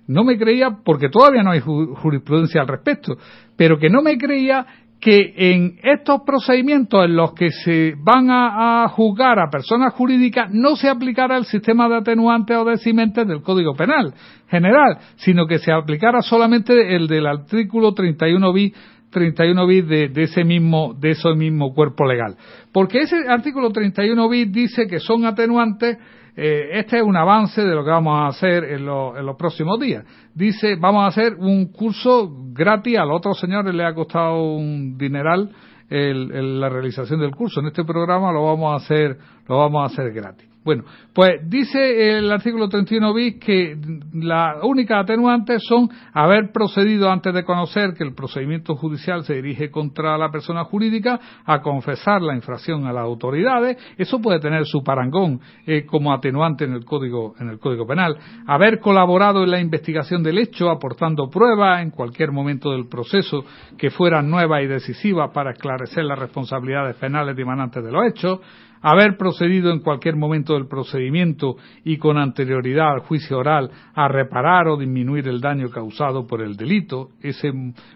no 0.06 0.24
me 0.24 0.38
creía 0.38 0.80
porque 0.84 1.10
todavía 1.10 1.44
no 1.44 1.52
hay 1.52 1.60
jurisprudencia 1.62 2.62
al 2.62 2.68
respecto 2.68 3.18
pero 3.56 3.80
que 3.80 3.89
no 3.89 4.02
me 4.02 4.18
creía 4.18 4.66
que 5.04 5.34
en 5.36 5.80
estos 5.84 6.22
procedimientos 6.26 7.04
en 7.04 7.18
los 7.18 7.34
que 7.34 7.51
se 7.51 7.93
van 7.97 8.30
a, 8.30 8.88
juzgar 8.88 9.38
a 9.38 9.49
personas 9.49 9.93
jurídicas 9.93 10.49
no 10.49 10.78
se 10.78 10.88
aplicara 10.88 11.36
el 11.36 11.43
sistema 11.43 11.89
de 11.89 11.97
atenuantes 11.97 12.56
o 12.56 12.64
decimentes 12.64 13.28
del 13.28 13.41
Código 13.41 13.76
Penal 13.76 14.14
general, 14.47 14.99
sino 15.18 15.45
que 15.45 15.60
se 15.60 15.74
aplicara 15.74 16.22
solamente 16.22 16.95
el 16.95 17.08
del 17.08 17.28
artículo 17.28 17.93
31 17.93 18.54
bis 18.54 18.74
31 19.10 19.68
bis 19.68 19.88
de, 19.88 20.08
de, 20.08 20.24
ese 20.24 20.45
mismo 20.45 20.93
de 20.97 21.12
ese 21.12 21.34
mismo 21.36 21.74
cuerpo 21.74 22.06
legal. 22.06 22.38
Porque 22.72 22.99
ese 22.99 23.28
artículo 23.28 23.72
31 23.72 24.30
bis 24.30 24.54
dice 24.54 24.88
que 24.88 24.99
son 24.99 25.26
atenuantes 25.26 25.97
eh, 26.36 26.70
este 26.80 26.98
es 26.98 27.04
un 27.04 27.16
avance 27.16 27.62
de 27.62 27.76
lo 27.76 27.84
que 27.84 27.92
vamos 27.92 28.20
a 28.20 28.28
hacer 28.28 28.64
en, 28.64 28.86
los 28.86 29.36
próximos 29.38 29.80
días. 29.80 30.06
Dice, 30.34 30.76
vamos 30.76 31.04
a 31.04 31.08
hacer 31.08 31.36
un 31.36 31.72
curso 31.72 32.32
gratis, 32.54 32.98
a 32.98 33.06
los 33.06 33.18
otros 33.18 33.40
señores 33.40 33.74
le 33.74 33.86
ha 33.86 33.94
costado 33.94 34.56
un 34.56 34.98
dineral 34.98 35.52
la 35.90 36.70
realización 36.70 37.20
del 37.20 37.36
curso. 37.36 37.60
En 37.60 37.68
este 37.68 37.84
programa 37.84 38.32
lo 38.32 38.46
vamos 38.46 38.74
a 38.74 38.84
hacer, 38.84 39.18
lo 39.48 39.60
vamos 39.60 39.84
a 39.84 39.94
hacer 39.94 40.12
gratis. 40.12 40.53
Bueno, 40.64 40.84
pues 41.14 41.41
dice 41.49 42.18
el 42.18 42.32
artículo 42.32 42.70
31 42.70 43.14
bis 43.14 43.36
que 43.39 43.78
la 44.14 44.59
única 44.64 44.99
atenuante 44.99 45.57
son 45.59 45.89
haber 46.14 46.53
procedido 46.53 47.11
antes 47.11 47.34
de 47.34 47.43
conocer 47.43 47.93
que 47.93 48.05
el 48.05 48.14
procedimiento 48.14 48.76
judicial 48.76 49.26
se 49.26 49.36
dirige 49.36 49.70
contra 49.70 50.18
la 50.18 50.32
persona 50.32 50.64
jurídica 50.64 51.20
a 51.45 51.61
confesar 51.61 52.22
la 52.22 52.34
infracción 52.34 52.88
a 52.88 52.93
las 52.93 53.03
autoridades. 53.03 53.78
Eso 53.97 54.22
puede 54.22 54.39
tener 54.39 54.66
su 54.66 54.84
parangón 54.84 55.41
eh, 55.66 55.86
como 55.86 56.14
atenuante 56.14 56.64
en 56.64 56.74
el 56.74 56.86
código 56.86 57.34
en 57.39 57.49
el 57.49 57.59
código 57.59 57.86
penal. 57.86 58.18
Haber 58.47 58.80
colaborado 58.80 59.43
en 59.43 59.51
la 59.51 59.59
investigación 59.59 60.24
del 60.24 60.38
hecho, 60.38 60.70
aportando 60.70 61.30
pruebas 61.30 61.82
en 61.82 61.91
cualquier 61.91 62.32
momento 62.32 62.72
del 62.72 62.88
proceso 62.88 63.43
que 63.78 63.89
fueran 63.89 64.30
nuevas 64.30 64.64
y 64.64 64.68
decisivas 64.68 65.32
para 65.34 65.51
esclarecer 65.51 66.05
las 66.05 66.20
responsabilidades 66.20 66.95
penales 66.95 67.36
dimanantes 67.36 67.84
de 67.84 67.91
los 67.91 68.05
hechos 68.05 68.39
haber 68.84 69.18
procedido 69.18 69.72
en 69.72 69.80
cualquier 69.80 70.18
momento 70.18 70.54
del 70.54 70.68
procedimiento 70.68 71.56
y 71.84 71.98
con 71.98 72.18
anterioridad 72.18 72.92
al 72.92 73.00
juicio 73.00 73.40
oral 73.40 73.72
a 73.96 74.08
reparar 74.10 74.68
o 74.68 74.78
disminuir 74.78 75.28
el 75.28 75.40
daño 75.40 75.70
causado 75.70 76.28
por 76.28 76.42
el 76.42 76.56
delito, 76.56 77.10
ese 77.22 77.52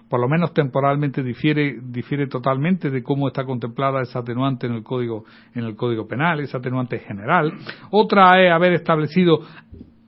por 0.10 0.22
lo 0.22 0.30
menos 0.30 0.54
temporalmente 0.54 1.22
difiere, 1.22 1.78
difiere 1.84 2.28
totalmente 2.28 2.90
de 2.90 3.04
cómo 3.04 3.28
está 3.28 3.44
contemplada 3.44 4.02
esa 4.02 4.20
atenuante 4.20 4.66
en 4.66 4.74
el 4.74 4.84
código, 4.84 5.26
en 5.54 5.66
el 5.66 5.76
código 5.76 6.08
penal, 6.08 6.40
esa 6.40 6.60
atenuante 6.60 7.00
general. 7.00 7.52
Otra 7.92 8.42
es 8.42 8.52
haber 8.52 8.74
establecido 8.74 9.42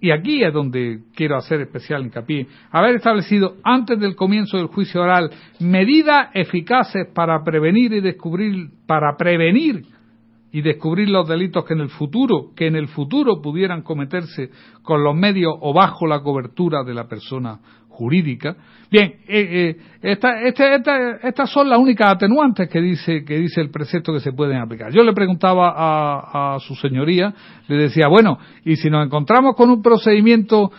y 0.01 0.11
aquí 0.11 0.41
es 0.41 0.53
donde 0.53 1.01
quiero 1.13 1.35
hacer 1.35 1.59
especial 1.59 2.03
hincapié, 2.03 2.47
haber 2.71 2.95
establecido 2.95 3.57
antes 3.63 3.99
del 3.99 4.15
comienzo 4.15 4.55
del 4.55 4.67
juicio 4.67 5.01
oral 5.01 5.29
medidas 5.59 6.29
eficaces 6.33 7.07
para 7.13 7.43
prevenir 7.43 7.91
y 7.91 7.99
descubrir, 7.99 8.69
para 8.87 9.17
prevenir 9.17 9.98
y 10.51 10.61
descubrir 10.61 11.09
los 11.09 11.27
delitos 11.27 11.63
que 11.65 11.73
en 11.73 11.81
el 11.81 11.89
futuro, 11.89 12.51
que 12.55 12.67
en 12.67 12.75
el 12.75 12.87
futuro 12.87 13.41
pudieran 13.41 13.81
cometerse 13.81 14.49
con 14.81 15.03
los 15.03 15.15
medios 15.15 15.53
o 15.59 15.73
bajo 15.73 16.07
la 16.07 16.21
cobertura 16.21 16.83
de 16.83 16.93
la 16.93 17.07
persona 17.07 17.59
jurídica. 17.89 18.55
Bien, 18.89 19.15
eh, 19.27 19.75
eh, 20.01 20.17
estas 21.21 21.49
son 21.51 21.69
las 21.69 21.77
únicas 21.77 22.13
atenuantes 22.13 22.69
que 22.69 22.81
dice, 22.81 23.23
que 23.25 23.37
dice 23.37 23.61
el 23.61 23.69
precepto 23.69 24.13
que 24.13 24.21
se 24.21 24.31
pueden 24.31 24.57
aplicar. 24.57 24.91
Yo 24.91 25.03
le 25.03 25.13
preguntaba 25.13 25.73
a, 25.75 26.55
a 26.55 26.59
su 26.59 26.75
señoría, 26.75 27.33
le 27.67 27.75
decía, 27.75 28.07
bueno, 28.07 28.39
y 28.63 28.77
si 28.77 28.89
nos 28.89 29.05
encontramos 29.05 29.55
con 29.55 29.69
un 29.69 29.81
procedimiento 29.81 30.71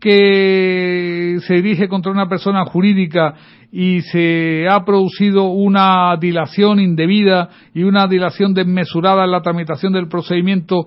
que 0.00 1.13
se 1.40 1.54
dirige 1.54 1.88
contra 1.88 2.12
una 2.12 2.28
persona 2.28 2.64
jurídica 2.64 3.34
y 3.70 4.02
se 4.02 4.66
ha 4.68 4.84
producido 4.84 5.44
una 5.44 6.16
dilación 6.16 6.80
indebida 6.80 7.48
y 7.74 7.82
una 7.82 8.06
dilación 8.06 8.54
desmesurada 8.54 9.24
en 9.24 9.32
la 9.32 9.42
tramitación 9.42 9.92
del 9.92 10.08
procedimiento, 10.08 10.86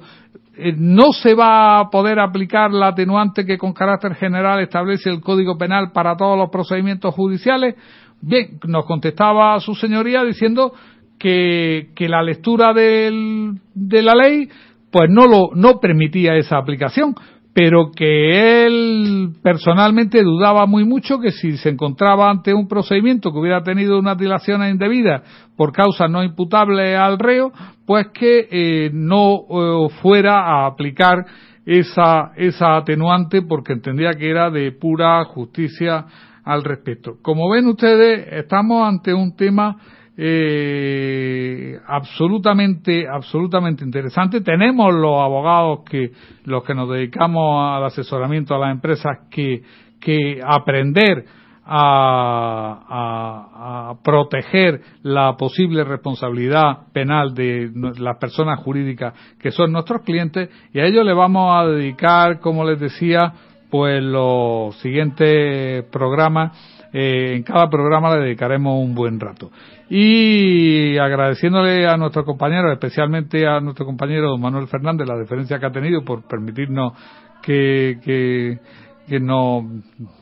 eh, 0.58 0.74
no 0.78 1.12
se 1.12 1.34
va 1.34 1.80
a 1.80 1.90
poder 1.90 2.20
aplicar 2.20 2.72
la 2.72 2.88
atenuante 2.88 3.46
que 3.46 3.58
con 3.58 3.74
carácter 3.74 4.16
general 4.16 4.62
establece 4.62 5.10
el 5.10 5.22
Código 5.22 5.58
Penal 5.58 5.92
para 5.92 6.16
todos 6.16 6.38
los 6.38 6.50
procedimientos 6.50 7.14
judiciales. 7.14 7.76
Bien, 8.22 8.58
nos 8.68 8.86
contestaba 8.86 9.60
su 9.60 9.76
señoría 9.76 10.24
diciendo 10.24 10.74
que, 11.20 11.90
que 11.96 12.10
la 12.10 12.24
lectura 12.24 12.74
del, 12.74 13.60
de 13.74 14.02
la 14.02 14.14
ley 14.16 14.50
pues 14.92 15.10
no 15.10 15.28
lo 15.28 15.50
no 15.54 15.80
permitía 15.80 16.36
esa 16.36 16.58
aplicación 16.58 17.14
pero 17.58 17.90
que 17.90 18.68
él 18.68 19.32
personalmente 19.42 20.22
dudaba 20.22 20.68
muy 20.68 20.86
mucho 20.86 21.18
que 21.18 21.32
si 21.32 21.58
se 21.58 21.70
encontraba 21.70 22.30
ante 22.30 22.54
un 22.54 22.68
procedimiento 22.68 23.32
que 23.32 23.40
hubiera 23.40 23.64
tenido 23.64 23.98
unas 23.98 24.16
dilaciones 24.16 24.72
indebidas 24.72 25.24
por 25.56 25.72
causa 25.72 26.08
no 26.08 26.24
imputable 26.24 26.96
al 26.96 27.18
reo, 27.18 27.52
pues 27.88 28.10
que 28.14 28.48
eh, 28.52 28.92
no 28.94 29.40
eh, 29.50 29.90
fuera 30.04 30.42
a 30.42 30.68
aplicar 30.68 31.26
esa, 31.66 32.32
esa 32.36 32.78
atenuante 32.78 33.42
porque 33.42 33.74
entendía 33.74 34.12
que 34.14 34.30
era 34.30 34.52
de 34.52 34.72
pura 34.74 35.24
justicia 35.24 36.06
al 36.44 36.64
respecto. 36.64 37.16
Como 37.24 37.50
ven 37.50 37.66
ustedes, 37.66 38.34
estamos 38.34 38.88
ante 38.88 39.16
un 39.16 39.36
tema 39.36 39.78
eh, 40.20 41.80
absolutamente, 41.86 43.08
absolutamente 43.08 43.84
interesante. 43.84 44.42
Tenemos 44.42 44.92
los 44.96 45.20
abogados 45.20 45.82
que, 45.88 46.12
los 46.46 46.64
que 46.64 46.74
nos 46.74 46.90
dedicamos 46.90 47.64
al 47.64 47.86
asesoramiento 47.86 48.56
a 48.56 48.60
las 48.60 48.72
empresas 48.72 49.28
que, 49.30 49.62
que 50.00 50.42
aprender 50.44 51.24
a, 51.70 53.90
a, 53.90 54.04
proteger 54.04 54.82
la 55.04 55.36
posible 55.36 55.84
responsabilidad 55.84 56.88
penal 56.94 57.36
de 57.36 57.70
las 58.00 58.18
personas 58.18 58.62
jurídicas 58.62 59.14
que 59.38 59.52
son 59.52 59.74
nuestros 59.74 60.02
clientes 60.04 60.50
y 60.74 60.80
a 60.80 60.86
ellos 60.86 61.06
le 61.06 61.14
vamos 61.14 61.54
a 61.56 61.68
dedicar, 61.68 62.40
como 62.40 62.64
les 62.64 62.80
decía, 62.80 63.34
pues 63.70 64.02
los 64.02 64.80
siguientes 64.80 65.84
programas. 65.92 66.76
Eh, 66.94 67.36
en 67.36 67.44
cada 67.44 67.70
programa 67.70 68.16
le 68.16 68.24
dedicaremos 68.24 68.82
un 68.82 68.96
buen 68.96 69.20
rato 69.20 69.52
y 69.90 70.98
agradeciéndole 70.98 71.88
a 71.88 71.96
nuestros 71.98 72.26
compañeros, 72.26 72.74
especialmente 72.74 73.48
a 73.48 73.60
nuestro 73.62 73.86
compañero 73.86 74.30
don 74.32 74.42
Manuel 74.42 74.68
Fernández, 74.68 75.08
la 75.08 75.18
deferencia 75.18 75.60
que 75.60 75.66
ha 75.66 75.72
tenido 75.72 76.04
por 76.04 76.24
permitirnos 76.28 76.94
que, 77.42 78.00
que, 78.04 78.60
que 79.08 79.20
no, 79.20 79.66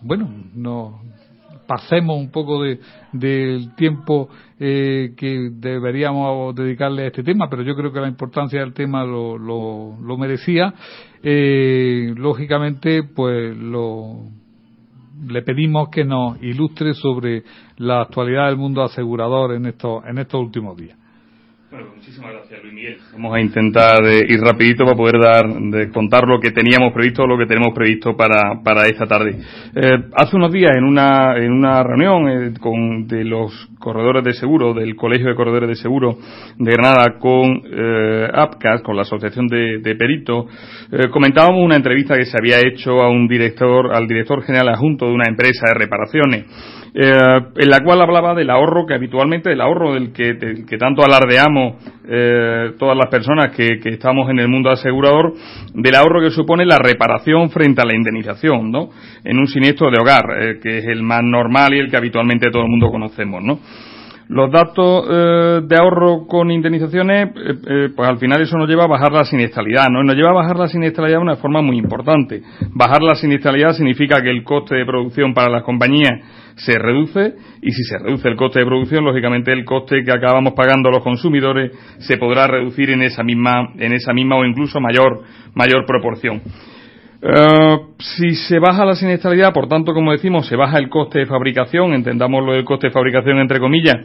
bueno, 0.02 0.30
no 0.54 1.02
pasemos 1.66 2.18
un 2.18 2.30
poco 2.30 2.64
de, 2.64 2.80
del 3.12 3.74
tiempo 3.76 4.30
eh, 4.60 5.14
que 5.18 5.50
deberíamos 5.52 6.56
dedicarle 6.56 7.04
a 7.04 7.08
este 7.08 7.24
tema, 7.24 7.50
pero 7.50 7.64
yo 7.64 7.76
creo 7.76 7.92
que 7.92 8.00
la 8.00 8.08
importancia 8.08 8.60
del 8.60 8.74
tema 8.74 9.04
lo, 9.04 9.38
lo, 9.38 9.98
lo 10.00 10.18
merecía. 10.18 10.74
Eh, 11.24 12.14
lógicamente, 12.16 13.02
pues 13.04 13.58
lo 13.58 14.30
le 15.28 15.42
pedimos 15.42 15.90
que 15.90 16.04
nos 16.04 16.42
ilustre 16.42 16.94
sobre 16.94 17.44
la 17.78 18.02
actualidad 18.02 18.48
del 18.48 18.58
mundo 18.58 18.84
asegurador 18.84 19.54
en 19.54 19.66
estos, 19.66 20.04
en 20.06 20.18
estos 20.18 20.42
últimos 20.42 20.78
días. 20.78 20.98
Bueno, 21.72 21.88
muchísimas 21.96 22.32
gracias, 22.32 22.62
Luis 22.62 22.74
Miguel. 22.76 22.98
Vamos 23.14 23.36
a 23.36 23.42
intentar 23.42 24.06
eh, 24.06 24.24
ir 24.30 24.40
rapidito 24.40 24.86
para 24.86 24.96
poder 24.96 25.20
dar, 25.20 25.48
de 25.48 25.90
contar 25.90 26.28
lo 26.28 26.40
que 26.40 26.52
teníamos 26.52 26.94
previsto, 26.94 27.26
lo 27.26 27.40
que 27.40 27.48
tenemos 27.48 27.74
previsto 27.74 28.16
para, 28.16 28.62
para 28.64 28.86
esta 28.86 29.08
tarde. 29.08 29.40
Eh, 29.76 29.98
hace 30.14 30.36
unos 30.36 30.52
días, 30.54 30.72
en 30.78 30.84
una, 30.84 31.36
en 31.38 31.52
una 31.52 31.82
reunión 31.82 32.30
eh, 32.30 32.54
con, 32.60 33.08
de 33.08 33.24
los 33.24 33.52
corredores 33.80 34.24
de 34.24 34.34
seguro, 34.34 34.76
del 34.76 34.96
Colegio 34.96 35.28
de 35.28 35.36
Corredores 35.36 35.70
de 35.70 35.76
Seguro 35.76 36.20
de 36.56 36.72
Granada 36.72 37.18
con 37.20 37.64
APCAS, 38.34 38.84
con 38.84 38.96
la 38.96 39.02
Asociación 39.02 39.48
de, 39.48 39.80
de 39.80 39.96
Peritos, 39.96 40.46
comentábamos 41.12 41.64
una 41.64 41.76
entrevista 41.76 42.16
que 42.16 42.26
se 42.26 42.38
había 42.38 42.60
hecho 42.60 43.02
a 43.02 43.10
un 43.10 43.28
director, 43.28 43.94
al 43.94 44.08
director 44.08 44.44
general 44.44 44.70
adjunto 44.70 45.08
de 45.08 45.14
una 45.14 45.28
empresa 45.28 45.68
de 45.68 45.74
reparaciones 45.74 46.46
eh, 46.98 47.12
en 47.58 47.70
la 47.70 47.82
cual 47.84 48.02
hablaba 48.02 48.34
del 48.34 48.50
ahorro 48.50 48.86
que 48.86 48.94
habitualmente, 48.94 49.52
el 49.52 49.60
ahorro 49.60 49.96
del 49.96 50.14
que, 50.14 50.38
que 50.66 50.78
tanto 50.78 51.04
alardeamos 51.04 51.55
eh, 52.08 52.72
todas 52.78 52.98
las 52.98 53.10
personas 53.10 53.56
que, 53.56 53.80
estamos 53.86 54.30
en 54.30 54.40
el 54.40 54.48
mundo 54.48 54.70
asegurador, 54.70 55.34
del 55.74 55.96
ahorro 55.96 56.22
que 56.22 56.32
supone 56.32 56.66
la 56.66 56.78
reparación 56.78 57.50
frente 57.50 57.82
a 57.82 57.86
la 57.86 57.96
indemnización, 57.96 58.72
¿no? 58.72 58.90
En 59.24 59.38
un 59.38 59.48
siniestro 59.48 59.90
de 59.90 59.98
hogar, 60.00 60.26
eh, 60.40 60.60
que 60.62 60.80
es 60.80 60.86
el 60.86 61.04
más 61.04 61.24
normal 61.24 61.74
y 61.74 61.80
el 61.80 61.90
que 61.90 61.98
habitualmente 61.98 62.50
todo 62.52 62.64
el 62.64 62.70
mundo 62.70 62.90
conocemos, 62.90 63.44
¿no? 63.44 63.60
los 64.28 64.52
datos 64.52 65.06
eh, 65.08 65.62
de 65.68 65.76
ahorro 65.78 66.26
con 66.26 66.50
indemnizaciones, 66.50 67.30
pues 67.96 68.10
al 68.10 68.18
final 68.18 68.42
eso 68.42 68.58
nos 68.58 68.68
lleva 68.68 68.86
a 68.86 68.88
bajar 68.88 69.12
la 69.12 69.24
siniestralidad, 69.24 69.88
¿no? 69.92 70.04
Nos 70.04 70.16
lleva 70.16 70.32
a 70.32 70.34
bajar 70.34 70.58
la 70.58 70.68
siniestralidad 70.68 71.20
de 71.20 71.22
una 71.22 71.36
forma 71.36 71.62
muy 71.62 71.78
importante. 71.78 72.42
Bajar 72.72 73.04
la 73.04 73.14
siniestralidad 73.14 73.74
significa 73.74 74.24
que 74.24 74.32
el 74.32 74.44
coste 74.44 74.74
de 74.74 74.86
producción 74.86 75.36
para 75.36 75.52
las 75.52 75.62
compañías 75.62 76.14
se 76.56 76.78
reduce 76.78 77.36
y 77.62 77.72
si 77.72 77.84
se 77.84 77.98
reduce 77.98 78.28
el 78.28 78.36
coste 78.36 78.60
de 78.60 78.66
producción, 78.66 79.04
lógicamente 79.04 79.52
el 79.52 79.66
coste 79.66 80.04
que 80.04 80.12
acabamos 80.12 80.54
pagando 80.54 80.90
los 80.90 81.04
consumidores 81.04 81.72
se 82.00 82.18
podrá 82.18 82.48
reducir 82.48 82.90
en 82.90 83.02
esa 83.02 83.24
misma, 83.24 83.74
en 83.78 83.94
esa 83.94 84.14
misma 84.14 84.38
o 84.38 84.46
incluso 84.46 84.80
mayor, 84.80 85.24
mayor 85.54 85.86
proporción. 85.86 86.42
Eh, 87.22 87.78
si 88.00 88.36
se 88.36 88.60
baja 88.60 88.86
la 88.86 88.96
siniestralidad, 88.96 89.54
por 89.54 89.68
tanto, 89.68 89.94
como 89.94 90.12
decimos, 90.12 90.48
se 90.48 90.56
baja 90.56 90.78
el 90.78 90.90
coste 90.90 91.20
de 91.20 91.26
fabricación, 91.26 91.94
entendamos 91.94 92.46
lo 92.46 92.54
del 92.54 92.64
coste 92.64 92.88
de 92.88 92.94
fabricación 92.94 93.40
entre 93.40 93.60
comillas, 93.60 93.96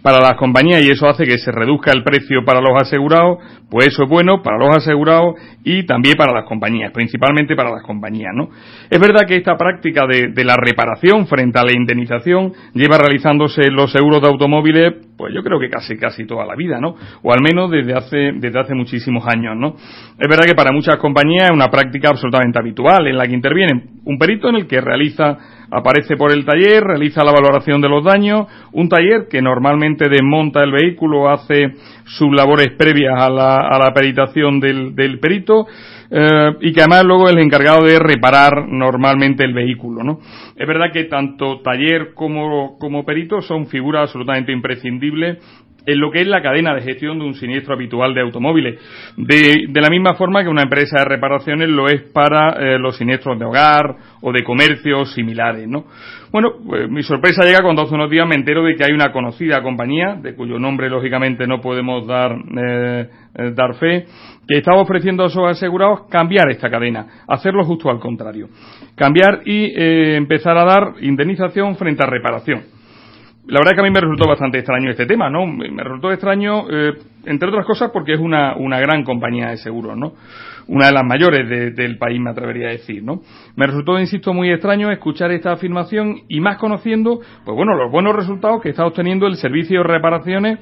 para 0.00 0.20
las 0.20 0.34
compañías 0.34 0.82
y 0.82 0.90
eso 0.90 1.06
hace 1.08 1.24
que 1.24 1.38
se 1.38 1.52
reduzca 1.52 1.92
el 1.92 2.02
precio 2.02 2.44
para 2.44 2.60
los 2.60 2.72
asegurados, 2.80 3.38
pues 3.70 3.88
eso 3.88 4.04
es 4.04 4.08
bueno 4.08 4.42
para 4.42 4.58
los 4.58 4.76
asegurados 4.76 5.34
y 5.64 5.84
también 5.84 6.16
para 6.16 6.32
las 6.32 6.44
compañías, 6.44 6.92
principalmente 6.92 7.54
para 7.54 7.70
las 7.70 7.82
compañías, 7.82 8.32
¿no? 8.34 8.48
Es 8.90 8.98
verdad 8.98 9.26
que 9.26 9.36
esta 9.36 9.56
práctica 9.56 10.06
de, 10.06 10.28
de 10.28 10.44
la 10.44 10.56
reparación 10.56 11.26
frente 11.26 11.58
a 11.58 11.64
la 11.64 11.72
indemnización 11.72 12.52
lleva 12.74 12.98
realizándose 12.98 13.70
los 13.70 13.92
seguros 13.92 14.22
de 14.22 14.28
automóviles, 14.28 14.94
pues 15.16 15.32
yo 15.34 15.42
creo 15.42 15.60
que 15.60 15.68
casi 15.68 15.96
casi 15.96 16.26
toda 16.26 16.46
la 16.46 16.56
vida, 16.56 16.80
¿no? 16.80 16.96
O 17.22 17.32
al 17.32 17.40
menos 17.40 17.70
desde 17.70 17.94
hace 17.94 18.32
desde 18.34 18.58
hace 18.58 18.74
muchísimos 18.74 19.24
años, 19.26 19.56
¿no? 19.56 19.76
Es 20.18 20.28
verdad 20.28 20.44
que 20.46 20.54
para 20.54 20.72
muchas 20.72 20.96
compañías 20.96 21.44
es 21.44 21.50
una 21.52 21.70
práctica 21.70 22.08
absolutamente 22.10 22.58
habitual 22.58 23.06
en 23.06 23.16
la 23.16 23.26
que 23.26 23.34
interviene 23.34 23.84
un 24.04 24.18
perito 24.18 24.48
en 24.48 24.56
el 24.56 24.66
que 24.66 24.80
realiza 24.80 25.38
aparece 25.72 26.16
por 26.16 26.32
el 26.32 26.44
taller, 26.44 26.84
realiza 26.84 27.24
la 27.24 27.32
valoración 27.32 27.80
de 27.80 27.88
los 27.88 28.04
daños, 28.04 28.46
un 28.72 28.88
taller 28.88 29.26
que 29.30 29.40
normalmente 29.40 30.08
desmonta 30.08 30.62
el 30.62 30.70
vehículo, 30.70 31.30
hace 31.30 31.72
sus 32.04 32.30
labores 32.30 32.72
previas 32.76 33.14
a 33.16 33.30
la, 33.30 33.56
a 33.56 33.78
la 33.78 33.94
peritación 33.94 34.60
del, 34.60 34.94
del 34.94 35.18
perito, 35.18 35.66
eh, 36.10 36.50
y 36.60 36.72
que 36.72 36.80
además 36.80 37.04
luego 37.04 37.26
es 37.26 37.32
el 37.32 37.42
encargado 37.42 37.86
de 37.86 37.98
reparar 37.98 38.68
normalmente 38.68 39.44
el 39.44 39.54
vehículo, 39.54 40.04
¿no? 40.04 40.20
Es 40.54 40.68
verdad 40.68 40.92
que 40.92 41.04
tanto 41.04 41.60
taller 41.62 42.12
como, 42.14 42.76
como 42.78 43.04
perito 43.04 43.40
son 43.40 43.66
figuras 43.66 44.02
absolutamente 44.02 44.52
imprescindibles 44.52 45.38
en 45.84 46.00
lo 46.00 46.10
que 46.10 46.20
es 46.20 46.26
la 46.26 46.42
cadena 46.42 46.74
de 46.74 46.82
gestión 46.82 47.18
de 47.18 47.24
un 47.24 47.34
siniestro 47.34 47.74
habitual 47.74 48.14
de 48.14 48.20
automóviles. 48.20 48.80
De, 49.16 49.66
de 49.68 49.80
la 49.80 49.90
misma 49.90 50.14
forma 50.14 50.42
que 50.42 50.48
una 50.48 50.62
empresa 50.62 50.98
de 50.98 51.04
reparaciones 51.04 51.68
lo 51.68 51.88
es 51.88 52.02
para 52.12 52.50
eh, 52.50 52.78
los 52.78 52.96
siniestros 52.96 53.38
de 53.38 53.44
hogar 53.44 53.96
o 54.20 54.32
de 54.32 54.44
comercio 54.44 55.04
similares, 55.04 55.66
¿no? 55.66 55.84
Bueno, 56.32 56.52
pues 56.66 56.88
mi 56.88 57.02
sorpresa 57.02 57.44
llega 57.44 57.62
cuando 57.62 57.82
hace 57.82 57.94
unos 57.94 58.08
días 58.08 58.26
me 58.26 58.36
entero 58.36 58.62
de 58.64 58.74
que 58.74 58.84
hay 58.84 58.92
una 58.92 59.12
conocida 59.12 59.62
compañía, 59.62 60.14
de 60.14 60.34
cuyo 60.34 60.58
nombre 60.58 60.88
lógicamente 60.88 61.46
no 61.46 61.60
podemos 61.60 62.06
dar, 62.06 62.32
eh, 62.32 63.08
eh, 63.34 63.50
dar 63.54 63.74
fe, 63.74 64.06
que 64.48 64.58
estaba 64.58 64.80
ofreciendo 64.80 65.24
a 65.24 65.28
sus 65.28 65.42
asegurados 65.46 66.08
cambiar 66.08 66.50
esta 66.50 66.70
cadena, 66.70 67.24
hacerlo 67.28 67.64
justo 67.64 67.90
al 67.90 68.00
contrario. 68.00 68.48
Cambiar 68.96 69.42
y 69.44 69.74
eh, 69.76 70.16
empezar 70.16 70.56
a 70.56 70.64
dar 70.64 70.94
indemnización 71.02 71.76
frente 71.76 72.02
a 72.02 72.06
reparación. 72.06 72.62
La 73.46 73.58
verdad 73.58 73.72
es 73.72 73.74
que 73.74 73.80
a 73.80 73.84
mí 73.84 73.90
me 73.90 74.00
resultó 74.00 74.28
bastante 74.28 74.58
extraño 74.58 74.90
este 74.90 75.04
tema, 75.04 75.28
¿no? 75.28 75.46
Me 75.46 75.82
resultó 75.82 76.12
extraño, 76.12 76.64
eh, 76.70 76.92
entre 77.26 77.48
otras 77.48 77.66
cosas, 77.66 77.90
porque 77.92 78.12
es 78.12 78.20
una, 78.20 78.54
una 78.56 78.78
gran 78.78 79.02
compañía 79.02 79.48
de 79.50 79.56
seguros, 79.56 79.96
¿no? 79.96 80.12
Una 80.68 80.86
de 80.86 80.92
las 80.92 81.04
mayores 81.04 81.48
de- 81.48 81.72
del 81.72 81.98
país, 81.98 82.20
me 82.20 82.30
atrevería 82.30 82.68
a 82.68 82.72
decir, 82.72 83.02
¿no? 83.02 83.20
Me 83.56 83.66
resultó, 83.66 83.98
insisto, 83.98 84.32
muy 84.32 84.50
extraño 84.52 84.92
escuchar 84.92 85.32
esta 85.32 85.50
afirmación 85.52 86.20
y 86.28 86.40
más 86.40 86.56
conociendo, 86.58 87.18
pues 87.44 87.56
bueno, 87.56 87.74
los 87.74 87.90
buenos 87.90 88.14
resultados 88.14 88.62
que 88.62 88.68
está 88.68 88.86
obteniendo 88.86 89.26
el 89.26 89.34
servicio 89.34 89.78
de 89.82 89.88
reparaciones 89.88 90.58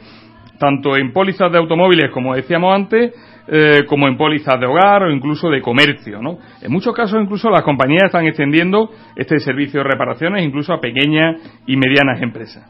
tanto 0.58 0.94
en 0.94 1.12
pólizas 1.14 1.50
de 1.50 1.56
automóviles, 1.56 2.10
como 2.12 2.34
decíamos 2.34 2.74
antes, 2.74 3.14
eh, 3.52 3.84
como 3.86 4.06
en 4.06 4.16
pólizas 4.16 4.60
de 4.60 4.66
hogar 4.66 5.02
o 5.02 5.10
incluso 5.10 5.50
de 5.50 5.60
comercio, 5.60 6.22
¿no? 6.22 6.38
En 6.62 6.70
muchos 6.70 6.94
casos 6.94 7.20
incluso 7.20 7.50
las 7.50 7.62
compañías 7.62 8.04
están 8.04 8.24
extendiendo 8.24 8.90
este 9.16 9.40
servicio 9.40 9.82
de 9.82 9.88
reparaciones 9.90 10.44
incluso 10.44 10.72
a 10.72 10.80
pequeñas 10.80 11.62
y 11.66 11.76
medianas 11.76 12.22
empresas. 12.22 12.64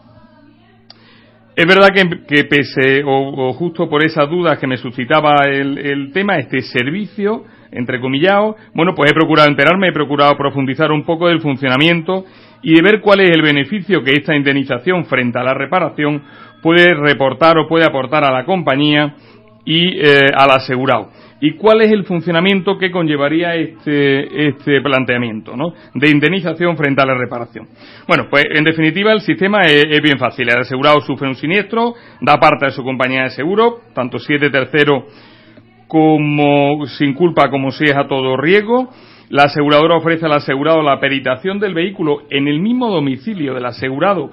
Es 1.55 1.67
verdad 1.67 1.89
que, 1.93 2.25
que 2.27 2.45
pese 2.45 3.05
o, 3.05 3.49
o 3.49 3.53
justo 3.53 3.91
por 3.91 4.03
esas 4.03 4.31
dudas 4.31 4.59
que 4.59 4.67
me 4.67 4.79
suscitaba 4.79 5.35
el, 5.45 5.77
el 5.77 6.13
tema, 6.13 6.39
este 6.39 6.63
servicio, 6.63 7.45
entre 7.73 8.01
comillados, 8.01 8.57
bueno, 8.75 8.95
pues 8.95 9.11
he 9.11 9.15
procurado 9.15 9.49
enterarme, 9.49 9.89
he 9.89 9.93
procurado 9.93 10.37
profundizar 10.37 10.91
un 10.93 11.05
poco 11.05 11.29
del 11.29 11.41
funcionamiento 11.41 12.25
y 12.63 12.75
de 12.75 12.83
ver 12.83 13.01
cuál 13.01 13.21
es 13.21 13.31
el 13.31 13.43
beneficio 13.43 14.03
que 14.03 14.13
esta 14.13 14.35
indemnización 14.35 15.05
frente 15.05 15.39
a 15.39 15.43
la 15.43 15.55
reparación 15.55 16.23
puede 16.63 16.95
reportar 16.95 17.59
o 17.59 17.69
puede 17.69 17.85
aportar 17.85 18.25
a 18.25 18.33
la 18.33 18.45
compañía 18.45 19.15
y 19.71 20.01
eh, 20.01 20.33
al 20.35 20.51
asegurado. 20.51 21.11
¿Y 21.41 21.53
cuál 21.53 21.81
es 21.83 21.93
el 21.93 22.03
funcionamiento 22.03 22.77
que 22.77 22.91
conllevaría 22.91 23.55
este, 23.55 24.49
este 24.49 24.81
planteamiento 24.83 25.57
¿no? 25.57 25.73
de 25.95 26.11
indemnización 26.11 26.77
frente 26.77 27.01
a 27.01 27.07
la 27.07 27.15
reparación? 27.15 27.69
Bueno, 28.09 28.27
pues 28.29 28.47
en 28.53 28.65
definitiva 28.65 29.13
el 29.13 29.21
sistema 29.21 29.61
es, 29.63 29.85
es 29.89 30.03
bien 30.03 30.19
fácil. 30.19 30.49
El 30.49 30.59
asegurado 30.59 31.01
sufre 31.03 31.29
un 31.29 31.37
siniestro, 31.37 31.95
da 32.21 32.41
parte 32.41 32.67
a 32.67 32.71
su 32.71 32.83
compañía 32.83 33.23
de 33.23 33.31
seguro, 33.31 33.83
tanto 33.95 34.19
si 34.19 34.35
es 34.35 34.41
de 34.41 34.51
tercero 34.51 35.07
como 35.87 36.85
sin 36.99 37.15
culpa 37.15 37.49
como 37.49 37.71
si 37.71 37.85
es 37.85 37.97
a 37.97 38.09
todo 38.09 38.37
riesgo. 38.37 38.91
La 39.29 39.45
aseguradora 39.45 39.99
ofrece 39.99 40.27
al 40.27 40.33
asegurado 40.33 40.83
la 40.83 40.99
peritación 40.99 41.61
del 41.61 41.75
vehículo 41.75 42.23
en 42.31 42.49
el 42.49 42.59
mismo 42.59 42.91
domicilio 42.91 43.55
del 43.55 43.67
asegurado 43.67 44.33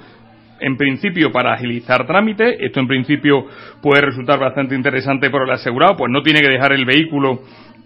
en 0.60 0.78
principio 0.78 1.32
para 1.32 1.54
agilizar 1.54 2.06
trámites. 2.06 2.58
Esto 2.60 2.80
en 2.80 2.88
principio 2.88 3.46
puede 3.82 4.02
resultar 4.02 4.40
bastante 4.40 4.76
interesante 4.76 5.30
para 5.30 5.46
el 5.46 5.52
asegurado, 5.52 5.96
pues 5.98 6.12
no 6.12 6.22
tiene 6.22 6.42
que 6.42 6.50
dejar 6.50 6.74
el 6.74 6.86
vehículo 6.86 7.42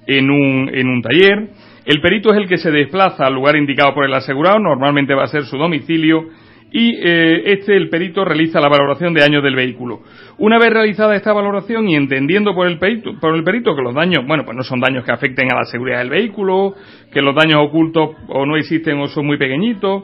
en 0.07 0.29
un, 0.29 0.69
en 0.73 0.87
un 0.87 1.01
taller. 1.01 1.49
El 1.85 2.01
perito 2.01 2.31
es 2.31 2.37
el 2.37 2.47
que 2.47 2.57
se 2.57 2.71
desplaza 2.71 3.25
al 3.25 3.33
lugar 3.33 3.55
indicado 3.55 3.93
por 3.93 4.05
el 4.05 4.13
asegurado, 4.13 4.59
normalmente 4.59 5.13
va 5.13 5.23
a 5.23 5.27
ser 5.27 5.43
su 5.45 5.57
domicilio, 5.57 6.27
y 6.73 6.95
eh, 6.95 7.51
este, 7.53 7.75
el 7.75 7.89
perito, 7.89 8.23
realiza 8.23 8.61
la 8.61 8.69
valoración 8.69 9.13
de 9.13 9.23
años 9.23 9.43
del 9.43 9.55
vehículo. 9.55 10.01
Una 10.37 10.57
vez 10.57 10.69
realizada 10.71 11.15
esta 11.15 11.33
valoración 11.33 11.89
y 11.89 11.95
entendiendo 11.95 12.55
por 12.55 12.67
el 12.67 12.79
perito, 12.79 13.19
por 13.19 13.35
el 13.35 13.43
perito 13.43 13.75
que 13.75 13.81
los 13.81 13.93
daños, 13.93 14.25
bueno, 14.25 14.45
pues 14.45 14.55
no 14.55 14.63
son 14.63 14.79
daños 14.79 15.03
que 15.03 15.11
afecten 15.11 15.51
a 15.51 15.55
la 15.55 15.65
seguridad 15.65 15.99
del 15.99 16.09
vehículo, 16.09 16.73
que 17.11 17.21
los 17.21 17.35
daños 17.35 17.59
ocultos 17.61 18.11
o 18.29 18.45
no 18.45 18.55
existen 18.55 18.97
o 18.99 19.07
son 19.07 19.25
muy 19.25 19.37
pequeñitos, 19.37 20.03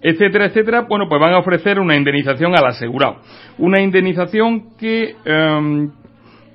etcétera, 0.00 0.46
etcétera, 0.46 0.86
bueno, 0.88 1.08
pues 1.08 1.20
van 1.20 1.34
a 1.34 1.38
ofrecer 1.38 1.78
una 1.78 1.96
indemnización 1.96 2.56
al 2.56 2.66
asegurado. 2.66 3.16
Una 3.58 3.80
indemnización 3.80 4.76
que 4.76 5.16
em, 5.24 5.90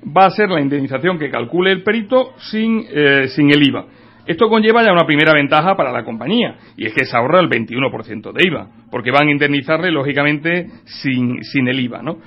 va 0.04 0.26
a 0.26 0.30
ser 0.30 0.48
la 0.48 0.60
indemnización 0.60 1.18
que 1.18 1.30
calcule 1.30 1.72
el 1.72 1.82
perito 1.82 2.32
sin, 2.38 2.84
eh, 2.90 3.28
sin 3.28 3.50
el 3.50 3.66
IVA. 3.66 3.86
Esto 4.26 4.48
conlleva 4.48 4.82
ya 4.82 4.92
una 4.92 5.04
primera 5.04 5.34
ventaja 5.34 5.76
para 5.76 5.92
la 5.92 6.02
compañía, 6.02 6.56
y 6.78 6.86
es 6.86 6.94
que 6.94 7.04
se 7.04 7.14
ahorra 7.14 7.40
el 7.40 7.48
21% 7.48 8.32
de 8.32 8.42
IVA, 8.48 8.68
porque 8.90 9.10
van 9.10 9.28
a 9.28 9.30
indemnizarle, 9.30 9.90
lógicamente, 9.90 10.66
sin, 10.84 11.42
sin 11.44 11.68
el 11.68 11.78
IVA, 11.80 12.02
¿no? 12.02 12.18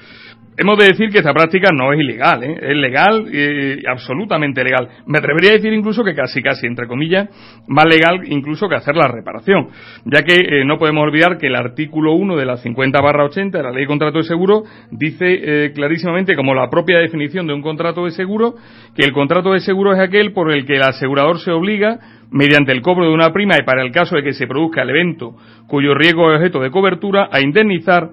Hemos 0.59 0.79
de 0.79 0.85
decir 0.85 1.11
que 1.11 1.19
esta 1.19 1.35
práctica 1.35 1.69
no 1.71 1.93
es 1.93 1.99
ilegal, 1.99 2.43
¿eh? 2.43 2.57
es 2.59 2.75
legal, 2.75 3.27
eh, 3.31 3.79
absolutamente 3.87 4.63
legal. 4.63 4.89
Me 5.05 5.19
atrevería 5.19 5.51
a 5.51 5.53
decir 5.53 5.71
incluso 5.71 6.03
que 6.03 6.15
casi, 6.15 6.41
casi, 6.41 6.65
entre 6.65 6.87
comillas, 6.87 7.29
más 7.67 7.85
legal 7.85 8.21
incluso 8.25 8.67
que 8.67 8.73
hacer 8.73 8.95
la 8.95 9.07
reparación, 9.07 9.67
ya 10.05 10.23
que 10.23 10.33
eh, 10.33 10.65
no 10.65 10.79
podemos 10.79 11.03
olvidar 11.03 11.37
que 11.37 11.45
el 11.45 11.55
artículo 11.55 12.13
1 12.13 12.35
de 12.35 12.45
la 12.45 12.57
50 12.57 12.99
barra 13.01 13.25
80 13.25 13.55
de 13.55 13.63
la 13.63 13.69
Ley 13.69 13.81
de 13.81 13.87
Contrato 13.87 14.17
de 14.17 14.23
Seguro 14.23 14.63
dice 14.89 15.25
eh, 15.27 15.71
clarísimamente, 15.75 16.35
como 16.35 16.55
la 16.55 16.71
propia 16.71 16.97
definición 16.97 17.45
de 17.45 17.53
un 17.53 17.61
contrato 17.61 18.05
de 18.05 18.11
seguro, 18.11 18.55
que 18.95 19.03
el 19.05 19.13
contrato 19.13 19.53
de 19.53 19.59
seguro 19.59 19.93
es 19.93 19.99
aquel 19.99 20.33
por 20.33 20.51
el 20.51 20.65
que 20.65 20.77
el 20.77 20.81
asegurador 20.81 21.39
se 21.39 21.51
obliga 21.51 21.99
mediante 22.31 22.71
el 22.71 22.81
cobro 22.81 23.05
de 23.05 23.13
una 23.13 23.31
prima 23.31 23.57
y 23.59 23.63
para 23.63 23.83
el 23.83 23.91
caso 23.91 24.15
de 24.15 24.23
que 24.23 24.33
se 24.33 24.47
produzca 24.47 24.81
el 24.81 24.89
evento 24.89 25.35
cuyo 25.67 25.93
riesgo 25.93 26.31
es 26.31 26.39
objeto 26.39 26.61
de 26.61 26.71
cobertura, 26.71 27.29
a 27.31 27.41
indemnizar 27.41 28.09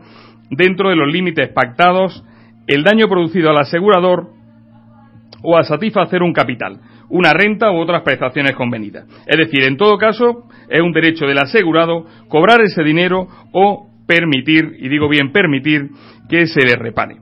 dentro 0.50 0.90
de 0.90 0.96
los 0.96 1.10
límites 1.10 1.48
pactados 1.48 2.22
el 2.66 2.82
daño 2.82 3.08
producido 3.08 3.50
al 3.50 3.58
asegurador 3.58 4.28
o 5.42 5.56
a 5.58 5.64
satisfacer 5.64 6.22
un 6.22 6.32
capital, 6.32 6.80
una 7.10 7.32
renta 7.32 7.70
u 7.70 7.76
otras 7.76 8.02
prestaciones 8.02 8.54
convenidas. 8.56 9.06
Es 9.26 9.36
decir, 9.36 9.62
en 9.64 9.76
todo 9.76 9.98
caso, 9.98 10.48
es 10.68 10.80
un 10.80 10.92
derecho 10.92 11.26
del 11.26 11.38
asegurado 11.38 12.06
cobrar 12.28 12.60
ese 12.62 12.82
dinero 12.82 13.28
o 13.52 13.88
permitir, 14.06 14.76
y 14.78 14.88
digo 14.88 15.08
bien 15.08 15.32
permitir, 15.32 15.90
que 16.28 16.46
se 16.46 16.64
le 16.64 16.76
repare. 16.76 17.16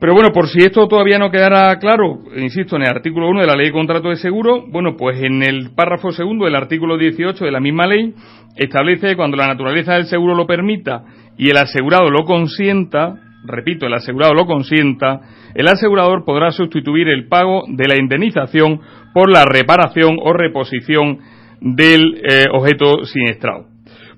Pero 0.00 0.14
bueno, 0.14 0.30
por 0.32 0.48
si 0.48 0.60
esto 0.60 0.88
todavía 0.88 1.18
no 1.18 1.30
quedara 1.30 1.78
claro, 1.78 2.22
insisto, 2.34 2.76
en 2.76 2.82
el 2.82 2.88
artículo 2.88 3.28
1 3.28 3.42
de 3.42 3.46
la 3.46 3.54
Ley 3.54 3.66
de 3.66 3.72
Contrato 3.72 4.08
de 4.08 4.16
Seguro, 4.16 4.64
bueno, 4.66 4.96
pues 4.96 5.22
en 5.22 5.42
el 5.42 5.74
párrafo 5.74 6.10
segundo 6.10 6.46
del 6.46 6.56
artículo 6.56 6.96
18 6.96 7.44
de 7.44 7.50
la 7.50 7.60
misma 7.60 7.86
ley 7.86 8.14
establece 8.56 9.08
que 9.08 9.16
cuando 9.16 9.36
la 9.36 9.46
naturaleza 9.46 9.92
del 9.92 10.06
seguro 10.06 10.34
lo 10.34 10.46
permita 10.46 11.04
y 11.36 11.50
el 11.50 11.58
asegurado 11.58 12.08
lo 12.08 12.24
consienta, 12.24 13.14
repito, 13.44 13.86
el 13.86 13.94
asegurado 13.94 14.34
lo 14.34 14.46
consienta, 14.46 15.20
el 15.54 15.68
asegurador 15.68 16.24
podrá 16.24 16.50
sustituir 16.50 17.08
el 17.08 17.28
pago 17.28 17.64
de 17.68 17.88
la 17.88 17.98
indemnización 17.98 18.80
por 19.12 19.30
la 19.30 19.44
reparación 19.44 20.16
o 20.22 20.32
reposición 20.32 21.18
del 21.60 22.20
eh, 22.28 22.46
objeto 22.52 23.04
siniestrado. 23.04 23.66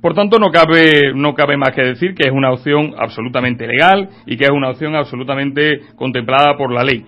Por 0.00 0.14
tanto, 0.14 0.38
no 0.38 0.50
cabe, 0.50 1.12
no 1.14 1.32
cabe 1.34 1.56
más 1.56 1.70
que 1.74 1.82
decir 1.82 2.14
que 2.14 2.26
es 2.26 2.32
una 2.32 2.50
opción 2.50 2.94
absolutamente 2.98 3.66
legal 3.66 4.08
y 4.26 4.36
que 4.36 4.44
es 4.44 4.50
una 4.50 4.70
opción 4.70 4.96
absolutamente 4.96 5.80
contemplada 5.96 6.56
por 6.56 6.72
la 6.72 6.82
ley 6.82 7.04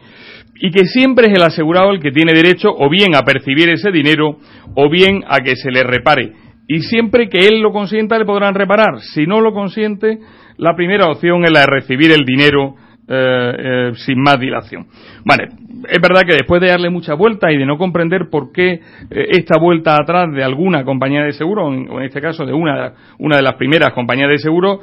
y 0.57 0.71
que 0.71 0.87
siempre 0.87 1.27
es 1.27 1.35
el 1.35 1.43
asegurado 1.43 1.91
el 1.91 2.01
que 2.01 2.13
tiene 2.13 2.33
derecho 2.33 2.69
o 2.71 2.89
bien 2.89 3.15
a 3.15 3.23
percibir 3.23 3.69
ese 3.71 3.91
dinero 3.91 4.39
o 4.75 4.89
bien 4.89 5.25
a 5.27 5.41
que 5.41 5.57
se 5.57 5.71
le 5.71 5.83
repare. 5.83 6.33
Y 6.67 6.81
siempre 6.81 7.29
que 7.29 7.47
él 7.47 7.61
lo 7.61 7.73
consienta 7.73 8.19
le 8.19 8.25
podrán 8.25 8.55
reparar. 8.55 9.01
Si 9.01 9.27
no 9.27 9.41
lo 9.41 9.53
consiente, 9.53 10.19
la 10.57 10.75
primera 10.75 11.07
opción 11.07 11.45
es 11.45 11.51
la 11.51 11.61
de 11.61 11.67
recibir 11.67 12.13
el 12.13 12.25
dinero 12.25 12.75
eh, 13.07 13.55
eh, 13.59 13.93
sin 13.97 14.19
más 14.19 14.41
dilación. 14.41 14.87
Vale, 15.27 15.49
es 15.91 16.01
verdad 16.01 16.23
que 16.23 16.37
después 16.37 16.59
de 16.63 16.69
darle 16.69 16.89
muchas 16.89 17.19
vueltas 17.19 17.53
y 17.53 17.59
de 17.59 17.67
no 17.67 17.77
comprender 17.77 18.31
por 18.31 18.51
qué 18.51 18.73
eh, 18.73 18.81
esta 19.29 19.59
vuelta 19.61 19.95
atrás 19.95 20.33
de 20.33 20.43
alguna 20.43 20.85
compañía 20.85 21.23
de 21.23 21.35
seguro, 21.35 21.71
en, 21.71 21.87
o 21.91 22.01
en 22.01 22.07
este 22.07 22.23
caso 22.23 22.47
de 22.47 22.55
una, 22.55 22.95
una 23.19 23.37
de 23.37 23.43
las 23.43 23.57
primeras 23.57 23.93
compañías 23.93 24.31
de 24.31 24.39
seguro, 24.39 24.81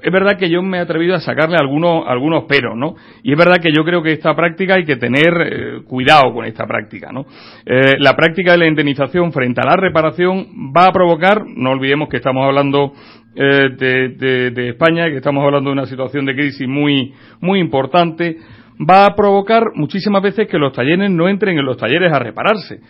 es 0.00 0.12
verdad 0.12 0.38
que 0.38 0.48
yo 0.48 0.62
me 0.62 0.78
he 0.78 0.80
atrevido 0.80 1.16
a 1.16 1.20
sacarle 1.20 1.56
algunos, 1.58 2.04
algunos 2.06 2.44
peros, 2.44 2.76
¿no? 2.76 2.94
Y 3.24 3.32
es 3.32 3.38
verdad 3.38 3.56
que 3.60 3.72
yo 3.76 3.84
creo 3.84 4.00
que 4.00 4.12
esta 4.12 4.36
práctica 4.36 4.74
hay 4.74 4.84
que 4.84 4.94
tener 4.94 5.82
cuidado 5.88 6.32
con 6.32 6.44
esta 6.44 6.68
práctica, 6.68 7.10
¿no? 7.10 7.26
La 7.64 8.14
práctica 8.14 8.52
de 8.52 8.58
la 8.58 8.68
indemnización 8.68 9.32
frente 9.32 9.60
a 9.60 9.66
la 9.66 9.76
reparación 9.76 10.46
va 10.76 10.84
a 10.84 10.92
provocar, 10.92 11.42
no 11.44 11.70
olvidemos 11.72 12.08
que 12.08 12.18
estamos 12.18 12.44
hablando 12.44 12.92
eh, 13.36 14.50
de, 14.50 14.68
España, 14.70 15.08
que 15.10 15.16
estamos 15.16 15.44
hablando 15.44 15.70
de 15.70 15.74
una 15.74 15.86
situación 15.86 16.24
de 16.24 16.34
crisis 16.34 16.66
muy, 16.66 17.12
muy 17.40 17.60
importante, 17.60 18.38
va 18.78 19.06
a 19.06 19.14
provocar 19.14 19.72
muchísimas 19.74 20.22
veces 20.22 20.48
que 20.48 20.58
los 20.58 20.72
talleres 20.72 21.10
no 21.10 21.28
entren 21.28 21.58
en 21.58 21.64
los 21.64 21.76
talleres 21.76 22.12
a 22.12 22.18
repararse. 22.18 22.80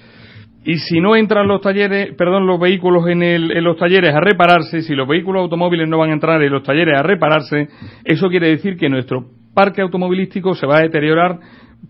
Y 0.65 0.79
si 0.79 1.01
no 1.01 1.15
entran 1.15 1.47
los 1.47 1.61
talleres, 1.61 2.15
perdón, 2.17 2.47
los 2.47 2.59
vehículos 2.61 3.09
en, 3.09 3.23
el, 3.23 3.57
en 3.57 3.65
los 3.65 3.77
talleres 3.77 4.15
a 4.15 4.21
repararse, 4.21 4.83
si 4.83 4.95
los 4.95 5.07
vehículos 5.09 5.43
automóviles 5.43 5.89
no 5.89 5.99
van 5.99 6.11
a 6.11 6.15
entrar 6.15 6.43
en 6.43 6.53
los 6.53 6.63
talleres 6.63 6.99
a 6.99 7.03
repararse, 7.03 7.69
eso 8.05 8.29
quiere 8.29 8.49
decir 8.49 8.77
que 8.77 8.89
nuestro 8.89 9.27
parque 9.55 9.81
automovilístico 9.83 10.55
se 10.55 10.67
va 10.67 10.79
a 10.79 10.83
deteriorar 10.83 11.39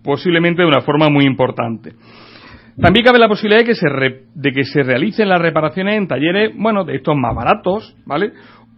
posiblemente 0.03 0.63
de 0.63 0.69
una 0.69 0.81
forma 0.81 1.09
muy 1.09 1.25
importante. 1.25 1.93
También 2.81 3.07
cabe 3.07 3.19
la 3.19 3.29
posibilidad 3.29 3.61
de 3.61 3.67
que 3.67 3.75
se, 3.75 3.89
re, 3.89 4.25
de 4.35 4.53
que 4.53 4.65
se 4.65 4.83
realicen 4.83 5.29
las 5.29 5.41
reparaciones 5.41 5.97
en 5.97 6.09
talleres, 6.09 6.53
bueno, 6.57 6.85
de 6.85 6.97
estos 6.97 7.17
más 7.17 7.35
baratos, 7.35 7.97
¿vale? 8.05 8.33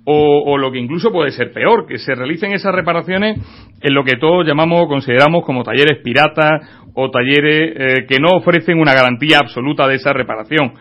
O, 0.04 0.52
o, 0.52 0.56
lo 0.56 0.70
que 0.70 0.78
incluso 0.78 1.10
puede 1.10 1.32
ser 1.32 1.52
peor, 1.52 1.86
que 1.86 1.98
se 1.98 2.14
realicen 2.14 2.52
esas 2.52 2.74
reparaciones 2.74 3.38
en 3.80 3.94
lo 3.94 4.04
que 4.04 4.16
todos 4.16 4.46
llamamos 4.46 4.82
o 4.82 4.88
consideramos 4.88 5.44
como 5.44 5.64
talleres 5.64 5.98
piratas 6.02 6.62
o 6.94 7.10
talleres 7.10 7.74
eh, 7.76 8.06
que 8.08 8.18
no 8.18 8.38
ofrecen 8.38 8.78
una 8.78 8.94
garantía 8.94 9.38
absoluta 9.38 9.86
de 9.86 9.96
esa 9.96 10.12
reparación. 10.12 10.72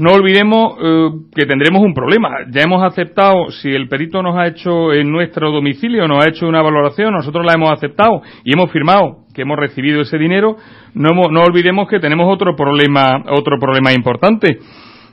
No 0.00 0.12
olvidemos 0.12 0.78
eh, 0.82 1.10
que 1.36 1.44
tendremos 1.44 1.82
un 1.82 1.92
problema. 1.92 2.30
Ya 2.50 2.62
hemos 2.62 2.82
aceptado, 2.82 3.50
si 3.50 3.68
el 3.68 3.86
perito 3.86 4.22
nos 4.22 4.34
ha 4.34 4.46
hecho 4.46 4.94
en 4.94 5.12
nuestro 5.12 5.50
domicilio, 5.50 6.08
nos 6.08 6.24
ha 6.24 6.30
hecho 6.30 6.48
una 6.48 6.62
valoración, 6.62 7.12
nosotros 7.12 7.44
la 7.44 7.52
hemos 7.52 7.70
aceptado 7.70 8.22
y 8.42 8.54
hemos 8.54 8.72
firmado 8.72 9.26
que 9.34 9.42
hemos 9.42 9.58
recibido 9.58 10.00
ese 10.00 10.16
dinero, 10.16 10.56
no, 10.94 11.10
hemos, 11.10 11.30
no 11.30 11.42
olvidemos 11.42 11.86
que 11.86 12.00
tenemos 12.00 12.32
otro 12.32 12.56
problema, 12.56 13.22
otro 13.28 13.58
problema 13.60 13.92
importante. 13.92 14.60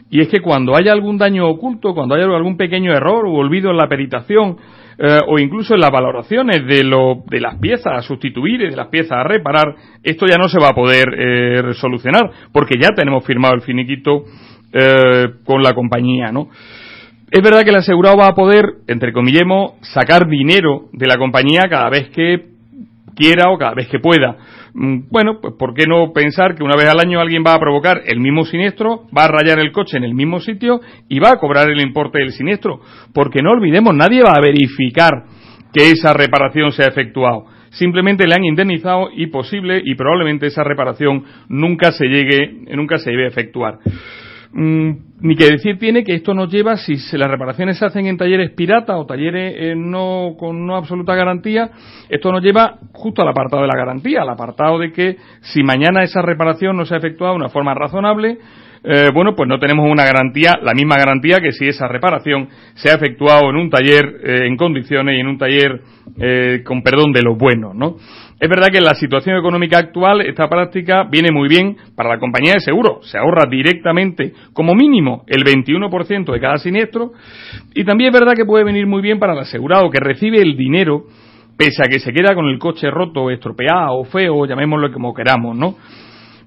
Y 0.09 0.21
es 0.21 0.29
que 0.29 0.39
cuando 0.39 0.73
haya 0.73 0.93
algún 0.93 1.17
daño 1.17 1.49
oculto, 1.49 1.93
cuando 1.93 2.15
haya 2.15 2.23
algún 2.23 2.55
pequeño 2.55 2.93
error 2.93 3.25
o 3.25 3.33
olvido 3.33 3.71
en 3.71 3.77
la 3.77 3.89
peritación, 3.89 4.55
eh, 4.99 5.19
o 5.27 5.37
incluso 5.37 5.75
en 5.75 5.81
las 5.81 5.91
valoraciones 5.91 6.65
de, 6.65 6.85
lo, 6.85 7.23
de 7.29 7.41
las 7.41 7.59
piezas 7.59 7.93
a 7.93 8.01
sustituir 8.01 8.61
y 8.61 8.69
de 8.69 8.75
las 8.77 8.87
piezas 8.87 9.19
a 9.19 9.23
reparar, 9.23 9.75
esto 10.01 10.25
ya 10.25 10.37
no 10.37 10.47
se 10.47 10.59
va 10.59 10.69
a 10.69 10.73
poder 10.73 11.07
eh, 11.13 11.73
solucionar, 11.73 12.31
porque 12.53 12.79
ya 12.79 12.95
tenemos 12.95 13.25
firmado 13.25 13.53
el 13.53 13.61
finiquito 13.61 14.23
eh, 14.73 15.27
con 15.45 15.63
la 15.63 15.73
compañía, 15.73 16.31
¿no? 16.31 16.49
Es 17.29 17.43
verdad 17.43 17.63
que 17.63 17.71
el 17.71 17.75
asegurado 17.75 18.17
va 18.17 18.27
a 18.27 18.35
poder, 18.35 18.65
entre 18.87 19.11
comillemos, 19.11 19.73
sacar 19.81 20.27
dinero 20.27 20.85
de 20.93 21.07
la 21.07 21.17
compañía 21.17 21.63
cada 21.69 21.89
vez 21.89 22.09
que 22.09 22.45
quiera 23.15 23.51
o 23.51 23.57
cada 23.57 23.73
vez 23.73 23.89
que 23.89 23.99
pueda. 23.99 24.37
Mm, 24.73 25.09
bueno, 25.09 25.39
pues 25.41 25.55
¿por 25.57 25.73
qué 25.73 25.85
no 25.87 26.13
pensar 26.13 26.55
que 26.55 26.63
una 26.63 26.77
vez 26.77 26.87
al 26.87 26.99
año 26.99 27.19
alguien 27.19 27.43
va 27.45 27.53
a 27.53 27.59
provocar 27.59 28.01
el 28.05 28.19
mismo 28.19 28.45
siniestro, 28.45 29.07
va 29.15 29.25
a 29.25 29.27
rayar 29.27 29.59
el 29.59 29.71
coche 29.71 29.97
en 29.97 30.03
el 30.03 30.13
mismo 30.13 30.39
sitio 30.39 30.79
y 31.09 31.19
va 31.19 31.31
a 31.31 31.37
cobrar 31.37 31.69
el 31.69 31.81
importe 31.81 32.19
del 32.19 32.31
siniestro? 32.31 32.79
Porque 33.13 33.41
no 33.41 33.51
olvidemos, 33.51 33.93
nadie 33.93 34.21
va 34.23 34.33
a 34.37 34.41
verificar 34.41 35.25
que 35.73 35.91
esa 35.91 36.13
reparación 36.13 36.71
se 36.71 36.83
ha 36.83 36.87
efectuado. 36.87 37.45
Simplemente 37.71 38.25
le 38.25 38.35
han 38.35 38.45
indemnizado 38.45 39.09
y 39.13 39.27
posible 39.27 39.81
y 39.83 39.95
probablemente 39.95 40.47
esa 40.47 40.63
reparación 40.63 41.23
nunca 41.49 41.91
se 41.91 42.05
llegue, 42.05 42.65
nunca 42.75 42.97
se 42.99 43.09
a 43.09 43.27
efectuar. 43.27 43.79
Mm, 44.53 44.91
ni 45.19 45.35
que 45.35 45.45
decir 45.45 45.77
tiene 45.77 46.03
que 46.03 46.13
esto 46.13 46.33
nos 46.33 46.51
lleva, 46.51 46.77
si 46.77 46.97
se, 46.97 47.17
las 47.17 47.29
reparaciones 47.29 47.77
se 47.77 47.85
hacen 47.85 48.05
en 48.05 48.17
talleres 48.17 48.51
pirata 48.51 48.97
o 48.97 49.05
talleres 49.05 49.55
eh, 49.57 49.75
no 49.75 50.35
con 50.37 50.65
no 50.65 50.75
absoluta 50.75 51.15
garantía, 51.15 51.69
esto 52.09 52.31
nos 52.31 52.41
lleva 52.41 52.79
justo 52.93 53.21
al 53.21 53.27
apartado 53.29 53.63
de 53.63 53.67
la 53.67 53.77
garantía, 53.77 54.21
al 54.21 54.29
apartado 54.29 54.79
de 54.79 54.91
que 54.91 55.17
si 55.41 55.63
mañana 55.63 56.03
esa 56.03 56.21
reparación 56.21 56.77
no 56.77 56.85
se 56.85 56.95
ha 56.95 56.97
efectuado 56.97 57.33
de 57.33 57.39
una 57.39 57.49
forma 57.49 57.73
razonable, 57.73 58.37
eh, 58.83 59.09
bueno, 59.13 59.35
pues 59.35 59.49
no 59.49 59.59
tenemos 59.59 59.89
una 59.89 60.05
garantía, 60.05 60.53
la 60.61 60.73
misma 60.73 60.97
garantía 60.97 61.39
que 61.39 61.51
si 61.51 61.67
esa 61.67 61.87
reparación 61.87 62.47
se 62.75 62.89
ha 62.89 62.95
efectuado 62.95 63.49
en 63.49 63.57
un 63.57 63.69
taller 63.69 64.05
eh, 64.23 64.47
en 64.47 64.55
condiciones 64.55 65.17
y 65.17 65.19
en 65.19 65.27
un 65.27 65.37
taller 65.37 65.81
eh, 66.19 66.61
con 66.63 66.81
perdón 66.83 67.11
de 67.11 67.21
los 67.21 67.37
buenos, 67.37 67.75
¿no? 67.75 67.97
Es 68.39 68.49
verdad 68.49 68.67
que 68.71 68.77
en 68.77 68.83
la 68.83 68.93
situación 68.93 69.37
económica 69.37 69.79
actual 69.79 70.21
esta 70.21 70.47
práctica 70.47 71.05
viene 71.09 71.31
muy 71.31 71.49
bien 71.49 71.75
para 71.95 72.09
la 72.09 72.19
compañía 72.19 72.53
de 72.53 72.59
seguro. 72.59 72.99
Se 73.01 73.17
ahorra 73.17 73.49
directamente, 73.49 74.33
como 74.53 74.75
mínimo, 74.75 75.23
el 75.27 75.43
21% 75.43 76.31
de 76.31 76.39
cada 76.39 76.57
siniestro. 76.57 77.13
Y 77.73 77.83
también 77.83 78.13
es 78.13 78.19
verdad 78.19 78.35
que 78.35 78.45
puede 78.45 78.63
venir 78.63 78.85
muy 78.85 79.01
bien 79.01 79.17
para 79.17 79.33
el 79.33 79.39
asegurado 79.39 79.89
que 79.89 79.99
recibe 79.99 80.39
el 80.39 80.55
dinero 80.55 81.05
pese 81.57 81.81
a 81.83 81.89
que 81.89 81.99
se 81.99 82.13
queda 82.13 82.35
con 82.35 82.45
el 82.45 82.59
coche 82.59 82.89
roto, 82.91 83.31
estropeado 83.31 84.03
feo, 84.05 84.45
llamémoslo 84.45 84.93
como 84.93 85.13
queramos, 85.13 85.57
¿no? 85.57 85.75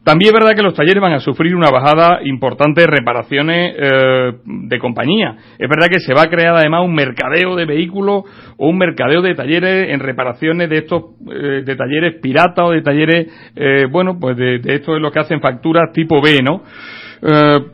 También 0.02 0.34
es 0.34 0.40
verdad 0.40 0.56
que 0.56 0.62
los 0.62 0.74
talleres 0.74 1.00
van 1.00 1.12
a 1.12 1.20
sufrir 1.20 1.54
una 1.54 1.70
bajada 1.70 2.20
importante 2.24 2.80
de 2.80 2.86
reparaciones 2.86 3.74
eh, 3.76 4.32
de 4.44 4.78
compañía. 4.78 5.36
Es 5.58 5.68
verdad 5.68 5.88
que 5.90 6.00
se 6.00 6.14
va 6.14 6.22
a 6.22 6.30
crear 6.30 6.56
además 6.56 6.84
un 6.84 6.94
mercadeo 6.94 7.54
de 7.54 7.66
vehículos 7.66 8.24
o 8.56 8.68
un 8.68 8.78
mercadeo 8.78 9.20
de 9.20 9.34
talleres 9.34 9.90
en 9.90 10.00
reparaciones 10.00 10.70
de 10.70 10.78
estos 10.78 11.02
eh, 11.30 11.62
de 11.64 11.76
talleres 11.76 12.14
piratas 12.22 12.66
o 12.66 12.70
de 12.70 12.80
talleres, 12.80 13.26
eh, 13.54 13.86
bueno, 13.90 14.18
pues 14.18 14.38
de, 14.38 14.58
de 14.58 14.76
estos 14.76 14.94
de 14.94 15.00
los 15.00 15.12
que 15.12 15.20
hacen 15.20 15.40
facturas 15.40 15.92
tipo 15.92 16.20
B, 16.20 16.38
¿no? 16.42 16.62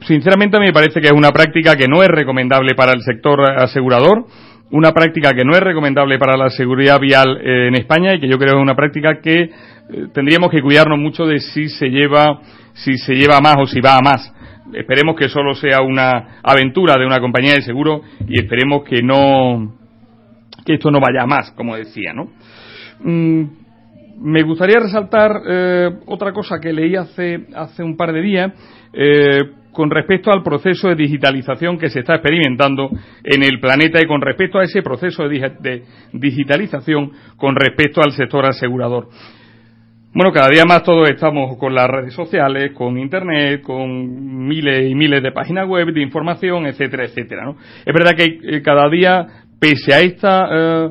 sinceramente 0.00 0.56
a 0.56 0.60
mí 0.60 0.66
me 0.66 0.72
parece 0.72 1.00
que 1.00 1.06
es 1.06 1.12
una 1.12 1.30
práctica 1.30 1.76
que 1.76 1.86
no 1.86 2.02
es 2.02 2.08
recomendable 2.08 2.74
para 2.74 2.90
el 2.90 3.02
sector 3.02 3.40
asegurador 3.56 4.26
una 4.70 4.92
práctica 4.92 5.32
que 5.32 5.44
no 5.44 5.52
es 5.52 5.60
recomendable 5.60 6.18
para 6.18 6.36
la 6.36 6.50
seguridad 6.50 6.98
vial 7.00 7.38
eh, 7.40 7.68
en 7.68 7.74
España 7.76 8.14
y 8.14 8.20
que 8.20 8.28
yo 8.28 8.38
creo 8.38 8.56
es 8.56 8.62
una 8.62 8.74
práctica 8.74 9.20
que 9.22 9.50
eh, 9.88 10.08
tendríamos 10.12 10.50
que 10.50 10.62
cuidarnos 10.62 10.98
mucho 10.98 11.26
de 11.26 11.38
si 11.38 11.68
se 11.68 11.88
lleva 11.88 12.40
si 12.76 12.98
se 12.98 13.14
lleva 13.14 13.40
más 13.40 13.56
o 13.58 13.66
si 13.66 13.80
va 13.80 13.96
a 13.96 14.02
más. 14.02 14.32
Esperemos 14.72 15.16
que 15.16 15.28
solo 15.28 15.54
sea 15.54 15.80
una 15.80 16.40
aventura 16.42 16.94
de 16.98 17.06
una 17.06 17.20
compañía 17.20 17.54
de 17.54 17.62
seguro 17.62 18.02
y 18.28 18.40
esperemos 18.40 18.84
que 18.84 19.02
no 19.02 19.76
que 20.64 20.74
esto 20.74 20.90
no 20.90 20.98
vaya 21.00 21.22
a 21.22 21.26
más, 21.26 21.52
como 21.52 21.76
decía, 21.76 22.12
¿no? 22.12 22.32
Mm, 23.00 23.44
me 24.18 24.42
gustaría 24.42 24.80
resaltar 24.80 25.40
eh, 25.46 25.90
otra 26.06 26.32
cosa 26.32 26.58
que 26.60 26.72
leí 26.72 26.96
hace 26.96 27.46
hace 27.54 27.82
un 27.82 27.96
par 27.96 28.12
de 28.12 28.22
días 28.22 28.52
eh, 28.92 29.40
con 29.72 29.90
respecto 29.90 30.32
al 30.32 30.42
proceso 30.42 30.88
de 30.88 30.96
digitalización 30.96 31.78
que 31.78 31.90
se 31.90 32.00
está 32.00 32.14
experimentando 32.14 32.88
en 33.22 33.42
el 33.42 33.60
planeta 33.60 34.00
y 34.02 34.06
con 34.06 34.22
respecto 34.22 34.58
a 34.58 34.64
ese 34.64 34.82
proceso 34.82 35.28
de 35.28 35.82
digitalización 36.12 37.12
con 37.36 37.54
respecto 37.54 38.00
al 38.02 38.12
sector 38.12 38.46
asegurador. 38.46 39.08
Bueno, 40.12 40.32
cada 40.32 40.48
día 40.48 40.64
más 40.64 40.82
todos 40.82 41.10
estamos 41.10 41.58
con 41.58 41.74
las 41.74 41.88
redes 41.88 42.14
sociales, 42.14 42.72
con 42.72 42.98
Internet, 42.98 43.60
con 43.62 44.46
miles 44.46 44.90
y 44.90 44.94
miles 44.94 45.22
de 45.22 45.32
páginas 45.32 45.68
web 45.68 45.92
de 45.92 46.00
información, 46.00 46.66
etcétera, 46.66 47.04
etcétera. 47.04 47.44
¿no? 47.44 47.56
Es 47.84 47.92
verdad 47.92 48.12
que 48.16 48.38
eh, 48.42 48.62
cada 48.62 48.88
día, 48.88 49.26
pese 49.60 49.92
a 49.92 50.00
esta 50.00 50.48
eh, 50.50 50.90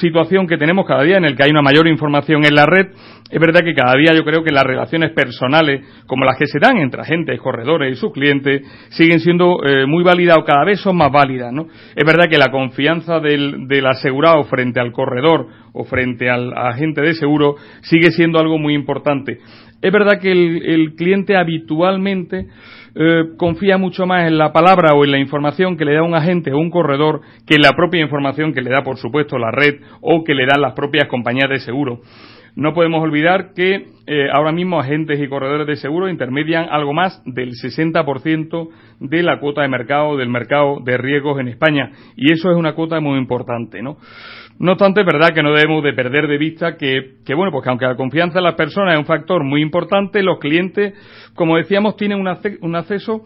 situación 0.00 0.48
que 0.48 0.58
tenemos 0.58 0.84
cada 0.84 1.04
día 1.04 1.16
en 1.16 1.24
el 1.24 1.36
que 1.36 1.44
hay 1.44 1.50
una 1.50 1.62
mayor 1.62 1.86
información 1.86 2.44
en 2.44 2.54
la 2.54 2.66
red, 2.66 2.88
es 3.30 3.40
verdad 3.40 3.60
que 3.64 3.74
cada 3.74 3.96
día 3.96 4.14
yo 4.14 4.24
creo 4.24 4.44
que 4.44 4.52
las 4.52 4.64
relaciones 4.64 5.12
personales, 5.12 5.84
como 6.06 6.24
las 6.24 6.36
que 6.38 6.46
se 6.46 6.58
dan 6.60 6.78
entre 6.78 7.00
agentes, 7.00 7.40
corredores 7.40 7.92
y 7.92 8.00
sus 8.00 8.12
clientes, 8.12 8.62
siguen 8.90 9.20
siendo 9.20 9.64
eh, 9.64 9.86
muy 9.86 10.04
válidas 10.04 10.38
o 10.38 10.44
cada 10.44 10.64
vez 10.64 10.80
son 10.80 10.96
más 10.96 11.10
válidas, 11.10 11.52
¿no? 11.52 11.66
Es 11.94 12.04
verdad 12.04 12.28
que 12.28 12.38
la 12.38 12.50
confianza 12.50 13.18
del, 13.18 13.66
del 13.66 13.86
asegurado 13.86 14.44
frente 14.44 14.80
al 14.80 14.92
corredor 14.92 15.48
o 15.72 15.84
frente 15.84 16.30
al 16.30 16.56
agente 16.56 17.00
de 17.02 17.14
seguro 17.14 17.56
sigue 17.82 18.10
siendo 18.12 18.38
algo 18.38 18.58
muy 18.58 18.74
importante. 18.74 19.38
Es 19.82 19.92
verdad 19.92 20.18
que 20.20 20.32
el, 20.32 20.94
cliente 20.96 21.36
habitualmente 21.36 22.46
eh, 22.94 23.24
confía 23.36 23.76
mucho 23.76 24.06
más 24.06 24.26
en 24.26 24.38
la 24.38 24.52
palabra 24.52 24.94
o 24.94 25.04
en 25.04 25.10
la 25.10 25.18
información 25.18 25.76
que 25.76 25.84
le 25.84 25.94
da 25.94 26.02
un 26.02 26.14
agente 26.14 26.52
o 26.52 26.58
un 26.58 26.70
corredor 26.70 27.20
que 27.46 27.56
en 27.56 27.62
la 27.62 27.72
propia 27.72 28.00
información 28.00 28.54
que 28.54 28.62
le 28.62 28.70
da, 28.70 28.82
por 28.82 28.96
supuesto, 28.96 29.36
la 29.36 29.50
red 29.50 29.80
o 30.00 30.24
que 30.24 30.34
le 30.34 30.46
dan 30.46 30.62
las 30.62 30.72
propias 30.72 31.08
compañías 31.08 31.50
de 31.50 31.58
seguro. 31.58 32.00
No 32.56 32.72
podemos 32.72 33.02
olvidar 33.02 33.52
que 33.54 33.86
eh, 34.06 34.28
ahora 34.32 34.50
mismo 34.50 34.80
agentes 34.80 35.20
y 35.20 35.28
corredores 35.28 35.66
de 35.66 35.76
seguro 35.76 36.08
intermedian 36.08 36.68
algo 36.70 36.94
más 36.94 37.22
del 37.26 37.50
60% 37.50 38.68
de 39.00 39.22
la 39.22 39.38
cuota 39.40 39.60
de 39.60 39.68
mercado 39.68 40.16
del 40.16 40.30
mercado 40.30 40.80
de 40.82 40.96
riesgos 40.96 41.38
en 41.38 41.48
España 41.48 41.90
y 42.16 42.32
eso 42.32 42.50
es 42.50 42.56
una 42.56 42.74
cuota 42.74 42.98
muy 42.98 43.18
importante, 43.18 43.82
¿no? 43.82 43.98
No 44.58 44.72
obstante, 44.72 45.00
es 45.00 45.06
verdad 45.06 45.34
que 45.34 45.42
no 45.42 45.52
debemos 45.52 45.84
de 45.84 45.92
perder 45.92 46.28
de 46.28 46.38
vista 46.38 46.78
que, 46.78 47.16
que, 47.26 47.34
bueno, 47.34 47.52
pues 47.52 47.62
que 47.62 47.68
aunque 47.68 47.84
la 47.84 47.94
confianza 47.94 48.38
en 48.38 48.44
las 48.44 48.54
personas 48.54 48.94
es 48.94 49.00
un 49.00 49.04
factor 49.04 49.44
muy 49.44 49.60
importante, 49.60 50.22
los 50.22 50.38
clientes, 50.38 50.94
como 51.34 51.58
decíamos, 51.58 51.98
tienen 51.98 52.20
un 52.20 52.74
acceso 52.76 53.22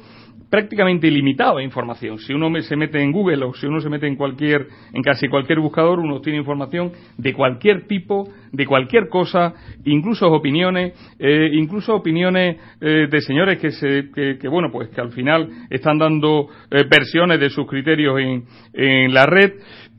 prácticamente 0.50 1.06
ilimitado 1.06 1.58
de 1.58 1.64
información. 1.64 2.18
Si 2.18 2.34
uno 2.34 2.50
se 2.60 2.76
mete 2.76 3.00
en 3.00 3.12
Google 3.12 3.44
o 3.44 3.54
si 3.54 3.66
uno 3.66 3.80
se 3.80 3.88
mete 3.88 4.06
en 4.06 4.16
cualquier, 4.16 4.66
en 4.92 5.02
casi 5.02 5.28
cualquier 5.28 5.60
buscador, 5.60 6.00
uno 6.00 6.20
tiene 6.20 6.38
información 6.38 6.92
de 7.16 7.32
cualquier 7.32 7.86
tipo, 7.86 8.28
de 8.52 8.66
cualquier 8.66 9.08
cosa, 9.08 9.54
incluso 9.84 10.28
opiniones, 10.28 10.92
eh, 11.18 11.50
incluso 11.52 11.94
opiniones 11.94 12.58
eh, 12.80 13.06
de 13.08 13.20
señores 13.20 13.58
que 13.58 13.70
se, 13.70 14.10
que, 14.12 14.38
que, 14.38 14.48
bueno, 14.48 14.70
pues 14.72 14.88
que 14.88 15.00
al 15.00 15.12
final 15.12 15.48
están 15.70 15.98
dando 15.98 16.48
eh, 16.70 16.84
versiones 16.90 17.38
de 17.38 17.50
sus 17.50 17.66
criterios 17.66 18.18
en, 18.18 18.44
en 18.72 19.14
la 19.14 19.26
red. 19.26 19.52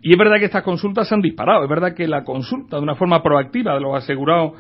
Y 0.04 0.14
es 0.14 0.18
verdad 0.18 0.39
que 0.39 0.45
estas 0.45 0.64
consultas 0.64 1.08
se 1.08 1.14
han 1.14 1.22
disparado. 1.22 1.64
Es 1.64 1.70
verdad 1.70 1.93
que 1.93 2.08
la 2.08 2.24
consulta 2.24 2.78
de 2.78 2.84
una 2.84 2.95
forma 2.95 3.22
proactiva 3.22 3.76
de 3.76 3.82
los 3.82 3.95
asegurados 3.95 4.54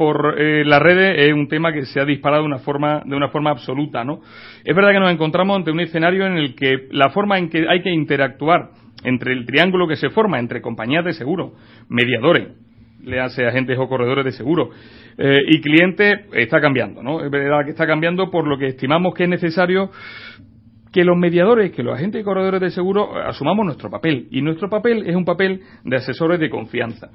por 0.00 0.36
eh, 0.38 0.64
las 0.64 0.80
redes 0.80 1.28
es 1.28 1.34
un 1.34 1.46
tema 1.46 1.74
que 1.74 1.84
se 1.84 2.00
ha 2.00 2.06
disparado 2.06 2.44
de 2.44 2.46
una 2.46 2.60
forma 2.60 3.02
de 3.04 3.14
una 3.14 3.28
forma 3.28 3.50
absoluta, 3.50 4.02
¿no? 4.02 4.22
Es 4.64 4.74
verdad 4.74 4.92
que 4.92 4.98
nos 4.98 5.12
encontramos 5.12 5.54
ante 5.54 5.70
un 5.70 5.80
escenario 5.80 6.26
en 6.26 6.38
el 6.38 6.54
que 6.54 6.88
la 6.90 7.10
forma 7.10 7.36
en 7.36 7.50
que 7.50 7.66
hay 7.68 7.82
que 7.82 7.90
interactuar 7.90 8.70
entre 9.04 9.34
el 9.34 9.44
triángulo 9.44 9.86
que 9.86 9.96
se 9.96 10.08
forma 10.08 10.38
entre 10.38 10.62
compañías 10.62 11.04
de 11.04 11.12
seguro, 11.12 11.52
mediadores, 11.90 12.48
le 13.04 13.20
hace 13.20 13.46
agentes 13.46 13.76
o 13.78 13.88
corredores 13.88 14.24
de 14.24 14.32
seguro 14.32 14.70
eh, 15.18 15.40
y 15.46 15.60
clientes 15.60 16.20
está 16.32 16.62
cambiando, 16.62 17.02
¿no? 17.02 17.22
Es 17.22 17.30
verdad 17.30 17.66
que 17.66 17.72
está 17.72 17.86
cambiando 17.86 18.30
por 18.30 18.46
lo 18.46 18.56
que 18.56 18.68
estimamos 18.68 19.12
que 19.12 19.24
es 19.24 19.28
necesario 19.28 19.90
que 20.92 21.04
los 21.04 21.16
mediadores, 21.16 21.70
que 21.72 21.82
los 21.82 21.94
agentes 21.94 22.20
y 22.20 22.24
corredores 22.24 22.60
de 22.60 22.70
seguro 22.70 23.16
eh, 23.16 23.22
asumamos 23.26 23.64
nuestro 23.64 23.90
papel. 23.90 24.26
Y 24.30 24.42
nuestro 24.42 24.68
papel 24.68 25.04
es 25.06 25.14
un 25.14 25.24
papel 25.24 25.60
de 25.84 25.96
asesores 25.96 26.40
de 26.40 26.50
confianza, 26.50 27.10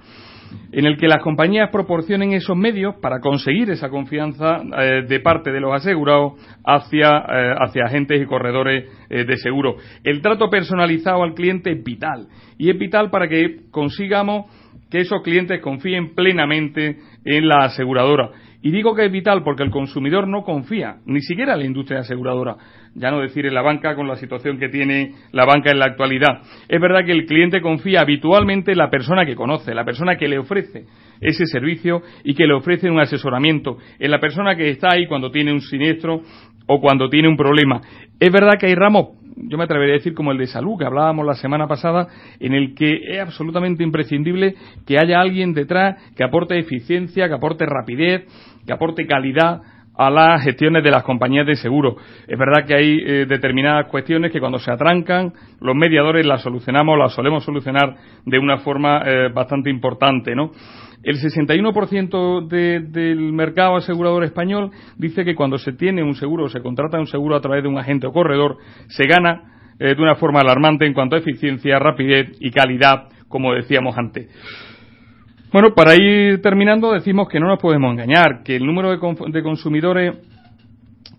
en 0.71 0.85
el 0.85 0.97
que 0.97 1.07
las 1.07 1.21
compañías 1.21 1.69
proporcionen 1.71 2.33
esos 2.33 2.55
medios 2.55 2.95
para 3.01 3.19
conseguir 3.19 3.69
esa 3.69 3.89
confianza 3.89 4.61
eh, 4.79 5.03
de 5.07 5.19
parte 5.19 5.51
de 5.51 5.59
los 5.59 5.73
asegurados 5.73 6.33
hacia, 6.63 7.09
eh, 7.09 7.55
hacia 7.59 7.85
agentes 7.85 8.21
y 8.21 8.25
corredores 8.25 8.89
de 9.09 9.37
seguro. 9.37 9.75
El 10.03 10.21
trato 10.21 10.49
personalizado 10.49 11.21
al 11.23 11.35
cliente 11.35 11.71
es 11.71 11.83
vital. 11.83 12.27
Y 12.57 12.69
es 12.69 12.77
vital 12.77 13.11
para 13.11 13.27
que 13.27 13.69
consigamos 13.69 14.45
que 14.89 15.01
esos 15.01 15.21
clientes 15.21 15.61
confíen 15.61 16.15
plenamente 16.15 16.97
en 17.23 17.47
la 17.47 17.65
aseguradora. 17.65 18.31
Y 18.61 18.71
digo 18.71 18.95
que 18.95 19.05
es 19.05 19.11
vital 19.11 19.43
porque 19.43 19.61
el 19.61 19.69
consumidor 19.69 20.27
no 20.27 20.41
confía, 20.41 20.97
ni 21.05 21.21
siquiera 21.21 21.53
en 21.53 21.59
la 21.59 21.65
industria 21.65 21.99
aseguradora, 21.99 22.57
ya 22.95 23.11
no 23.11 23.19
decir 23.19 23.45
en 23.45 23.53
la 23.53 23.61
banca 23.61 23.95
con 23.95 24.07
la 24.07 24.15
situación 24.15 24.57
que 24.57 24.69
tiene 24.69 25.13
la 25.31 25.45
banca 25.45 25.69
en 25.69 25.79
la 25.79 25.85
actualidad. 25.85 26.41
Es 26.67 26.81
verdad 26.81 27.05
que 27.05 27.11
el 27.11 27.25
cliente 27.25 27.61
confía 27.61 28.01
habitualmente 28.01 28.71
en 28.71 28.77
la 28.77 28.89
persona 28.89 29.25
que 29.25 29.35
conoce, 29.35 29.75
la 29.75 29.85
persona 29.85 30.17
que 30.17 30.27
le 30.27 30.39
ofrece 30.39 30.85
ese 31.21 31.45
servicio 31.45 32.01
y 32.23 32.33
que 32.33 32.47
le 32.47 32.53
ofrece 32.53 32.89
un 32.89 32.99
asesoramiento, 32.99 33.77
en 33.99 34.11
la 34.11 34.19
persona 34.19 34.55
que 34.55 34.69
está 34.69 34.93
ahí 34.93 35.07
cuando 35.07 35.29
tiene 35.29 35.51
un 35.51 35.61
siniestro 35.61 36.21
o 36.67 36.81
cuando 36.81 37.09
tiene 37.09 37.27
un 37.27 37.37
problema. 37.37 37.81
Es 38.19 38.31
verdad 38.31 38.57
que 38.59 38.67
hay 38.67 38.75
ramos 38.75 39.09
yo 39.37 39.57
me 39.57 39.65
atrevería 39.65 39.95
a 39.95 39.97
decir 39.97 40.13
como 40.13 40.31
el 40.31 40.37
de 40.37 40.47
salud 40.47 40.77
que 40.79 40.85
hablábamos 40.85 41.25
la 41.25 41.33
semana 41.33 41.67
pasada, 41.67 42.07
en 42.39 42.53
el 42.53 42.73
que 42.73 42.99
es 43.09 43.19
absolutamente 43.19 43.83
imprescindible 43.83 44.55
que 44.87 44.97
haya 44.97 45.19
alguien 45.19 45.53
detrás 45.53 46.13
que 46.15 46.23
aporte 46.23 46.57
eficiencia, 46.57 47.27
que 47.27 47.33
aporte 47.33 47.65
rapidez, 47.65 48.23
que 48.65 48.73
aporte 48.73 49.05
calidad 49.05 49.61
a 49.97 50.09
las 50.09 50.43
gestiones 50.43 50.83
de 50.83 50.91
las 50.91 51.03
compañías 51.03 51.45
de 51.45 51.55
seguro. 51.55 51.95
Es 52.27 52.37
verdad 52.37 52.65
que 52.65 52.75
hay 52.75 52.99
eh, 52.99 53.25
determinadas 53.27 53.87
cuestiones 53.87 54.31
que 54.31 54.39
cuando 54.39 54.59
se 54.59 54.71
atrancan, 54.71 55.33
los 55.61 55.75
mediadores 55.75 56.25
las 56.25 56.41
solucionamos, 56.41 56.97
las 56.97 57.13
solemos 57.13 57.43
solucionar 57.43 57.95
de 58.25 58.39
una 58.39 58.57
forma 58.57 59.01
eh, 59.05 59.29
bastante 59.33 59.69
importante, 59.69 60.35
¿no? 60.35 60.51
El 61.03 61.17
61% 61.17 62.47
de, 62.47 62.79
del 62.79 63.31
mercado 63.31 63.75
asegurador 63.75 64.23
español 64.23 64.71
dice 64.97 65.23
que 65.23 65.35
cuando 65.35 65.59
se 65.59 65.73
tiene 65.73 66.01
un 66.01 66.15
seguro, 66.15 66.49
se 66.49 66.61
contrata 66.61 66.99
un 66.99 67.05
seguro 67.05 67.35
a 67.35 67.41
través 67.41 67.61
de 67.61 67.69
un 67.69 67.77
agente 67.77 68.07
o 68.07 68.11
corredor, 68.11 68.57
se 68.87 69.05
gana 69.05 69.71
eh, 69.79 69.93
de 69.93 70.01
una 70.01 70.15
forma 70.15 70.39
alarmante 70.39 70.85
en 70.85 70.93
cuanto 70.93 71.15
a 71.15 71.19
eficiencia, 71.19 71.77
rapidez 71.77 72.31
y 72.39 72.49
calidad, 72.49 73.09
como 73.27 73.53
decíamos 73.53 73.95
antes. 73.97 74.29
Bueno, 75.55 75.73
para 75.73 75.95
ir 75.95 76.41
terminando, 76.41 76.91
decimos 76.91 77.29
que 77.29 77.39
no 77.39 77.47
nos 77.47 77.59
podemos 77.59 77.89
engañar, 77.89 78.43
que 78.43 78.57
el 78.57 78.65
número 78.65 78.89
de, 78.91 79.31
de 79.31 79.41
consumidores 79.41 80.17